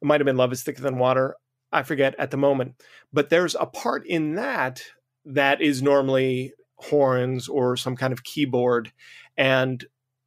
it 0.01 0.07
might 0.07 0.21
have 0.21 0.27
been 0.27 0.37
"Love 0.37 0.53
Is 0.53 0.63
Thicker 0.63 0.83
Than 0.83 0.99
Water." 0.99 1.37
I 1.71 1.83
forget 1.83 2.15
at 2.19 2.31
the 2.31 2.37
moment, 2.37 2.83
but 3.13 3.29
there's 3.29 3.55
a 3.55 3.67
part 3.67 4.07
in 4.07 4.37
that 4.37 4.83
that 5.27 5.61
is 5.61 5.83
normally 5.83 6.55
horns 6.77 7.49
or 7.49 7.77
some 7.77 7.97
kind 7.97 8.13
of 8.13 8.25
keyboard, 8.25 8.93
and 9.37 9.85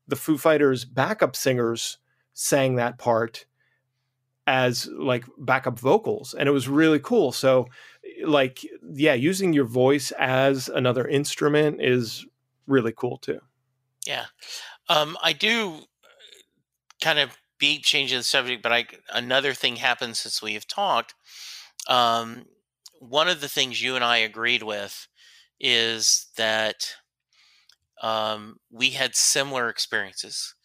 the 0.08 0.16
Foo 0.16 0.38
Fighters' 0.38 0.86
backup 0.86 1.36
singers 1.36 1.98
sang 2.34 2.76
that 2.76 2.98
part 2.98 3.46
as 4.48 4.88
like 4.88 5.24
backup 5.38 5.80
vocals 5.80 6.34
and 6.34 6.50
it 6.50 6.52
was 6.52 6.68
really 6.68 7.00
cool 7.00 7.32
so 7.32 7.68
like 8.26 8.60
yeah 8.94 9.14
using 9.14 9.54
your 9.54 9.66
voice 9.66 10.12
as 10.18 10.70
another 10.70 11.08
instrument 11.08 11.82
is 11.82 12.26
really 12.68 12.94
cool 12.96 13.18
too. 13.18 13.40
Yeah. 14.06 14.26
Um 14.90 15.18
i 15.22 15.34
do 15.34 15.74
uh, 15.74 16.08
kind 17.02 17.20
of 17.20 17.38
be 17.60 17.80
changing 17.80 18.18
the 18.18 18.24
subject 18.24 18.64
but 18.64 18.74
i 18.74 18.86
another 19.14 19.54
thing 19.54 19.78
happened 19.78 20.18
since 20.18 20.42
we 20.42 20.54
have 20.54 20.68
talked. 20.68 21.14
Um 21.88 22.46
one 23.00 23.28
of 23.28 23.42
the 23.42 23.50
things 23.50 23.82
you 23.82 23.96
and 23.96 24.04
i 24.04 24.18
agreed 24.18 24.64
with 24.64 25.08
is 25.60 26.28
that 26.38 26.96
um 28.02 28.58
we 28.72 28.92
had 28.92 29.16
similar 29.16 29.70
experiences. 29.70 30.56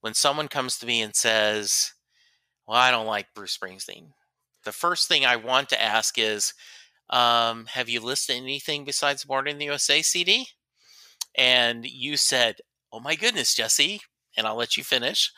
When 0.00 0.14
someone 0.14 0.48
comes 0.48 0.78
to 0.78 0.86
me 0.86 1.02
and 1.02 1.14
says 1.16 1.92
well, 2.66 2.78
I 2.78 2.90
don't 2.90 3.06
like 3.06 3.34
Bruce 3.34 3.56
Springsteen. 3.56 4.08
The 4.64 4.72
first 4.72 5.06
thing 5.08 5.24
I 5.24 5.36
want 5.36 5.68
to 5.68 5.80
ask 5.80 6.18
is, 6.18 6.52
um, 7.10 7.66
have 7.66 7.88
you 7.88 8.00
listened 8.00 8.38
to 8.38 8.42
anything 8.42 8.84
besides 8.84 9.24
Born 9.24 9.48
in 9.48 9.58
the 9.58 9.66
USA 9.66 10.02
CD? 10.02 10.48
And 11.36 11.86
you 11.86 12.16
said, 12.16 12.56
oh 12.92 13.00
my 13.00 13.14
goodness, 13.14 13.54
Jesse. 13.54 14.00
And 14.38 14.46
I'll 14.46 14.56
let 14.56 14.76
you 14.76 14.84
finish. 14.84 15.32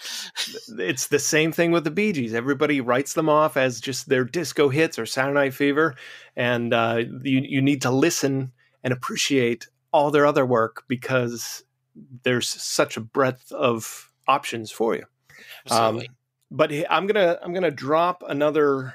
it's 0.79 1.07
the 1.07 1.21
same 1.21 1.53
thing 1.53 1.71
with 1.71 1.85
the 1.85 1.91
Bee 1.91 2.13
Gees. 2.13 2.35
Everybody 2.35 2.81
writes 2.81 3.15
them 3.15 3.29
off 3.29 3.57
as 3.57 3.81
just 3.81 4.09
their 4.09 4.25
disco 4.25 4.69
hits 4.69 4.99
or 4.99 5.07
Saturday 5.07 5.35
Night 5.35 5.55
Fever, 5.55 5.95
and 6.35 6.75
uh, 6.75 7.03
you 7.23 7.41
you 7.41 7.63
need 7.63 7.83
to 7.83 7.93
listen 7.93 8.51
and 8.83 8.93
appreciate 8.93 9.69
all 9.93 10.11
their 10.11 10.27
other 10.27 10.45
work 10.45 10.83
because 10.89 11.63
there's 12.25 12.49
such 12.49 12.97
a 12.97 13.01
breadth 13.01 13.53
of 13.53 14.13
options 14.27 14.73
for 14.73 14.97
you. 14.97 15.05
Absolutely. 15.67 16.09
Um, 16.09 16.15
but 16.51 16.73
I'm 16.91 17.07
gonna 17.07 17.39
I'm 17.41 17.53
gonna 17.53 17.71
drop 17.71 18.25
another 18.27 18.95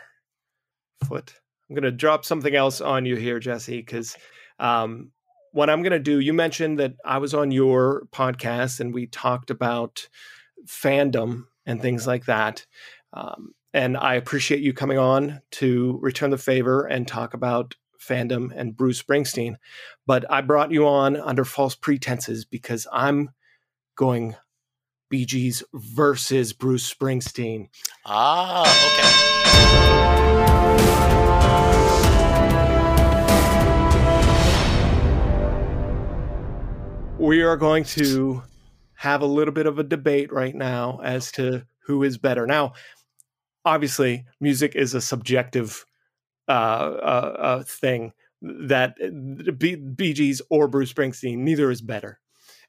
foot. 1.06 1.34
I'm 1.74 1.82
gonna 1.82 1.92
drop 1.92 2.24
something 2.24 2.54
else 2.54 2.82
on 2.82 3.04
you 3.04 3.16
here, 3.16 3.40
Jesse, 3.40 3.78
because 3.78 4.16
um, 4.60 5.10
what 5.54 5.72
I'm 5.72 5.82
gonna 5.82 5.98
do. 5.98 6.20
You 6.20 6.32
mentioned 6.32 6.78
that 6.78 6.94
I 7.04 7.18
was 7.18 7.34
on 7.34 7.50
your 7.50 8.06
podcast 8.12 8.80
and 8.80 8.94
we 8.94 9.08
talked 9.08 9.50
about 9.50 10.08
fandom 10.68 11.46
and 11.66 11.82
things 11.82 12.06
like 12.06 12.26
that. 12.26 12.64
Um, 13.12 13.56
and 13.74 13.98
I 13.98 14.14
appreciate 14.14 14.62
you 14.62 14.72
coming 14.72 15.00
on 15.00 15.42
to 15.54 15.98
return 16.00 16.30
the 16.30 16.38
favor 16.38 16.86
and 16.86 17.08
talk 17.08 17.34
about 17.34 17.76
fandom 18.00 18.52
and 18.56 18.78
Bruce 18.78 19.02
Springsteen. 19.02 19.56
But 20.06 20.30
I 20.30 20.42
brought 20.42 20.72
you 20.72 20.88
on 20.88 21.18
under 21.18 21.44
false 21.44 21.74
pretenses 21.74 22.46
because 22.46 22.86
I'm 22.94 23.32
going 23.96 24.36
Gees 25.12 25.64
versus 25.74 26.54
Bruce 26.54 26.94
Springsteen. 26.94 27.70
Ah, 28.06 28.62
okay. 28.94 30.43
We 37.24 37.42
are 37.42 37.56
going 37.56 37.86
to 37.86 38.44
have 38.96 39.22
a 39.22 39.26
little 39.26 39.54
bit 39.54 39.66
of 39.66 39.80
a 39.80 39.84
debate 39.84 40.34
right 40.34 40.54
now 40.54 41.00
as 41.02 41.32
to 41.32 41.66
who 41.86 42.04
is 42.04 42.18
better. 42.18 42.46
Now, 42.46 42.74
obviously, 43.64 44.26
music 44.42 44.76
is 44.76 44.94
a 44.94 45.00
subjective 45.00 45.86
uh, 46.50 46.52
uh, 46.52 47.36
uh, 47.40 47.64
thing 47.64 48.12
that 48.42 48.98
Bee 49.58 50.14
Gees 50.14 50.42
or 50.50 50.68
Bruce 50.68 50.92
Springsteen, 50.92 51.38
neither 51.38 51.72
is 51.72 51.82
better 51.82 52.20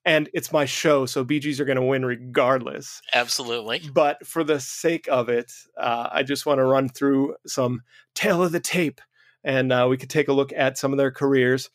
and 0.04 0.30
it's 0.32 0.52
my 0.52 0.66
show, 0.66 1.04
so 1.04 1.24
Bee 1.24 1.40
Gees 1.40 1.60
are 1.60 1.64
going 1.64 1.74
to 1.74 1.82
win 1.82 2.04
regardless. 2.04 3.02
Absolutely. 3.12 3.82
But 3.92 4.24
for 4.24 4.44
the 4.44 4.60
sake 4.60 5.08
of 5.10 5.28
it, 5.28 5.50
uh, 5.76 6.10
I 6.12 6.22
just 6.22 6.46
want 6.46 6.58
to 6.58 6.64
run 6.64 6.88
through 6.88 7.34
some 7.44 7.82
tail 8.14 8.40
of 8.44 8.52
the 8.52 8.60
tape, 8.60 9.00
and 9.42 9.72
uh, 9.72 9.88
we 9.90 9.96
could 9.96 10.10
take 10.10 10.28
a 10.28 10.32
look 10.32 10.52
at 10.52 10.78
some 10.78 10.92
of 10.92 10.98
their 10.98 11.10
careers, 11.10 11.70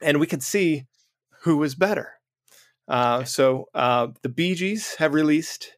and 0.00 0.20
we 0.20 0.28
could 0.28 0.44
see 0.44 0.86
who 1.42 1.62
is 1.62 1.74
better. 1.74 2.14
Uh, 2.88 3.18
okay. 3.18 3.24
So 3.26 3.66
uh, 3.74 4.08
the 4.22 4.28
Bee 4.28 4.54
Gees 4.54 4.96
have 4.96 5.14
released 5.14 5.76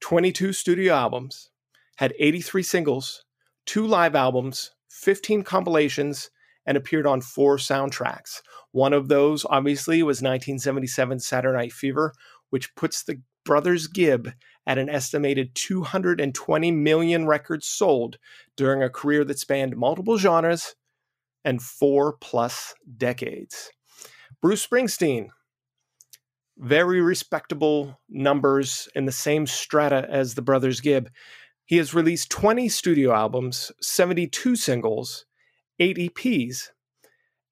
22 0.00 0.52
studio 0.52 0.94
albums, 0.94 1.50
had 1.96 2.14
83 2.18 2.62
singles, 2.62 3.24
two 3.66 3.86
live 3.86 4.14
albums, 4.14 4.72
15 4.90 5.42
compilations, 5.42 6.30
and 6.66 6.76
appeared 6.76 7.06
on 7.06 7.20
four 7.20 7.56
soundtracks. 7.56 8.40
One 8.72 8.92
of 8.92 9.08
those, 9.08 9.44
obviously, 9.48 10.02
was 10.02 10.16
1977 10.16 11.20
Saturday 11.20 11.56
Night 11.56 11.72
Fever, 11.72 12.12
which 12.50 12.74
puts 12.74 13.02
the 13.02 13.20
Brothers 13.44 13.86
Gibb 13.86 14.32
at 14.66 14.78
an 14.78 14.88
estimated 14.88 15.54
220 15.54 16.70
million 16.70 17.26
records 17.26 17.66
sold 17.66 18.18
during 18.56 18.82
a 18.82 18.88
career 18.88 19.24
that 19.24 19.38
spanned 19.38 19.76
multiple 19.76 20.16
genres 20.16 20.74
and 21.44 21.60
four 21.60 22.16
plus 22.20 22.74
decades. 22.96 23.70
Bruce 24.44 24.66
Springsteen, 24.66 25.28
very 26.58 27.00
respectable 27.00 27.98
numbers 28.10 28.90
in 28.94 29.06
the 29.06 29.10
same 29.10 29.46
strata 29.46 30.06
as 30.10 30.34
the 30.34 30.42
Brothers 30.42 30.82
Gibb. 30.82 31.08
He 31.64 31.78
has 31.78 31.94
released 31.94 32.28
20 32.28 32.68
studio 32.68 33.14
albums, 33.14 33.72
72 33.80 34.54
singles, 34.56 35.24
8 35.78 35.96
EPs, 35.96 36.68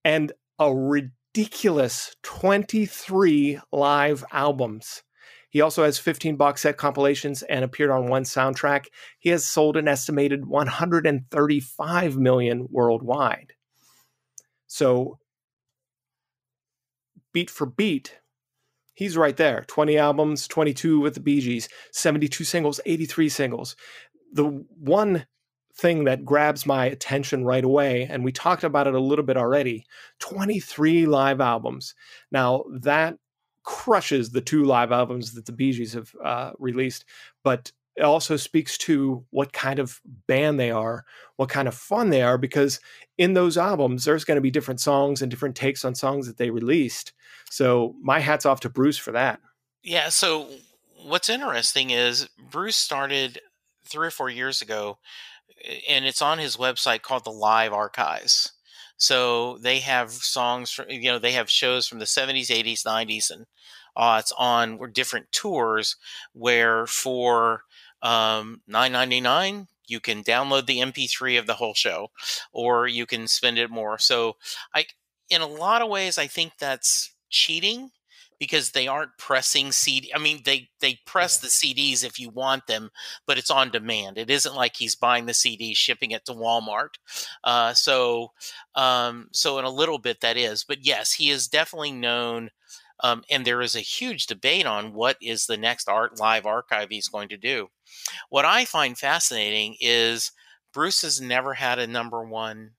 and 0.05 0.33
a 0.59 0.71
ridiculous 0.75 2.15
23 2.25 3.59
live 3.73 4.23
albums. 4.31 5.03
He 5.49 5.63
also 5.63 5.85
has 5.85 5.99
15 5.99 6.37
box 6.37 6.61
set 6.61 6.77
compilations 6.77 7.43
and 7.45 7.65
appeared 7.65 7.91
on 7.91 8.11
one 8.11 8.25
soundtrack. 8.25 8.89
He 9.19 9.31
has 9.31 9.47
sold 9.47 9.79
an 9.79 9.89
estimated 9.89 10.45
135 10.45 12.17
million 12.19 12.69
worldwide. 12.71 13.55
So, 14.67 15.19
beat 17.33 17.51
for 17.51 17.67
beat, 17.67 18.19
he's 18.95 19.17
right 19.17 19.37
there 19.37 19.65
20 19.67 19.99
albums, 19.99 20.47
22 20.49 21.01
with 21.01 21.15
the 21.15 21.21
Bee 21.21 21.41
Gees, 21.41 21.69
72 21.93 22.45
singles, 22.45 22.81
83 22.87 23.29
singles. 23.29 23.77
The 24.33 24.65
one 24.79 25.27
thing 25.75 26.05
that 26.05 26.25
grabs 26.25 26.67
my 26.67 26.87
attention 26.87 27.45
right 27.45 27.65
away, 27.65 28.07
and 28.11 28.25
we 28.25 28.33
talked 28.33 28.65
about 28.65 28.87
it 28.87 28.95
a 28.95 29.01
little 29.01 29.25
bit 29.25 29.37
already 29.37 29.87
23 30.21 31.07
live 31.07 31.41
albums. 31.41 31.95
Now, 32.31 32.65
that 32.81 33.17
crushes 33.65 34.31
the 34.31 34.41
two 34.41 34.65
live 34.65 34.93
albums 34.93 35.33
that 35.35 35.47
the 35.47 35.53
Bee 35.53 35.73
Gees 35.73 35.95
have 35.95 36.13
uh, 36.23 36.53
released, 36.59 37.05
but 37.43 37.73
it 37.97 38.03
also 38.03 38.37
speaks 38.37 38.79
to 38.79 39.25
what 39.31 39.53
kind 39.53 39.79
of 39.79 40.01
band 40.27 40.59
they 40.59 40.71
are, 40.71 41.05
what 41.37 41.51
kind 41.51 41.69
of 41.69 41.75
fun 41.75 42.11
they 42.11 42.23
are, 42.23 42.39
because 42.39 42.81
in 43.19 43.35
those 43.35 43.59
albums, 43.59 44.05
there's 44.05 44.25
going 44.25 44.37
to 44.37 44.43
be 44.43 44.51
different 44.51 44.81
songs 44.81 45.21
and 45.21 45.31
different 45.31 45.57
takes 45.57 45.85
on 45.85 45.95
songs 45.95 46.27
that 46.27 46.39
they 46.39 46.51
released. 46.51 47.13
So 47.51 47.95
my 48.01 48.21
hat's 48.21 48.47
off 48.47 48.61
to 48.61 48.71
Bruce 48.71 48.97
for 48.97 49.13
that. 49.13 49.41
Yeah. 49.83 50.09
So 50.09 50.49
what's 51.05 51.29
interesting 51.29 51.91
is 51.91 52.29
Bruce 52.51 52.77
started 52.77 53.41
three 53.85 54.07
or 54.07 54.13
four 54.13 54.31
years 54.31 54.63
ago, 54.63 54.99
and 55.89 56.07
it's 56.07 56.23
on 56.23 56.39
his 56.39 56.57
website 56.57 57.03
called 57.03 57.25
the 57.25 57.31
Live 57.31 57.73
Archives. 57.73 58.53
So 58.97 59.59
they 59.59 59.81
have 59.81 60.11
songs 60.13 60.71
from, 60.71 60.89
you 60.89 61.11
know, 61.11 61.19
they 61.19 61.33
have 61.33 61.51
shows 61.51 61.87
from 61.87 61.99
the 61.99 62.05
70s, 62.05 62.47
80s, 62.47 62.87
90s, 62.87 63.31
and 63.31 63.47
uh, 63.97 64.19
it's 64.21 64.33
on 64.39 64.79
different 64.93 65.31
tours 65.33 65.97
where 66.33 66.87
for 66.87 67.63
um, 68.03 68.61
9.99 68.69 69.67
you 69.87 70.01
can 70.01 70.25
download 70.25 70.67
the 70.67 70.79
MP3 70.79 71.39
of 71.39 71.47
the 71.47 71.55
whole 71.55 71.75
show, 71.75 72.11
or 72.53 72.87
you 72.87 73.07
can 73.07 73.29
spend 73.29 73.59
it 73.59 73.71
more. 73.71 73.99
So 73.99 74.37
I, 74.75 74.87
in 75.29 75.43
a 75.43 75.47
lot 75.47 75.83
of 75.83 75.91
ways, 75.91 76.19
I 76.19 76.27
think 76.27 76.53
that's 76.59 77.15
cheating 77.29 77.91
because 78.39 78.73
they 78.73 78.89
aren't 78.89 79.17
pressing 79.19 79.71
CD. 79.71 80.13
I 80.15 80.19
mean, 80.19 80.41
they 80.45 80.69
they 80.81 80.99
press 81.07 81.39
yeah. 81.39 81.47
the 81.47 81.75
CDs 81.75 82.05
if 82.05 82.19
you 82.19 82.31
want 82.31 82.67
them, 82.67 82.91
but 83.27 83.39
it's 83.39 83.51
on 83.51 83.71
demand. 83.71 84.19
It 84.19 84.31
isn't 84.31 84.57
like 84.57 84.77
he's 84.77 84.97
buying 84.97 85.27
the 85.27 85.35
CD, 85.35 85.75
shipping 85.75 86.11
it 86.11 86.25
to 86.25 86.33
Walmart. 86.33 86.95
Uh, 87.45 87.73
so, 87.75 88.33
um, 88.75 89.29
so 89.33 89.59
in 89.59 89.65
a 89.65 89.71
little 89.71 89.99
bit 89.99 90.21
that 90.21 90.37
is, 90.37 90.65
but 90.65 90.85
yes, 90.85 91.13
he 91.13 91.31
is 91.31 91.49
definitely 91.49 91.93
known. 91.93 92.51
Um, 93.03 93.25
and 93.31 93.45
there 93.45 93.61
is 93.61 93.75
a 93.75 93.81
huge 93.81 94.27
debate 94.27 94.67
on 94.67 94.95
what 94.95 95.17
is 95.21 95.47
the 95.47 95.57
next 95.57 95.89
art 95.89 96.19
live 96.21 96.47
archive 96.47 96.89
he's 96.91 97.09
going 97.09 97.29
to 97.31 97.37
do. 97.37 97.69
What 98.29 98.45
I 98.45 98.65
find 98.65 98.97
fascinating 98.97 99.77
is 99.81 100.33
Bruce 100.73 101.03
has 101.03 101.21
never 101.21 101.55
had 101.55 101.79
a 101.79 101.87
number 101.87 102.25
one 102.25 102.73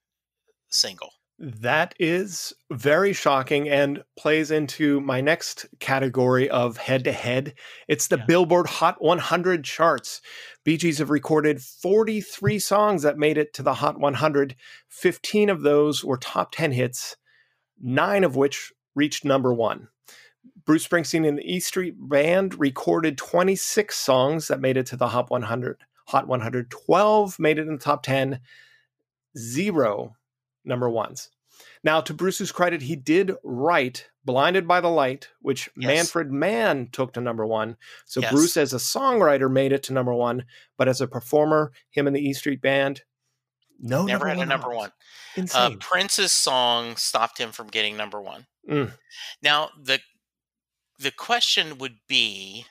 single. 0.70 1.12
That 1.40 1.96
is 2.00 2.54
very 2.72 3.12
shocking 3.12 3.68
and 3.68 4.04
plays 4.18 4.52
into 4.52 5.02
my 5.02 5.20
next 5.20 5.66
category 5.80 6.50
of 6.50 6.78
head 6.78 7.04
to 7.06 7.12
head. 7.12 7.56
It's 7.88 8.08
the 8.08 8.18
yeah. 8.18 8.26
Billboard 8.26 8.68
Hot 8.68 9.02
100 9.02 9.64
charts. 9.64 10.22
Bee 10.64 10.78
Gees 10.78 11.00
have 11.00 11.10
recorded 11.10 11.62
43 11.62 12.60
songs 12.60 13.02
that 13.02 13.18
made 13.18 13.38
it 13.38 13.54
to 13.56 13.64
the 13.64 13.74
Hot 13.74 14.00
100. 14.00 14.56
15 14.90 15.50
of 15.50 15.64
those 15.64 16.06
were 16.06 16.18
top 16.18 16.52
10 16.54 16.72
hits, 16.72 17.18
nine 17.82 18.24
of 18.24 18.36
which 18.36 18.72
reached 18.96 19.26
number 19.26 19.54
one. 19.54 19.90
Bruce 20.66 20.88
Springsteen 20.88 21.28
and 21.28 21.38
the 21.38 21.54
E 21.54 21.60
Street 21.60 21.96
Band 21.98 22.60
recorded 22.60 23.18
26 23.18 23.98
songs 23.98 24.48
that 24.48 24.62
made 24.62 24.78
it 24.78 24.86
to 24.88 24.98
the 24.98 25.10
Hot 25.10 25.30
100. 25.30 25.78
Hot 26.08 26.28
112 26.28 27.40
made 27.40 27.60
it 27.60 27.68
in 27.68 27.74
the 27.74 27.80
top 27.80 28.04
10. 28.04 28.40
Zero 29.38 30.16
number 30.64 30.90
ones. 30.90 31.30
Now, 31.84 32.02
to 32.02 32.14
Bruce's 32.14 32.52
credit, 32.52 32.82
he 32.82 32.96
did 32.96 33.34
write 33.44 34.08
Blinded 34.26 34.68
by 34.68 34.80
the 34.80 34.90
Light, 34.90 35.30
which 35.42 35.70
yes. 35.76 35.88
Manfred 35.88 36.32
Mann 36.32 36.88
took 36.92 37.14
to 37.14 37.22
number 37.22 37.46
one. 37.46 37.76
So 38.06 38.22
yes. 38.22 38.32
Bruce, 38.32 38.58
as 38.58 38.74
a 38.74 38.78
songwriter, 38.78 39.52
made 39.52 39.74
it 39.74 39.84
to 39.84 39.94
number 39.94 40.14
one, 40.14 40.46
but 40.78 40.88
as 40.88 41.02
a 41.02 41.08
performer, 41.08 41.72
him 41.90 42.08
and 42.08 42.16
the 42.16 42.22
E 42.22 42.34
Street 42.34 42.62
Band, 42.62 43.04
no, 43.80 44.06
never 44.06 44.28
had 44.28 44.40
a 44.40 44.46
number 44.46 44.70
one. 44.70 44.92
Uh. 45.38 45.46
Uh, 45.54 45.72
Prince's 45.80 46.32
song 46.32 46.96
stopped 46.96 47.38
him 47.38 47.52
from 47.52 47.68
getting 47.68 47.98
number 47.98 48.22
one. 48.22 48.46
Mm. 48.70 48.94
Now, 49.42 49.70
the 49.82 50.00
the 51.00 51.12
question 51.12 51.78
would 51.78 51.98
be, 52.08 52.66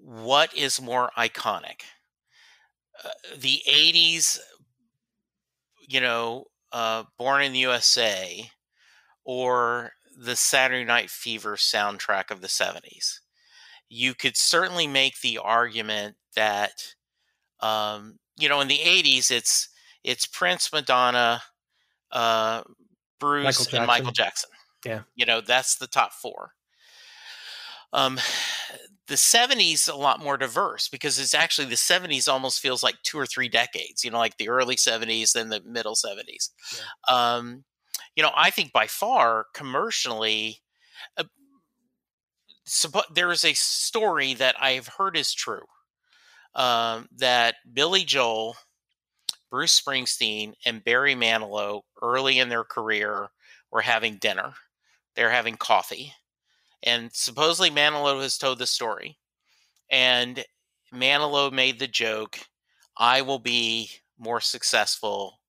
what 0.00 0.54
is 0.54 0.80
more 0.80 1.10
iconic? 1.16 1.82
Uh, 3.04 3.10
the 3.36 3.62
'80s, 3.68 4.38
you 5.80 6.00
know, 6.00 6.46
uh, 6.72 7.04
Born 7.18 7.42
in 7.42 7.52
the 7.52 7.60
USA 7.60 8.50
or 9.24 9.92
the 10.16 10.36
Saturday 10.36 10.84
Night 10.84 11.10
Fever 11.10 11.56
soundtrack 11.56 12.30
of 12.30 12.40
the 12.40 12.48
70s. 12.48 13.20
You 13.88 14.14
could 14.14 14.36
certainly 14.36 14.86
make 14.86 15.20
the 15.20 15.38
argument 15.38 16.16
that, 16.34 16.94
um, 17.60 18.18
you 18.38 18.48
know, 18.48 18.60
in 18.60 18.68
the 18.68 18.78
80s, 18.78 19.30
it's 19.30 19.68
it's 20.04 20.26
Prince, 20.26 20.72
Madonna, 20.72 21.42
uh, 22.12 22.62
Bruce, 23.18 23.44
Michael 23.44 23.78
and 23.78 23.86
Michael 23.86 24.12
Jackson. 24.12 24.50
Yeah. 24.84 25.02
You 25.14 25.26
know, 25.26 25.40
that's 25.40 25.76
the 25.76 25.86
top 25.88 26.12
four. 26.12 26.52
Um, 27.96 28.18
the 29.08 29.14
70s 29.14 29.88
a 29.88 29.96
lot 29.96 30.22
more 30.22 30.36
diverse 30.36 30.88
because 30.88 31.18
it's 31.18 31.34
actually 31.34 31.68
the 31.68 31.76
70s 31.76 32.28
almost 32.28 32.60
feels 32.60 32.82
like 32.82 32.96
two 33.02 33.18
or 33.18 33.26
three 33.26 33.48
decades 33.48 34.04
you 34.04 34.10
know 34.10 34.18
like 34.18 34.36
the 34.36 34.48
early 34.48 34.74
70s 34.74 35.32
then 35.32 35.48
the 35.48 35.62
middle 35.64 35.94
70s 35.94 36.50
yeah. 36.76 37.36
um, 37.36 37.64
you 38.16 38.22
know 38.22 38.32
i 38.36 38.50
think 38.50 38.72
by 38.72 38.88
far 38.88 39.46
commercially 39.54 40.58
uh, 41.16 41.24
there 43.14 43.30
is 43.30 43.44
a 43.44 43.54
story 43.54 44.34
that 44.34 44.56
i've 44.60 44.88
heard 44.88 45.16
is 45.16 45.32
true 45.32 45.64
um, 46.56 47.06
that 47.16 47.54
billy 47.72 48.02
joel 48.02 48.56
bruce 49.52 49.80
springsteen 49.80 50.52
and 50.64 50.82
barry 50.82 51.14
manilow 51.14 51.82
early 52.02 52.40
in 52.40 52.48
their 52.48 52.64
career 52.64 53.28
were 53.70 53.82
having 53.82 54.16
dinner. 54.16 54.54
They're 55.14 55.30
having 55.30 55.56
coffee 55.56 56.12
and 56.82 57.10
supposedly 57.12 57.70
Manilow 57.70 58.22
has 58.22 58.38
told 58.38 58.58
the 58.58 58.66
story. 58.66 59.18
And 59.90 60.44
Manilow 60.92 61.52
made 61.52 61.78
the 61.78 61.86
joke, 61.86 62.38
I 62.96 63.22
will 63.22 63.38
be 63.38 63.90
more 64.18 64.40
successful 64.40 65.40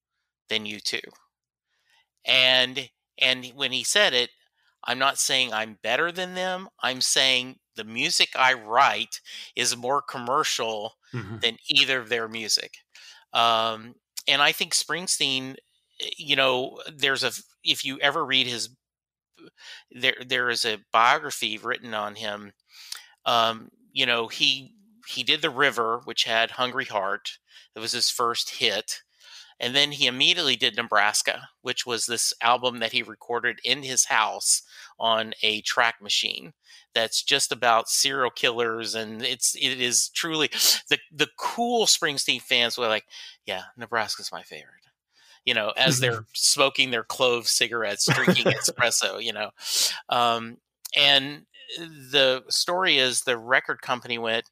than 0.50 0.66
you 0.66 0.80
two. 0.80 1.02
And 2.26 2.90
and 3.20 3.46
when 3.56 3.72
he 3.72 3.84
said 3.84 4.14
it, 4.14 4.30
I'm 4.84 5.00
not 5.00 5.18
saying 5.18 5.54
I'm 5.54 5.80
better 5.82 6.12
than 6.12 6.36
them. 6.36 6.70
I'm 6.82 7.02
saying 7.02 7.58
the 7.76 7.84
music 7.84 8.30
I 8.36 8.54
write 8.54 9.22
is 9.56 9.76
more 9.76 10.02
commercial 10.02 10.96
mm-hmm. 11.14 11.38
than 11.40 11.58
either 11.70 12.00
of 12.00 12.10
their 12.10 12.28
music. 12.28 12.74
Um, 13.34 13.96
and 14.28 14.42
I 14.42 14.52
think 14.52 14.74
Springsteen, 14.74 15.56
eh, 16.02 16.10
you 16.18 16.36
know, 16.36 16.80
there's 16.94 17.24
a 17.24 17.32
if 17.64 17.84
you 17.86 18.00
ever 18.00 18.26
read 18.26 18.48
his 18.48 18.70
there 19.92 20.16
there 20.26 20.50
is 20.50 20.66
a 20.66 20.80
biography 20.92 21.58
written 21.58 21.94
on 21.94 22.16
him. 22.16 22.54
Um, 23.26 23.70
you 23.94 24.06
know, 24.06 24.28
he 24.28 24.74
he 25.08 25.24
did 25.24 25.42
the 25.42 25.50
River, 25.50 26.02
which 26.06 26.24
had 26.26 26.52
Hungry 26.52 26.86
Heart. 26.86 27.40
It 27.76 27.80
was 27.80 27.92
his 27.92 28.10
first 28.10 28.58
hit. 28.58 29.02
And 29.60 29.76
then 29.76 29.92
he 29.92 30.06
immediately 30.06 30.56
did 30.56 30.76
Nebraska, 30.76 31.50
which 31.62 31.84
was 31.84 32.06
this 32.06 32.32
album 32.44 32.78
that 32.80 32.92
he 32.92 33.02
recorded 33.02 33.60
in 33.64 33.82
his 33.82 34.06
house 34.06 34.62
on 35.00 35.34
a 35.42 35.62
track 35.62 35.96
machine. 36.00 36.54
That's 36.94 37.24
just 37.24 37.52
about 37.52 37.90
serial 37.90 38.30
killers, 38.30 38.94
and 38.94 39.24
it's 39.24 39.56
it 39.56 39.82
is 39.82 40.10
truly 40.10 40.50
the 40.90 41.00
the 41.12 41.30
cool 41.40 41.88
Springsteen 41.88 42.42
fans 42.42 42.78
were 42.78 42.88
like, 42.88 43.06
yeah, 43.46 43.64
Nebraska's 43.76 44.32
my 44.32 44.44
favorite 44.44 44.77
you 45.48 45.54
know, 45.54 45.72
as 45.78 46.00
they're 46.00 46.26
smoking 46.34 46.92
their 46.92 47.06
clove 47.06 47.48
cigarettes, 47.48 48.06
drinking 48.14 48.46
espresso, 48.52 49.24
you 49.24 49.34
know. 49.34 49.50
Um, 50.10 50.58
and 50.96 51.46
the 52.12 52.44
story 52.50 52.98
is 52.98 53.22
the 53.22 53.38
record 53.38 53.82
company 53.82 54.18
went, 54.18 54.44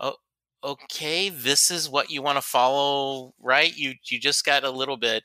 oh, 0.00 0.16
okay, 0.64 1.28
this 1.28 1.70
is 1.70 1.88
what 1.88 2.10
you 2.10 2.22
want 2.22 2.36
to 2.36 2.42
follow, 2.42 3.34
right? 3.38 3.76
You 3.76 3.94
you 4.10 4.18
just 4.18 4.44
got 4.44 4.64
a 4.64 4.70
little 4.70 4.96
bit, 4.96 5.22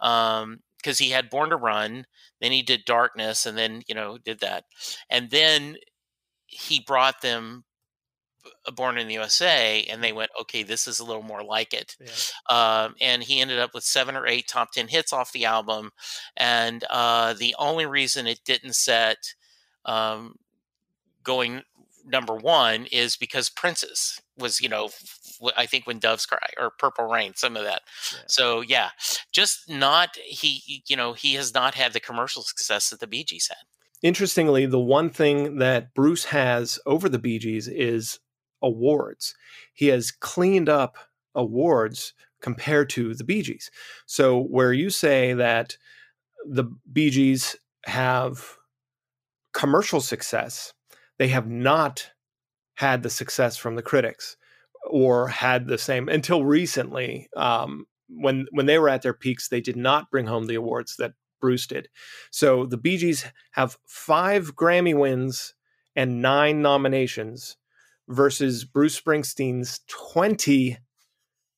um, 0.00 0.60
because 0.78 0.98
he 0.98 1.10
had 1.10 1.28
Born 1.28 1.50
to 1.50 1.56
Run, 1.56 2.06
then 2.40 2.52
he 2.52 2.62
did 2.62 2.86
Darkness, 2.86 3.44
and 3.44 3.58
then 3.58 3.82
you 3.86 3.94
know 3.94 4.18
did 4.18 4.40
that, 4.40 4.64
and 5.10 5.30
then 5.30 5.76
he 6.46 6.80
brought 6.80 7.20
them 7.20 7.64
Born 8.74 8.98
in 8.98 9.08
the 9.08 9.14
USA, 9.14 9.82
and 9.84 10.02
they 10.02 10.12
went, 10.12 10.30
okay, 10.40 10.62
this 10.62 10.86
is 10.86 10.98
a 10.98 11.04
little 11.04 11.22
more 11.22 11.42
like 11.42 11.74
it. 11.74 11.96
Yeah. 12.00 12.84
Um, 12.84 12.94
and 13.00 13.22
he 13.22 13.40
ended 13.40 13.58
up 13.58 13.74
with 13.74 13.84
seven 13.84 14.16
or 14.16 14.26
eight 14.26 14.48
top 14.48 14.72
10 14.72 14.88
hits 14.88 15.12
off 15.12 15.32
the 15.32 15.44
album. 15.44 15.90
And 16.36 16.84
uh, 16.88 17.34
the 17.34 17.54
only 17.58 17.86
reason 17.86 18.26
it 18.26 18.40
didn't 18.44 18.74
set 18.76 19.34
um, 19.84 20.36
going 21.22 21.62
number 22.06 22.34
one 22.34 22.86
is 22.90 23.16
because 23.16 23.50
Princess 23.50 24.20
was, 24.38 24.60
you 24.60 24.68
know, 24.68 24.90
I 25.56 25.66
think 25.66 25.86
when 25.86 25.98
Doves 25.98 26.26
Cry 26.26 26.38
or 26.58 26.70
Purple 26.70 27.06
Rain, 27.06 27.34
some 27.34 27.56
of 27.56 27.64
that. 27.64 27.82
Yeah. 28.12 28.18
So 28.26 28.60
yeah, 28.60 28.90
just 29.32 29.68
not 29.68 30.16
he, 30.16 30.82
you 30.86 30.96
know, 30.96 31.12
he 31.12 31.34
has 31.34 31.54
not 31.54 31.74
had 31.74 31.92
the 31.92 32.00
commercial 32.00 32.42
success 32.42 32.90
that 32.90 33.00
the 33.00 33.06
Bee 33.06 33.24
Gees 33.24 33.48
had. 33.48 33.64
Interestingly, 34.02 34.66
the 34.66 34.80
one 34.80 35.10
thing 35.10 35.58
that 35.58 35.94
Bruce 35.94 36.26
has 36.26 36.78
over 36.86 37.08
the 37.08 37.18
Bee 37.18 37.38
Gees 37.38 37.68
is 37.68 38.18
awards. 38.62 39.34
He 39.72 39.88
has 39.88 40.10
cleaned 40.10 40.68
up 40.68 40.96
awards 41.34 42.14
compared 42.40 42.90
to 42.90 43.14
the 43.14 43.24
Bee 43.24 43.42
Gees. 43.42 43.70
So 44.06 44.40
where 44.42 44.72
you 44.72 44.90
say 44.90 45.32
that 45.34 45.76
the 46.48 46.64
Bee 46.90 47.10
Gees 47.10 47.56
have 47.86 48.56
commercial 49.52 50.00
success, 50.00 50.72
they 51.18 51.28
have 51.28 51.48
not 51.48 52.10
had 52.74 53.02
the 53.02 53.10
success 53.10 53.56
from 53.56 53.76
the 53.76 53.82
critics 53.82 54.36
or 54.88 55.28
had 55.28 55.66
the 55.66 55.78
same 55.78 56.08
until 56.08 56.44
recently. 56.44 57.28
Um, 57.36 57.86
when 58.08 58.46
when 58.50 58.66
they 58.66 58.78
were 58.78 58.88
at 58.88 59.02
their 59.02 59.14
peaks, 59.14 59.48
they 59.48 59.60
did 59.60 59.76
not 59.76 60.10
bring 60.10 60.26
home 60.26 60.46
the 60.46 60.54
awards 60.54 60.96
that 60.96 61.12
Bruce 61.40 61.66
did. 61.66 61.88
So 62.30 62.66
the 62.66 62.76
Bee 62.76 62.96
Gees 62.96 63.26
have 63.52 63.78
five 63.86 64.56
Grammy 64.56 64.98
wins 64.98 65.54
and 65.94 66.22
nine 66.22 66.62
nominations 66.62 67.56
versus 68.10 68.64
Bruce 68.64 69.00
Springsteen's 69.00 69.80
20 69.88 70.76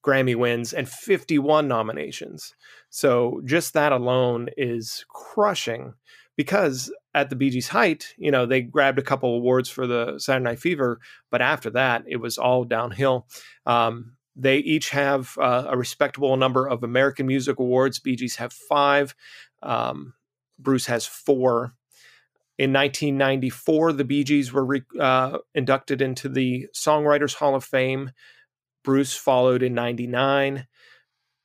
Grammy 0.05 0.36
wins 0.36 0.72
and 0.72 0.88
51 0.88 1.66
nominations. 1.66 2.55
So 2.90 3.40
just 3.44 3.72
that 3.74 3.92
alone 3.92 4.48
is 4.57 5.05
crushing 5.09 5.94
because 6.36 6.92
at 7.14 7.30
the 7.30 7.36
Bee 7.36 7.50
Gees' 7.50 7.68
height, 7.68 8.14
you 8.16 8.30
know, 8.30 8.46
they 8.46 8.62
grabbed 8.62 8.98
a 8.98 9.03
couple 9.03 9.34
awards 9.34 9.68
for 9.68 9.86
the 9.86 10.18
Saturday 10.18 10.44
Night 10.44 10.59
Fever, 10.59 10.98
but 11.30 11.42
after 11.42 11.70
that, 11.70 12.05
it 12.07 12.16
was 12.16 12.38
all 12.38 12.64
downhill. 12.64 13.26
Um, 13.66 14.16
they 14.34 14.59
each 14.59 14.90
have 14.90 15.36
uh, 15.38 15.66
a 15.68 15.76
respectable 15.76 16.36
number 16.36 16.66
of 16.66 16.82
American 16.82 17.26
Music 17.26 17.59
Awards. 17.59 17.98
Bee 17.98 18.16
Gees 18.16 18.36
have 18.36 18.53
five. 18.53 19.14
Um, 19.62 20.14
Bruce 20.59 20.86
has 20.86 21.05
four. 21.07 21.74
In 22.62 22.72
1994, 22.72 23.92
the 23.94 24.04
Bee 24.04 24.22
Gees 24.22 24.52
were 24.52 24.64
re- 24.64 24.82
uh, 24.96 25.38
inducted 25.52 26.00
into 26.00 26.28
the 26.28 26.68
Songwriters 26.72 27.34
Hall 27.34 27.56
of 27.56 27.64
Fame. 27.64 28.12
Bruce 28.84 29.16
followed 29.16 29.64
in 29.64 29.74
99. 29.74 30.68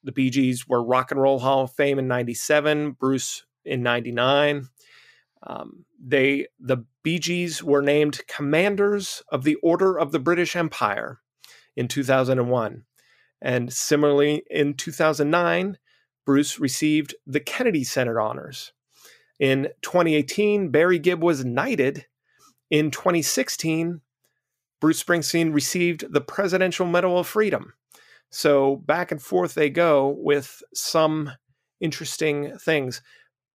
The 0.03 0.11
Bee 0.11 0.29
Gees 0.29 0.67
were 0.67 0.83
Rock 0.83 1.09
and 1.09 1.19
Roll 1.19 1.39
Hall 1.39 1.63
of 1.63 1.71
Fame 1.71 1.97
in 1.97 2.07
97. 2.07 2.91
Bruce 2.91 3.47
in 3.65 3.81
99. 3.81 4.67
Um, 5.41 5.85
they 5.99 6.49
the 6.59 6.85
Bee 7.01 7.17
Gees 7.17 7.63
were 7.63 7.81
named 7.81 8.21
Commanders 8.27 9.23
of 9.29 9.43
the 9.43 9.55
Order 9.63 9.97
of 9.97 10.11
the 10.11 10.19
British 10.19 10.55
Empire 10.55 11.21
in 11.75 11.87
2001. 11.87 12.83
And 13.41 13.73
similarly, 13.73 14.43
in 14.51 14.75
2009, 14.75 15.79
Bruce 16.27 16.59
received 16.59 17.15
the 17.25 17.39
Kennedy 17.39 17.83
Center 17.83 18.21
honors. 18.21 18.71
In 19.39 19.69
2018, 19.81 20.69
Barry 20.69 20.99
Gibb 20.99 21.23
was 21.23 21.45
knighted. 21.45 22.05
In 22.69 22.91
2016, 22.91 24.01
Bruce 24.81 25.03
Springsteen 25.03 25.53
received 25.53 26.11
the 26.11 26.21
Presidential 26.21 26.85
Medal 26.85 27.19
of 27.19 27.27
Freedom. 27.27 27.73
So 28.29 28.77
back 28.77 29.11
and 29.11 29.21
forth 29.21 29.53
they 29.53 29.69
go 29.69 30.15
with 30.19 30.61
some 30.73 31.31
interesting 31.79 32.57
things. 32.57 33.01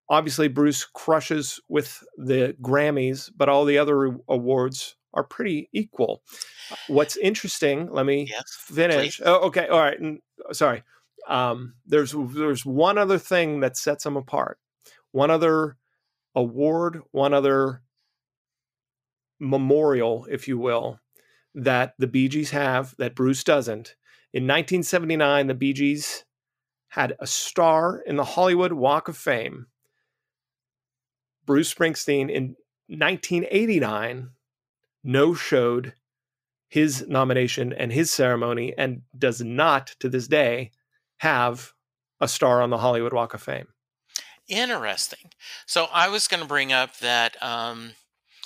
Obviously, 0.09 0.49
Bruce 0.49 0.85
crushes 0.85 1.61
with 1.69 2.03
the 2.17 2.57
Grammys, 2.61 3.31
but 3.37 3.49
all 3.49 3.65
the 3.65 3.79
other 3.79 4.17
awards 4.29 4.97
are 5.15 5.25
pretty 5.25 5.69
equal. 5.73 6.23
What's 6.89 7.17
interesting, 7.17 7.91
let 7.93 8.07
me 8.07 8.29
yes, 8.31 8.45
finish. 8.59 9.19
Please. 9.19 9.27
Oh, 9.27 9.47
okay. 9.47 9.69
All 9.69 9.81
right. 9.81 9.99
Sorry. 10.53 10.83
Um, 11.29 11.75
there's 11.87 12.15
there's 12.35 12.67
one 12.67 12.99
other 12.99 13.19
thing 13.19 13.61
that 13.61 13.77
sets 13.77 14.05
them 14.05 14.17
apart. 14.17 14.59
One 15.13 15.31
other 15.31 15.77
award, 16.35 17.01
one 17.11 17.33
other 17.33 17.83
memorial, 19.39 20.27
if 20.31 20.49
you 20.49 20.59
will, 20.59 21.01
that 21.55 21.95
the 21.99 22.07
Bee 22.07 22.29
Gees 22.29 22.51
have 22.51 22.95
that 22.99 23.15
Bruce 23.15 23.45
doesn't. 23.45 23.97
In 24.33 24.45
1979, 24.45 25.47
the 25.47 25.55
Bee 25.55 25.73
Gees 25.73 26.25
had 26.89 27.15
a 27.19 27.27
star 27.27 28.03
in 28.07 28.17
the 28.17 28.25
Hollywood 28.25 28.73
Walk 28.73 29.09
of 29.09 29.17
Fame. 29.17 29.67
Bruce 31.45 31.73
Springsteen 31.73 32.31
in 32.31 32.57
1989 32.89 34.31
no 35.05 35.35
showed 35.35 35.95
his 36.69 37.07
nomination 37.09 37.73
and 37.73 37.93
his 37.93 38.11
ceremony 38.11 38.73
and 38.79 39.03
does 39.19 39.43
not 39.43 39.89
to 40.01 40.09
this 40.09 40.29
day 40.29 40.71
have 41.19 41.73
a 42.21 42.29
star 42.29 42.63
on 42.63 42.71
the 42.71 42.79
Hollywood 42.79 43.13
Walk 43.13 43.35
of 43.35 43.43
Fame. 43.43 43.69
Interesting. 44.49 45.31
So 45.67 45.87
I 45.93 46.09
was 46.09 46.29
going 46.29 46.43
to 46.43 46.49
bring 46.49 46.73
up 46.73 46.99
that, 46.99 47.41
um, 47.43 47.93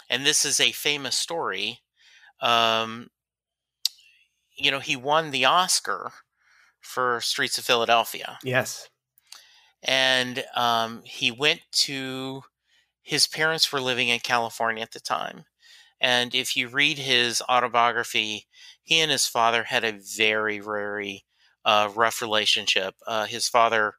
and 0.08 0.24
this 0.24 0.44
is 0.44 0.60
a 0.60 0.72
famous 0.72 1.16
story. 1.16 1.80
Um, 2.40 3.08
you 4.56 4.70
know, 4.70 4.80
he 4.80 4.96
won 4.96 5.30
the 5.30 5.44
Oscar 5.44 6.12
for 6.80 7.20
Streets 7.20 7.58
of 7.58 7.64
Philadelphia. 7.64 8.38
Yes. 8.42 8.88
And 9.82 10.44
um, 10.54 11.02
he 11.04 11.30
went 11.30 11.60
to 11.72 12.42
his 13.02 13.28
parents 13.28 13.70
were 13.70 13.80
living 13.80 14.08
in 14.08 14.18
California 14.18 14.82
at 14.82 14.90
the 14.90 15.00
time. 15.00 15.44
And 16.00 16.34
if 16.34 16.56
you 16.56 16.66
read 16.66 16.98
his 16.98 17.40
autobiography, 17.48 18.46
he 18.82 19.00
and 19.00 19.12
his 19.12 19.26
father 19.26 19.62
had 19.62 19.84
a 19.84 19.92
very, 19.92 20.58
very 20.58 21.24
uh, 21.64 21.88
rough 21.94 22.20
relationship. 22.20 22.96
Uh, 23.06 23.26
his 23.26 23.48
father 23.48 23.94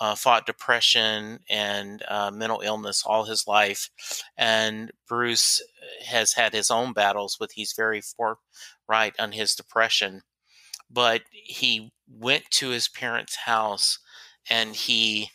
uh, 0.00 0.14
fought 0.14 0.46
depression 0.46 1.40
and 1.48 2.02
uh, 2.08 2.30
mental 2.30 2.60
illness 2.60 3.02
all 3.04 3.24
his 3.24 3.46
life, 3.46 3.90
and 4.36 4.92
Bruce 5.08 5.62
has 6.06 6.34
had 6.34 6.52
his 6.52 6.70
own 6.70 6.92
battles 6.92 7.38
with. 7.40 7.52
He's 7.52 7.72
very 7.72 8.00
forthright 8.00 9.14
on 9.18 9.32
his 9.32 9.54
depression, 9.54 10.22
but 10.90 11.22
he 11.30 11.92
went 12.08 12.44
to 12.52 12.70
his 12.70 12.88
parents' 12.88 13.36
house 13.36 13.98
and 14.48 14.76
he, 14.76 15.30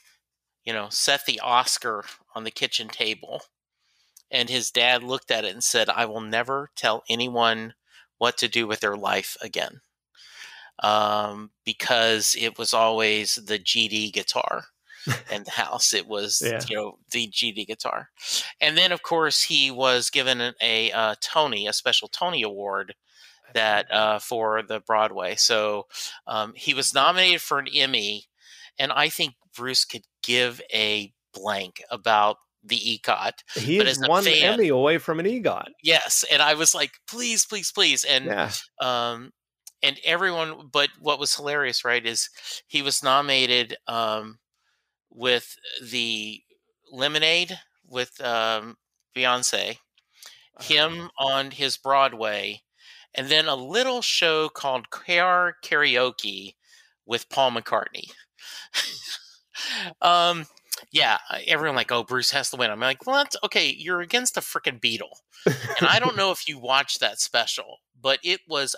you 0.64 0.74
know, 0.74 0.88
set 0.90 1.26
the 1.26 1.40
Oscar 1.42 2.06
on 2.36 2.44
the 2.44 2.52
kitchen 2.52 2.88
table. 2.88 3.42
And 4.30 4.50
his 4.50 4.72
dad 4.72 5.04
looked 5.04 5.30
at 5.30 5.44
it 5.44 5.54
and 5.54 5.64
said, 5.64 5.90
I 5.90 6.06
will 6.06 6.22
never 6.22 6.70
tell 6.76 7.04
anyone 7.10 7.74
what 8.18 8.38
to 8.38 8.48
do 8.48 8.66
with 8.66 8.80
their 8.80 8.96
life 8.96 9.36
again 9.42 9.82
um, 10.82 11.52
because 11.64 12.36
it 12.40 12.58
was 12.58 12.74
always 12.74 13.36
the 13.36 13.60
GD 13.60 14.14
guitar 14.14 14.66
in 15.32 15.44
the 15.44 15.52
house. 15.52 15.94
It 15.94 16.08
was 16.08 16.42
yeah. 16.46 16.62
you 16.68 16.76
know 16.76 16.98
the 17.12 17.28
GD 17.28 17.68
guitar, 17.68 18.10
and 18.60 18.78
then 18.78 18.92
of 18.92 19.04
course 19.04 19.44
he 19.44 19.72
was 19.72 20.10
given 20.10 20.42
a, 20.42 20.54
a, 20.62 20.90
a 20.92 21.16
Tony, 21.22 21.68
a 21.68 21.74
special 21.74 22.08
Tony 22.08 22.42
award 22.42 22.96
that 23.54 23.92
uh, 23.92 24.20
for 24.20 24.62
the 24.64 24.80
Broadway. 24.80 25.36
So 25.36 25.88
um, 26.28 26.54
he 26.56 26.74
was 26.74 26.94
nominated 26.94 27.42
for 27.42 27.60
an 27.60 27.68
Emmy, 27.74 28.26
and 28.80 28.92
I 28.92 29.10
think 29.10 29.36
Bruce 29.56 29.86
could 29.86 30.04
give 30.24 30.62
a 30.74 31.14
blank 31.34 31.82
about 31.90 32.38
the 32.64 32.78
EGOT. 32.78 33.34
He 33.56 33.80
is 33.80 34.00
one 34.08 34.24
fan, 34.24 34.54
Emmy 34.54 34.68
away 34.68 34.98
from 34.98 35.20
an 35.20 35.26
EGOT. 35.26 35.70
Yes, 35.84 36.24
and 36.32 36.42
I 36.42 36.54
was 36.54 36.76
like, 36.76 36.92
please, 37.08 37.46
please, 37.46 37.72
please, 37.72 38.04
and 38.04 38.26
yeah. 38.26 38.52
um, 38.80 39.32
and 39.84 40.00
everyone 40.04 40.70
but 40.72 40.90
what 41.00 41.20
was 41.20 41.36
hilarious 41.36 41.84
right 41.86 42.06
is 42.06 42.30
he 42.68 42.82
was 42.82 43.04
nominated 43.04 43.76
um, 43.88 44.40
with 45.10 45.56
the 45.82 46.42
lemonade 46.92 47.58
with 47.88 48.20
um, 48.22 48.78
beyonce 49.16 49.78
him 50.60 51.10
uh-huh. 51.18 51.28
on 51.28 51.52
his 51.52 51.78
broadway 51.78 52.62
and 53.16 53.28
then 53.28 53.48
a 53.48 53.56
little 53.56 54.02
show 54.02 54.50
called 54.50 54.90
car 54.90 55.56
karaoke 55.64 56.56
with 57.06 57.30
paul 57.30 57.52
mccartney 57.52 58.12
um, 60.02 60.46
yeah, 60.92 61.18
everyone 61.48 61.76
like, 61.76 61.92
oh, 61.92 62.04
Bruce 62.04 62.32
has 62.32 62.50
to 62.50 62.58
win. 62.58 62.72
I'm 62.72 62.80
like, 62.80 63.06
well, 63.06 63.18
that's 63.18 63.38
okay. 63.44 63.74
You're 63.78 64.02
against 64.02 64.38
a 64.38 64.42
freaking 64.42 64.80
Beatle, 64.80 65.16
and 65.46 65.88
I 65.88 66.00
don't 66.00 66.16
know 66.18 66.32
if 66.32 66.48
you 66.48 66.58
watched 66.58 67.00
that 67.00 67.20
special, 67.20 67.78
but 68.00 68.20
it 68.24 68.42
was 68.48 68.76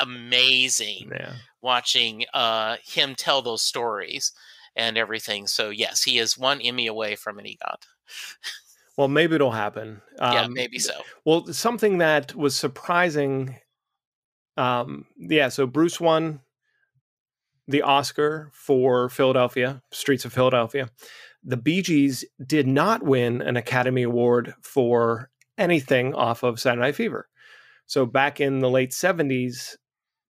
amazing 0.00 1.10
yeah. 1.10 1.34
watching 1.60 2.24
uh, 2.34 2.76
him 2.84 3.14
tell 3.14 3.42
those 3.42 3.62
stories 3.62 4.32
and 4.74 4.98
everything. 4.98 5.46
So 5.46 5.70
yes, 5.70 6.02
he 6.02 6.18
is 6.18 6.38
one 6.38 6.60
Emmy 6.60 6.86
away 6.86 7.16
from 7.16 7.38
an 7.38 7.46
EGOT. 7.46 7.82
Well, 8.96 9.08
maybe 9.08 9.34
it'll 9.34 9.50
happen. 9.50 10.00
yeah, 10.18 10.42
Um, 10.42 10.54
maybe 10.54 10.78
so. 10.78 10.94
Well, 11.24 11.52
something 11.52 11.98
that 11.98 12.34
was 12.34 12.56
surprising. 12.56 13.56
Um, 14.56 15.04
yeah, 15.18 15.48
so 15.48 15.66
Bruce 15.66 16.00
won 16.00 16.40
the 17.68 17.82
Oscar 17.82 18.50
for 18.54 19.10
Philadelphia, 19.10 19.82
Streets 19.90 20.24
of 20.24 20.32
Philadelphia. 20.32 20.88
The 21.44 21.56
Bee 21.56 21.82
Gees 21.82 22.24
did 22.44 22.66
not 22.66 23.02
win 23.02 23.42
an 23.42 23.56
Academy 23.56 24.02
Award 24.02 24.54
for 24.62 25.30
anything 25.58 26.14
off 26.14 26.42
of 26.42 26.58
Saturday 26.58 26.80
Night 26.80 26.94
Fever. 26.94 27.28
So 27.86 28.06
back 28.06 28.40
in 28.40 28.60
the 28.60 28.70
late 28.70 28.90
70s, 28.90 29.76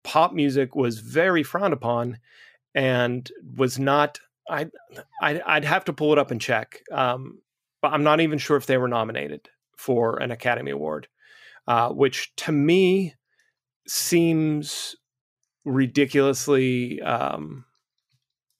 pop 0.07 0.31
music 0.31 0.73
was 0.73 0.99
very 0.99 1.43
frowned 1.43 1.73
upon 1.73 2.17
and 2.73 3.29
was 3.57 3.77
not. 3.77 4.19
I, 4.49 4.67
I 5.21 5.41
I'd 5.45 5.65
have 5.65 5.83
to 5.85 5.93
pull 5.93 6.13
it 6.13 6.17
up 6.17 6.31
and 6.31 6.39
check, 6.39 6.81
um, 6.93 7.39
but 7.81 7.91
I'm 7.91 8.03
not 8.03 8.21
even 8.21 8.37
sure 8.37 8.55
if 8.55 8.67
they 8.67 8.77
were 8.77 8.87
nominated 8.87 9.49
for 9.75 10.17
an 10.17 10.31
Academy 10.31 10.71
Award, 10.71 11.09
uh, 11.67 11.89
which 11.89 12.33
to 12.37 12.53
me 12.53 13.15
seems 13.85 14.95
ridiculously 15.65 17.01
um, 17.01 17.65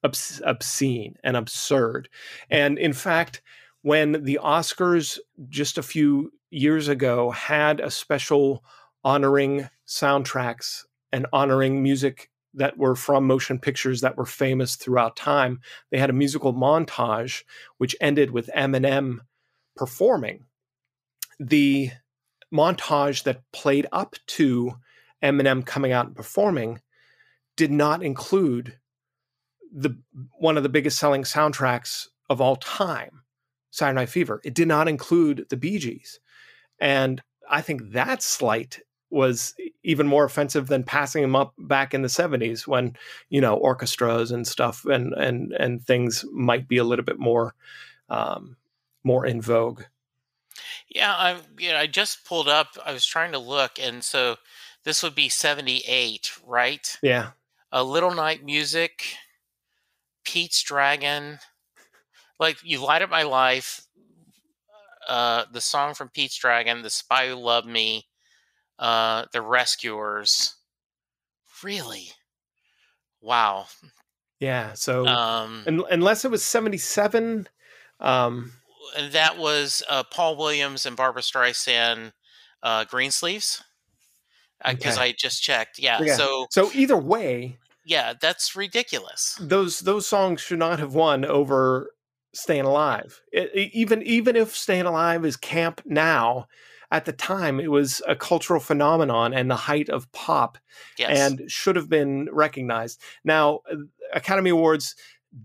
obs- 0.03 0.41
obscene 0.43 1.15
and 1.23 1.37
absurd. 1.37 2.09
And 2.49 2.77
in 2.77 2.91
fact, 2.91 3.41
when 3.83 4.23
the 4.25 4.39
Oscars 4.43 5.17
just 5.47 5.77
a 5.77 5.83
few 5.83 6.33
years 6.49 6.89
ago 6.89 7.31
had 7.31 7.79
a 7.79 7.89
special 7.89 8.65
honoring 9.05 9.69
soundtracks 9.87 10.83
and 11.11 11.25
honoring 11.33 11.81
music 11.81 12.29
that 12.53 12.77
were 12.77 12.95
from 12.95 13.27
motion 13.27 13.59
pictures 13.59 14.01
that 14.01 14.17
were 14.17 14.25
famous 14.25 14.75
throughout 14.75 15.15
time, 15.15 15.59
they 15.91 15.97
had 15.97 16.09
a 16.09 16.13
musical 16.13 16.53
montage 16.53 17.43
which 17.77 17.95
ended 18.01 18.31
with 18.31 18.49
Eminem 18.55 19.19
performing. 19.75 20.45
The 21.39 21.91
montage 22.53 23.23
that 23.23 23.41
played 23.51 23.85
up 23.91 24.15
to 24.25 24.73
Eminem 25.23 25.65
coming 25.65 25.91
out 25.91 26.07
and 26.07 26.15
performing 26.15 26.81
did 27.55 27.71
not 27.71 28.03
include 28.03 28.77
the 29.71 29.97
one 30.39 30.57
of 30.57 30.63
the 30.63 30.69
biggest 30.69 30.97
selling 30.97 31.23
soundtracks 31.23 32.07
of 32.29 32.41
all 32.41 32.55
time, 32.55 33.23
Saturday 33.71 33.95
Night 33.95 34.09
Fever. 34.09 34.41
It 34.43 34.53
did 34.53 34.67
not 34.67 34.87
include 34.87 35.45
the 35.49 35.57
Bee 35.57 35.79
Gees. 35.79 36.19
And 36.79 37.21
I 37.49 37.61
think 37.61 37.91
that 37.91 38.21
slight 38.21 38.79
was 39.09 39.55
even 39.83 40.07
more 40.07 40.25
offensive 40.25 40.67
than 40.67 40.83
passing 40.83 41.23
him 41.23 41.35
up 41.35 41.53
back 41.57 41.93
in 41.93 42.01
the 42.01 42.07
70s 42.07 42.67
when, 42.67 42.95
you 43.29 43.39
know, 43.39 43.55
orchestras 43.55 44.31
and 44.31 44.45
stuff 44.45 44.85
and 44.85 45.13
and 45.13 45.53
and 45.53 45.85
things 45.85 46.25
might 46.31 46.67
be 46.67 46.77
a 46.77 46.83
little 46.83 47.05
bit 47.05 47.19
more 47.19 47.53
um 48.09 48.57
more 49.03 49.25
in 49.25 49.41
vogue. 49.41 49.83
Yeah, 50.89 51.13
I 51.13 51.37
you 51.57 51.71
know, 51.71 51.77
I 51.77 51.87
just 51.87 52.25
pulled 52.25 52.47
up. 52.47 52.77
I 52.85 52.91
was 52.91 53.05
trying 53.05 53.31
to 53.31 53.39
look, 53.39 53.79
and 53.79 54.03
so 54.03 54.37
this 54.83 55.03
would 55.03 55.15
be 55.15 55.29
seventy 55.29 55.83
eight, 55.87 56.31
right? 56.45 56.97
Yeah. 57.01 57.31
A 57.71 57.83
Little 57.83 58.13
Night 58.13 58.43
Music, 58.43 59.03
Pete's 60.23 60.63
Dragon, 60.63 61.39
like 62.39 62.57
You 62.63 62.83
Light 62.83 63.01
Up 63.01 63.09
My 63.09 63.23
Life, 63.23 63.85
uh, 65.07 65.45
the 65.51 65.61
song 65.61 65.93
from 65.93 66.09
Pete's 66.09 66.37
Dragon, 66.37 66.81
The 66.81 66.89
Spy 66.89 67.27
Who 67.27 67.35
Loved 67.35 67.67
Me, 67.67 68.06
uh, 68.79 69.25
The 69.31 69.41
Rescuers. 69.41 70.55
Really? 71.63 72.11
Wow. 73.21 73.67
Yeah. 74.39 74.73
So 74.73 75.07
Um, 75.07 75.63
un- 75.67 75.85
unless 75.89 76.23
it 76.25 76.31
was 76.31 76.43
77 76.43 77.47
um 77.99 78.53
and 78.95 79.11
that 79.11 79.37
was 79.37 79.83
uh, 79.89 80.03
Paul 80.03 80.37
Williams 80.37 80.85
and 80.85 80.95
Barbra 80.95 81.21
Streisand, 81.21 82.13
uh, 82.63 82.85
Greensleeves. 82.85 83.61
Because 84.65 84.97
Okay. 84.97 85.09
I 85.09 85.11
just 85.17 85.43
checked. 85.43 85.77
Yeah, 85.77 86.01
Yeah. 86.01 86.15
So 86.15 86.47
so 86.51 86.71
either 86.73 86.95
way, 86.97 87.57
yeah, 87.85 88.13
that's 88.19 88.55
ridiculous. 88.55 89.37
those 89.41 89.79
those 89.81 90.07
songs 90.07 90.41
should 90.41 90.59
not 90.59 90.79
have 90.79 90.93
won 90.93 91.25
over 91.25 91.91
Staying 92.33 92.65
Alive. 92.65 93.19
It- 93.31 93.51
it- 93.53 93.71
even 93.73 94.01
even 94.03 94.35
if 94.35 94.55
Staying 94.55 94.85
Alive 94.85 95.25
is 95.25 95.35
camp 95.37 95.81
now, 95.85 96.47
at 96.91 97.05
the 97.05 97.11
time 97.13 97.59
it 97.59 97.69
was 97.71 98.01
a 98.07 98.15
cultural 98.15 98.59
phenomenon 98.59 99.33
and 99.33 99.51
the 99.51 99.55
height 99.55 99.89
of 99.89 100.11
pop 100.11 100.57
Yes. 100.97 101.17
and 101.19 101.49
should 101.51 101.75
have 101.75 101.89
been 101.89 102.29
recognized. 102.31 103.01
Now, 103.23 103.59
uh, 103.71 103.75
Academy 104.13 104.51
Awards 104.51 104.95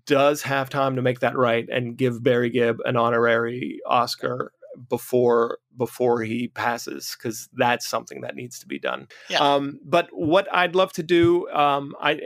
does 0.07 0.43
have 0.43 0.71
time 0.71 0.97
to 0.97 1.03
make 1.03 1.21
that 1.21 1.37
right 1.37 1.69
and 1.69 1.97
give 1.97 2.23
Barry 2.23 2.51
Gibb 2.51 2.79
an 2.85 2.97
honorary 2.97 3.81
Oscar 3.87 4.53
before 4.89 5.59
before 5.77 6.23
he 6.23 6.49
passes 6.49 7.15
because 7.19 7.49
that's 7.55 7.87
something 7.87 8.21
that 8.23 8.35
needs 8.37 8.59
to 8.61 8.67
be 8.67 8.79
done. 8.79 9.07
Yeah. 9.29 9.39
Um, 9.41 9.81
but 9.85 10.09
what 10.13 10.47
I'd 10.55 10.75
love 10.75 10.93
to 10.95 11.03
do, 11.03 11.49
um, 11.51 11.95
I, 12.01 12.21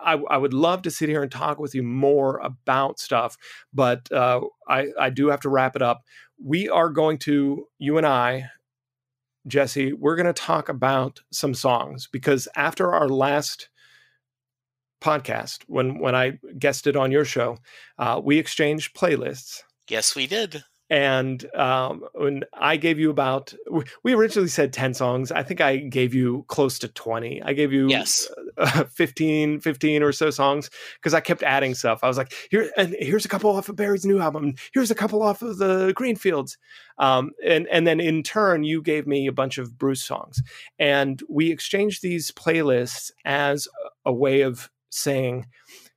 I 0.00 0.14
I 0.14 0.36
would 0.38 0.54
love 0.54 0.82
to 0.82 0.90
sit 0.90 1.08
here 1.08 1.22
and 1.22 1.30
talk 1.30 1.58
with 1.58 1.74
you 1.74 1.82
more 1.82 2.38
about 2.38 2.98
stuff, 2.98 3.36
but 3.72 4.10
uh, 4.10 4.40
I 4.68 4.88
I 4.98 5.10
do 5.10 5.28
have 5.28 5.40
to 5.40 5.48
wrap 5.48 5.76
it 5.76 5.82
up. 5.82 6.02
We 6.42 6.68
are 6.68 6.88
going 6.88 7.18
to 7.18 7.66
you 7.78 7.98
and 7.98 8.06
I 8.06 8.50
Jesse, 9.46 9.92
we're 9.92 10.16
going 10.16 10.26
to 10.26 10.32
talk 10.32 10.68
about 10.68 11.20
some 11.30 11.54
songs 11.54 12.08
because 12.10 12.48
after 12.56 12.92
our 12.92 13.08
last 13.08 13.68
podcast, 15.02 15.64
when 15.66 15.98
when 15.98 16.14
I 16.14 16.38
guested 16.58 16.96
on 16.96 17.10
your 17.10 17.24
show, 17.24 17.58
uh, 17.98 18.20
we 18.22 18.38
exchanged 18.38 18.96
playlists, 18.96 19.62
yes, 19.88 20.14
we 20.14 20.26
did. 20.26 20.64
And 20.92 21.42
um, 21.54 22.04
when 22.12 22.44
I 22.52 22.76
gave 22.76 22.98
you 22.98 23.08
about, 23.08 23.54
we- 24.04 24.12
originally 24.12 24.48
said 24.50 24.74
ten 24.74 24.92
songs. 24.92 25.32
I 25.32 25.42
think 25.42 25.62
I 25.62 25.78
gave 25.78 26.12
you 26.12 26.44
close 26.48 26.78
to 26.80 26.88
twenty. 26.88 27.42
I 27.42 27.54
gave 27.54 27.72
you 27.72 27.88
Yes. 27.88 28.28
uh, 28.58 28.84
15, 28.90 29.60
15 29.60 30.02
or 30.02 30.12
so 30.12 30.28
songs 30.28 30.68
because 30.96 31.14
I 31.14 31.20
kept 31.20 31.42
adding 31.42 31.74
stuff. 31.74 32.00
I 32.04 32.08
was 32.08 32.18
like, 32.18 32.34
here 32.50 32.70
and 32.76 32.94
here's 32.98 33.24
a 33.24 33.28
couple 33.28 33.50
off 33.50 33.70
of 33.70 33.76
Barry's 33.76 34.04
new 34.04 34.20
album. 34.20 34.52
Here's 34.74 34.90
a 34.90 34.94
couple 34.94 35.22
off 35.22 35.40
of 35.40 35.56
the 35.56 35.94
Greenfields. 35.96 36.58
Um, 36.98 37.30
and 37.42 37.66
and 37.68 37.86
then 37.86 37.98
in 37.98 38.22
turn, 38.22 38.62
you 38.62 38.82
gave 38.82 39.06
me 39.06 39.26
a 39.26 39.32
bunch 39.32 39.56
of 39.56 39.78
Bruce 39.78 40.04
songs, 40.04 40.42
and 40.78 41.22
we 41.26 41.50
exchanged 41.50 42.02
these 42.02 42.30
playlists 42.32 43.10
as 43.24 43.66
a 44.04 44.12
way 44.12 44.42
of 44.42 44.70
saying, 44.90 45.46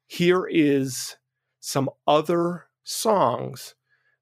here 0.08 0.48
is 0.50 1.18
some 1.60 1.90
other 2.08 2.68
songs 2.86 3.76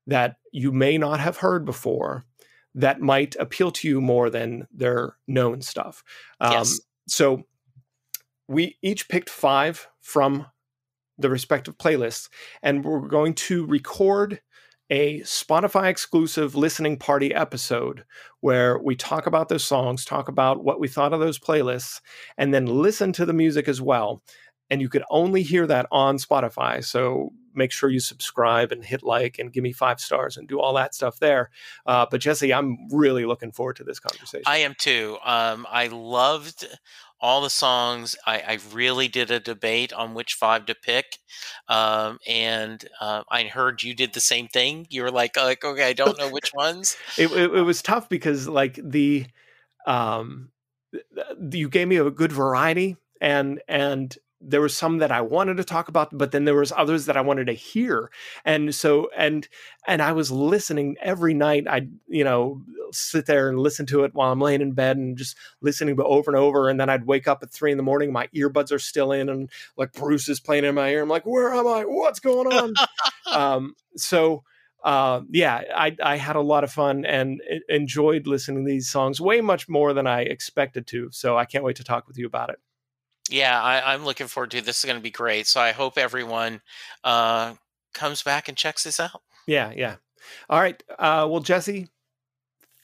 that 0.07 0.35
you 0.51 0.71
may 0.71 0.97
not 0.97 1.19
have 1.19 1.37
heard 1.37 1.65
before 1.65 2.23
that 2.75 3.01
might 3.01 3.35
appeal 3.39 3.71
to 3.71 3.87
you 3.87 4.01
more 4.01 4.29
than 4.29 4.67
their 4.71 5.15
known 5.27 5.61
stuff. 5.61 6.03
Um, 6.39 6.53
Yes. 6.53 6.79
So 7.07 7.43
we 8.47 8.77
each 8.81 9.09
picked 9.09 9.29
five 9.29 9.87
from 10.01 10.47
the 11.17 11.29
respective 11.29 11.77
playlists, 11.77 12.29
and 12.61 12.83
we're 12.83 13.07
going 13.07 13.33
to 13.35 13.65
record 13.65 14.41
a 14.89 15.21
Spotify 15.21 15.87
exclusive 15.87 16.55
listening 16.55 16.97
party 16.97 17.33
episode 17.33 18.03
where 18.41 18.77
we 18.77 18.95
talk 18.95 19.25
about 19.25 19.49
those 19.49 19.63
songs, 19.63 20.05
talk 20.05 20.27
about 20.27 20.63
what 20.63 20.79
we 20.79 20.87
thought 20.87 21.13
of 21.13 21.19
those 21.19 21.39
playlists, 21.39 22.01
and 22.37 22.53
then 22.53 22.65
listen 22.65 23.13
to 23.13 23.25
the 23.25 23.33
music 23.33 23.67
as 23.67 23.81
well. 23.81 24.21
And 24.69 24.81
you 24.81 24.89
could 24.89 25.03
only 25.09 25.43
hear 25.43 25.65
that 25.67 25.87
on 25.91 26.17
Spotify. 26.17 26.83
So 26.83 27.31
make 27.55 27.71
sure 27.71 27.89
you 27.89 27.99
subscribe 27.99 28.71
and 28.71 28.83
hit 28.83 29.03
like 29.03 29.39
and 29.39 29.51
give 29.51 29.63
me 29.63 29.71
five 29.71 29.99
stars 29.99 30.37
and 30.37 30.47
do 30.47 30.59
all 30.59 30.73
that 30.73 30.93
stuff 30.93 31.19
there. 31.19 31.49
Uh, 31.85 32.05
but 32.09 32.21
Jesse, 32.21 32.53
I'm 32.53 32.87
really 32.91 33.25
looking 33.25 33.51
forward 33.51 33.77
to 33.77 33.83
this 33.83 33.99
conversation. 33.99 34.43
I 34.45 34.57
am 34.57 34.75
too. 34.77 35.17
Um, 35.23 35.65
I 35.69 35.87
loved 35.87 36.67
all 37.19 37.41
the 37.41 37.49
songs. 37.49 38.15
I, 38.27 38.39
I 38.39 38.59
really 38.73 39.07
did 39.07 39.31
a 39.31 39.39
debate 39.39 39.93
on 39.93 40.13
which 40.13 40.33
five 40.33 40.65
to 40.65 40.75
pick, 40.75 41.17
um, 41.69 42.19
and 42.27 42.83
uh, 42.99 43.23
I 43.29 43.45
heard 43.45 43.81
you 43.81 43.95
did 43.95 44.13
the 44.13 44.19
same 44.19 44.47
thing. 44.49 44.87
You 44.89 45.03
were 45.03 45.11
like, 45.11 45.37
like, 45.37 45.63
okay, 45.63 45.87
I 45.87 45.93
don't 45.93 46.17
know 46.17 46.29
which 46.29 46.51
ones. 46.53 46.97
it, 47.17 47.31
it, 47.31 47.55
it 47.55 47.61
was 47.61 47.81
tough 47.81 48.09
because 48.09 48.47
like 48.47 48.79
the 48.83 49.25
um 49.85 50.49
you 51.51 51.69
gave 51.69 51.87
me 51.87 51.97
a 51.97 52.09
good 52.11 52.31
variety 52.31 52.97
and 53.19 53.61
and 53.67 54.17
there 54.45 54.61
was 54.61 54.75
some 54.75 54.97
that 54.97 55.11
I 55.11 55.21
wanted 55.21 55.57
to 55.57 55.63
talk 55.63 55.87
about, 55.87 56.09
but 56.15 56.31
then 56.31 56.45
there 56.45 56.55
was 56.55 56.71
others 56.75 57.05
that 57.05 57.17
I 57.17 57.21
wanted 57.21 57.47
to 57.47 57.53
hear. 57.53 58.11
And 58.45 58.73
so 58.73 59.09
and 59.15 59.47
and 59.87 60.01
I 60.01 60.11
was 60.11 60.31
listening 60.31 60.95
every 61.01 61.33
night. 61.33 61.65
I 61.67 61.87
you 62.07 62.23
know 62.23 62.61
sit 62.91 63.25
there 63.25 63.49
and 63.49 63.59
listen 63.59 63.85
to 63.87 64.03
it 64.03 64.13
while 64.13 64.31
I'm 64.31 64.41
laying 64.41 64.61
in 64.61 64.73
bed 64.73 64.97
and 64.97 65.17
just 65.17 65.37
listening 65.61 65.97
over 65.99 66.29
and 66.29 66.37
over. 66.37 66.69
And 66.69 66.79
then 66.79 66.89
I'd 66.89 67.05
wake 67.05 67.27
up 67.27 67.41
at 67.41 67.51
three 67.51 67.71
in 67.71 67.77
the 67.77 67.83
morning, 67.83 68.11
my 68.11 68.27
earbuds 68.35 68.71
are 68.71 68.79
still 68.79 69.11
in, 69.11 69.29
and 69.29 69.49
like 69.77 69.93
Bruce 69.93 70.29
is 70.29 70.39
playing 70.39 70.65
in 70.65 70.75
my 70.75 70.89
ear. 70.89 71.01
I'm 71.01 71.09
like, 71.09 71.25
where 71.25 71.53
am 71.53 71.67
I? 71.67 71.83
What's 71.83 72.19
going 72.19 72.47
on? 72.47 72.73
um, 73.33 73.75
so 73.95 74.43
uh, 74.83 75.21
yeah, 75.29 75.61
I, 75.73 75.95
I 76.03 76.17
had 76.17 76.35
a 76.35 76.41
lot 76.41 76.65
of 76.65 76.71
fun 76.71 77.05
and 77.05 77.41
enjoyed 77.69 78.27
listening 78.27 78.65
to 78.65 78.69
these 78.69 78.89
songs 78.89 79.21
way 79.21 79.39
much 79.39 79.69
more 79.69 79.93
than 79.93 80.07
I 80.07 80.21
expected 80.21 80.87
to. 80.87 81.09
So 81.11 81.37
I 81.37 81.45
can't 81.45 81.63
wait 81.63 81.77
to 81.77 81.85
talk 81.85 82.07
with 82.07 82.17
you 82.17 82.27
about 82.27 82.49
it. 82.49 82.59
Yeah, 83.29 83.61
I, 83.61 83.93
am 83.93 84.05
looking 84.05 84.27
forward 84.27 84.51
to 84.51 84.57
it. 84.57 84.65
This 84.65 84.79
is 84.79 84.85
going 84.85 84.97
to 84.97 85.03
be 85.03 85.11
great. 85.11 85.47
So 85.47 85.61
I 85.61 85.71
hope 85.71 85.97
everyone 85.97 86.61
uh, 87.03 87.53
comes 87.93 88.21
back 88.21 88.47
and 88.47 88.57
checks 88.57 88.83
this 88.83 88.99
out. 88.99 89.21
Yeah, 89.47 89.71
yeah. 89.75 89.95
All 90.49 90.59
right. 90.59 90.81
Uh, 90.91 91.27
well, 91.29 91.39
Jesse, 91.39 91.87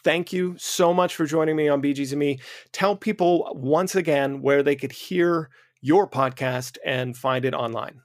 thank 0.03 0.31
you 0.31 0.55
so 0.57 0.93
much 0.93 1.15
for 1.15 1.25
joining 1.25 1.55
me 1.55 1.67
on 1.67 1.81
BGs 1.81 2.11
and 2.11 2.19
Me. 2.19 2.39
Tell 2.71 2.95
people 2.95 3.51
once 3.55 3.95
again 3.95 4.41
where 4.41 4.63
they 4.63 4.75
could 4.75 4.91
hear 4.91 5.49
your 5.81 6.07
podcast 6.07 6.77
and 6.85 7.15
find 7.15 7.45
it 7.45 7.53
online. 7.53 8.01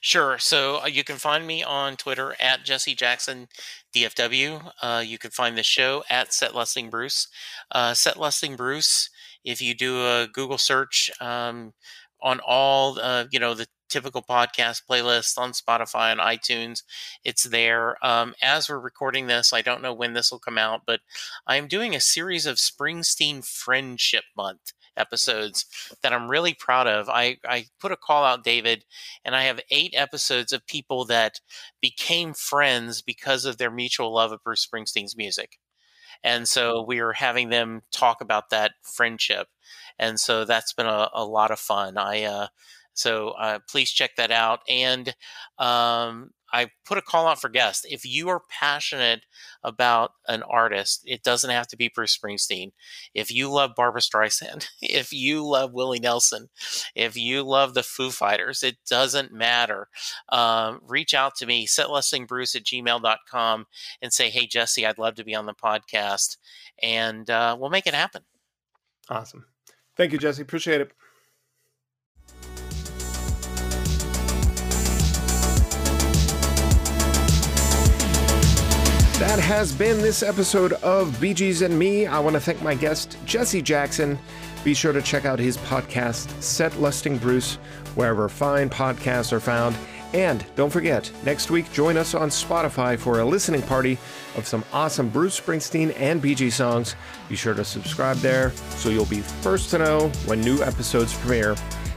Sure. 0.00 0.38
So 0.38 0.82
uh, 0.82 0.86
you 0.86 1.04
can 1.04 1.16
find 1.16 1.46
me 1.46 1.62
on 1.62 1.96
Twitter 1.96 2.34
at 2.40 2.64
Jesse 2.64 2.94
Jackson 2.94 3.48
DFW. 3.94 4.72
Uh, 4.80 5.02
you 5.04 5.18
can 5.18 5.30
find 5.30 5.56
the 5.56 5.62
show 5.62 6.04
at 6.08 6.32
Set 6.32 6.54
Lusting 6.54 6.90
Bruce. 6.90 7.28
Uh, 7.70 7.94
Set 7.94 8.16
Lusting 8.16 8.56
Bruce. 8.56 9.10
If 9.48 9.62
you 9.62 9.74
do 9.74 10.04
a 10.04 10.28
Google 10.30 10.58
search 10.58 11.10
um, 11.20 11.72
on 12.20 12.40
all, 12.46 12.98
uh, 13.00 13.24
you 13.30 13.38
know, 13.38 13.54
the 13.54 13.66
typical 13.88 14.22
podcast 14.22 14.82
playlists 14.88 15.38
on 15.38 15.52
Spotify 15.52 16.12
and 16.12 16.20
iTunes. 16.20 16.82
It's 17.24 17.44
there. 17.44 17.96
Um, 18.04 18.34
as 18.42 18.68
we're 18.68 18.78
recording 18.78 19.26
this, 19.26 19.52
I 19.52 19.62
don't 19.62 19.82
know 19.82 19.94
when 19.94 20.12
this 20.12 20.30
will 20.30 20.38
come 20.38 20.58
out, 20.58 20.82
but 20.86 21.00
I 21.46 21.56
am 21.56 21.68
doing 21.68 21.94
a 21.94 22.00
series 22.00 22.44
of 22.46 22.56
Springsteen 22.56 23.46
Friendship 23.46 24.24
Month 24.36 24.72
episodes 24.96 25.64
that 26.02 26.12
I'm 26.12 26.28
really 26.28 26.54
proud 26.54 26.86
of. 26.86 27.08
I, 27.08 27.38
I 27.48 27.66
put 27.80 27.92
a 27.92 27.96
call 27.96 28.24
out, 28.24 28.44
David, 28.44 28.84
and 29.24 29.34
I 29.34 29.44
have 29.44 29.60
eight 29.70 29.94
episodes 29.96 30.52
of 30.52 30.66
people 30.66 31.04
that 31.06 31.40
became 31.80 32.34
friends 32.34 33.00
because 33.00 33.44
of 33.44 33.56
their 33.56 33.70
mutual 33.70 34.12
love 34.12 34.32
of 34.32 34.42
Bruce 34.42 34.66
Springsteen's 34.66 35.16
music. 35.16 35.58
And 36.24 36.48
so 36.48 36.82
we 36.82 37.00
are 37.00 37.12
having 37.12 37.48
them 37.48 37.82
talk 37.92 38.20
about 38.20 38.50
that 38.50 38.72
friendship. 38.82 39.48
And 39.98 40.18
so 40.18 40.44
that's 40.44 40.72
been 40.72 40.86
a, 40.86 41.08
a 41.12 41.24
lot 41.24 41.50
of 41.50 41.58
fun. 41.58 41.96
I, 41.96 42.24
uh, 42.24 42.48
so 42.98 43.30
uh, 43.30 43.60
please 43.70 43.92
check 43.92 44.16
that 44.16 44.32
out. 44.32 44.60
And 44.68 45.14
um, 45.56 46.30
I 46.52 46.70
put 46.84 46.98
a 46.98 47.02
call 47.02 47.28
out 47.28 47.40
for 47.40 47.48
guests. 47.48 47.86
If 47.88 48.04
you 48.04 48.28
are 48.28 48.42
passionate 48.50 49.24
about 49.62 50.12
an 50.26 50.42
artist, 50.42 51.02
it 51.06 51.22
doesn't 51.22 51.50
have 51.50 51.68
to 51.68 51.76
be 51.76 51.92
Bruce 51.94 52.18
Springsteen. 52.18 52.72
If 53.14 53.32
you 53.32 53.50
love 53.50 53.76
Barbra 53.76 54.00
Streisand, 54.00 54.66
if 54.82 55.12
you 55.12 55.46
love 55.46 55.72
Willie 55.72 56.00
Nelson, 56.00 56.48
if 56.96 57.16
you 57.16 57.44
love 57.44 57.74
the 57.74 57.84
Foo 57.84 58.10
Fighters, 58.10 58.64
it 58.64 58.78
doesn't 58.90 59.32
matter. 59.32 59.86
Um, 60.30 60.80
reach 60.84 61.14
out 61.14 61.36
to 61.36 61.46
me, 61.46 61.68
setlustingbruce 61.68 62.56
at 62.56 62.64
gmail.com, 62.64 63.66
and 64.02 64.12
say, 64.12 64.28
hey, 64.28 64.48
Jesse, 64.48 64.84
I'd 64.84 64.98
love 64.98 65.14
to 65.14 65.24
be 65.24 65.36
on 65.36 65.46
the 65.46 65.54
podcast. 65.54 66.36
And 66.82 67.30
uh, 67.30 67.56
we'll 67.58 67.70
make 67.70 67.86
it 67.86 67.94
happen. 67.94 68.22
Awesome. 69.08 69.46
Thank 69.96 70.12
you, 70.12 70.18
Jesse. 70.18 70.42
Appreciate 70.42 70.80
it. 70.80 70.92
That 79.18 79.40
has 79.40 79.72
been 79.72 80.00
this 80.00 80.22
episode 80.22 80.74
of 80.74 81.08
BGs 81.14 81.62
and 81.62 81.76
Me. 81.76 82.06
I 82.06 82.20
want 82.20 82.34
to 82.34 82.40
thank 82.40 82.62
my 82.62 82.76
guest, 82.76 83.18
Jesse 83.24 83.60
Jackson. 83.60 84.16
Be 84.62 84.74
sure 84.74 84.92
to 84.92 85.02
check 85.02 85.24
out 85.24 85.40
his 85.40 85.56
podcast, 85.58 86.40
Set 86.40 86.78
Lusting 86.80 87.18
Bruce, 87.18 87.56
wherever 87.96 88.28
fine 88.28 88.70
podcasts 88.70 89.32
are 89.32 89.40
found. 89.40 89.76
And 90.12 90.46
don't 90.54 90.70
forget, 90.70 91.10
next 91.24 91.50
week, 91.50 91.70
join 91.72 91.96
us 91.96 92.14
on 92.14 92.28
Spotify 92.28 92.96
for 92.96 93.18
a 93.18 93.24
listening 93.24 93.62
party 93.62 93.98
of 94.36 94.46
some 94.46 94.64
awesome 94.72 95.08
Bruce 95.08 95.38
Springsteen 95.38 95.92
and 95.98 96.22
BG 96.22 96.52
songs. 96.52 96.94
Be 97.28 97.34
sure 97.34 97.54
to 97.54 97.64
subscribe 97.64 98.18
there 98.18 98.52
so 98.76 98.88
you'll 98.88 99.04
be 99.06 99.20
first 99.20 99.70
to 99.70 99.78
know 99.78 100.10
when 100.26 100.40
new 100.42 100.62
episodes 100.62 101.12
premiere. 101.18 101.56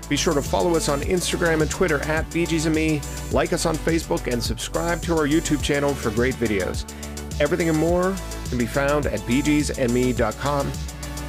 Be 0.10 0.18
sure 0.18 0.34
to 0.34 0.42
follow 0.42 0.76
us 0.76 0.90
on 0.90 1.02
Instagram 1.02 1.62
and 1.62 1.70
Twitter 1.70 2.00
at 2.02 2.28
BGs 2.32 2.66
and 2.66 2.74
Me, 2.74 3.00
like 3.32 3.54
us 3.54 3.68
on 3.68 3.76
Facebook, 3.76 4.26
and 4.30 4.44
subscribe 4.44 5.04
to 5.04 5.16
our 5.16 5.28
YouTube 5.28 5.62
channel 5.62 5.94
for 5.94 6.10
great 6.10 6.36
videos. 6.36 6.92
Everything 7.42 7.70
and 7.70 7.78
more 7.80 8.16
can 8.50 8.60
be 8.60 8.68
found 8.68 9.08
at 9.08 9.20
bgsandme.com. 9.22 10.72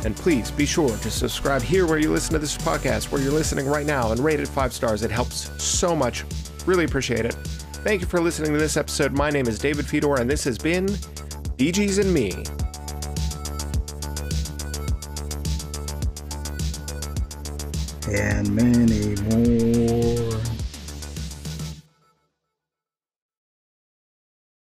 And 0.05 0.15
please 0.15 0.51
be 0.51 0.67
sure 0.67 0.95
to 0.95 1.11
subscribe 1.11 1.63
here 1.63 1.87
where 1.87 1.99
you 1.99 2.13
listen 2.13 2.35
to 2.35 2.39
this 2.39 2.55
podcast, 2.55 3.11
where 3.11 3.23
you're 3.23 3.33
listening 3.33 3.67
right 3.67 3.87
now, 3.87 4.13
and 4.13 4.21
rate 4.21 4.39
it 4.39 4.47
five 4.47 4.75
stars. 4.75 5.05
It 5.05 5.11
helps 5.11 5.51
so 5.63 5.97
much. 5.97 6.27
Really 6.67 6.85
appreciate 6.85 7.25
it. 7.25 7.33
Thank 7.83 8.03
you 8.03 8.07
for 8.07 8.21
listening 8.21 8.53
to 8.53 8.59
this 8.59 8.77
episode. 8.77 9.13
My 9.13 9.31
name 9.31 9.49
is 9.49 9.59
David 9.59 9.87
Fedor, 9.87 10.17
and 10.17 10.29
this 10.29 10.45
has 10.45 10.59
been 10.59 10.85
BGs 11.57 11.99
and 11.99 12.13
Me. 12.13 12.45
And 18.15 18.55
many 18.55 19.77
more. 19.77 19.82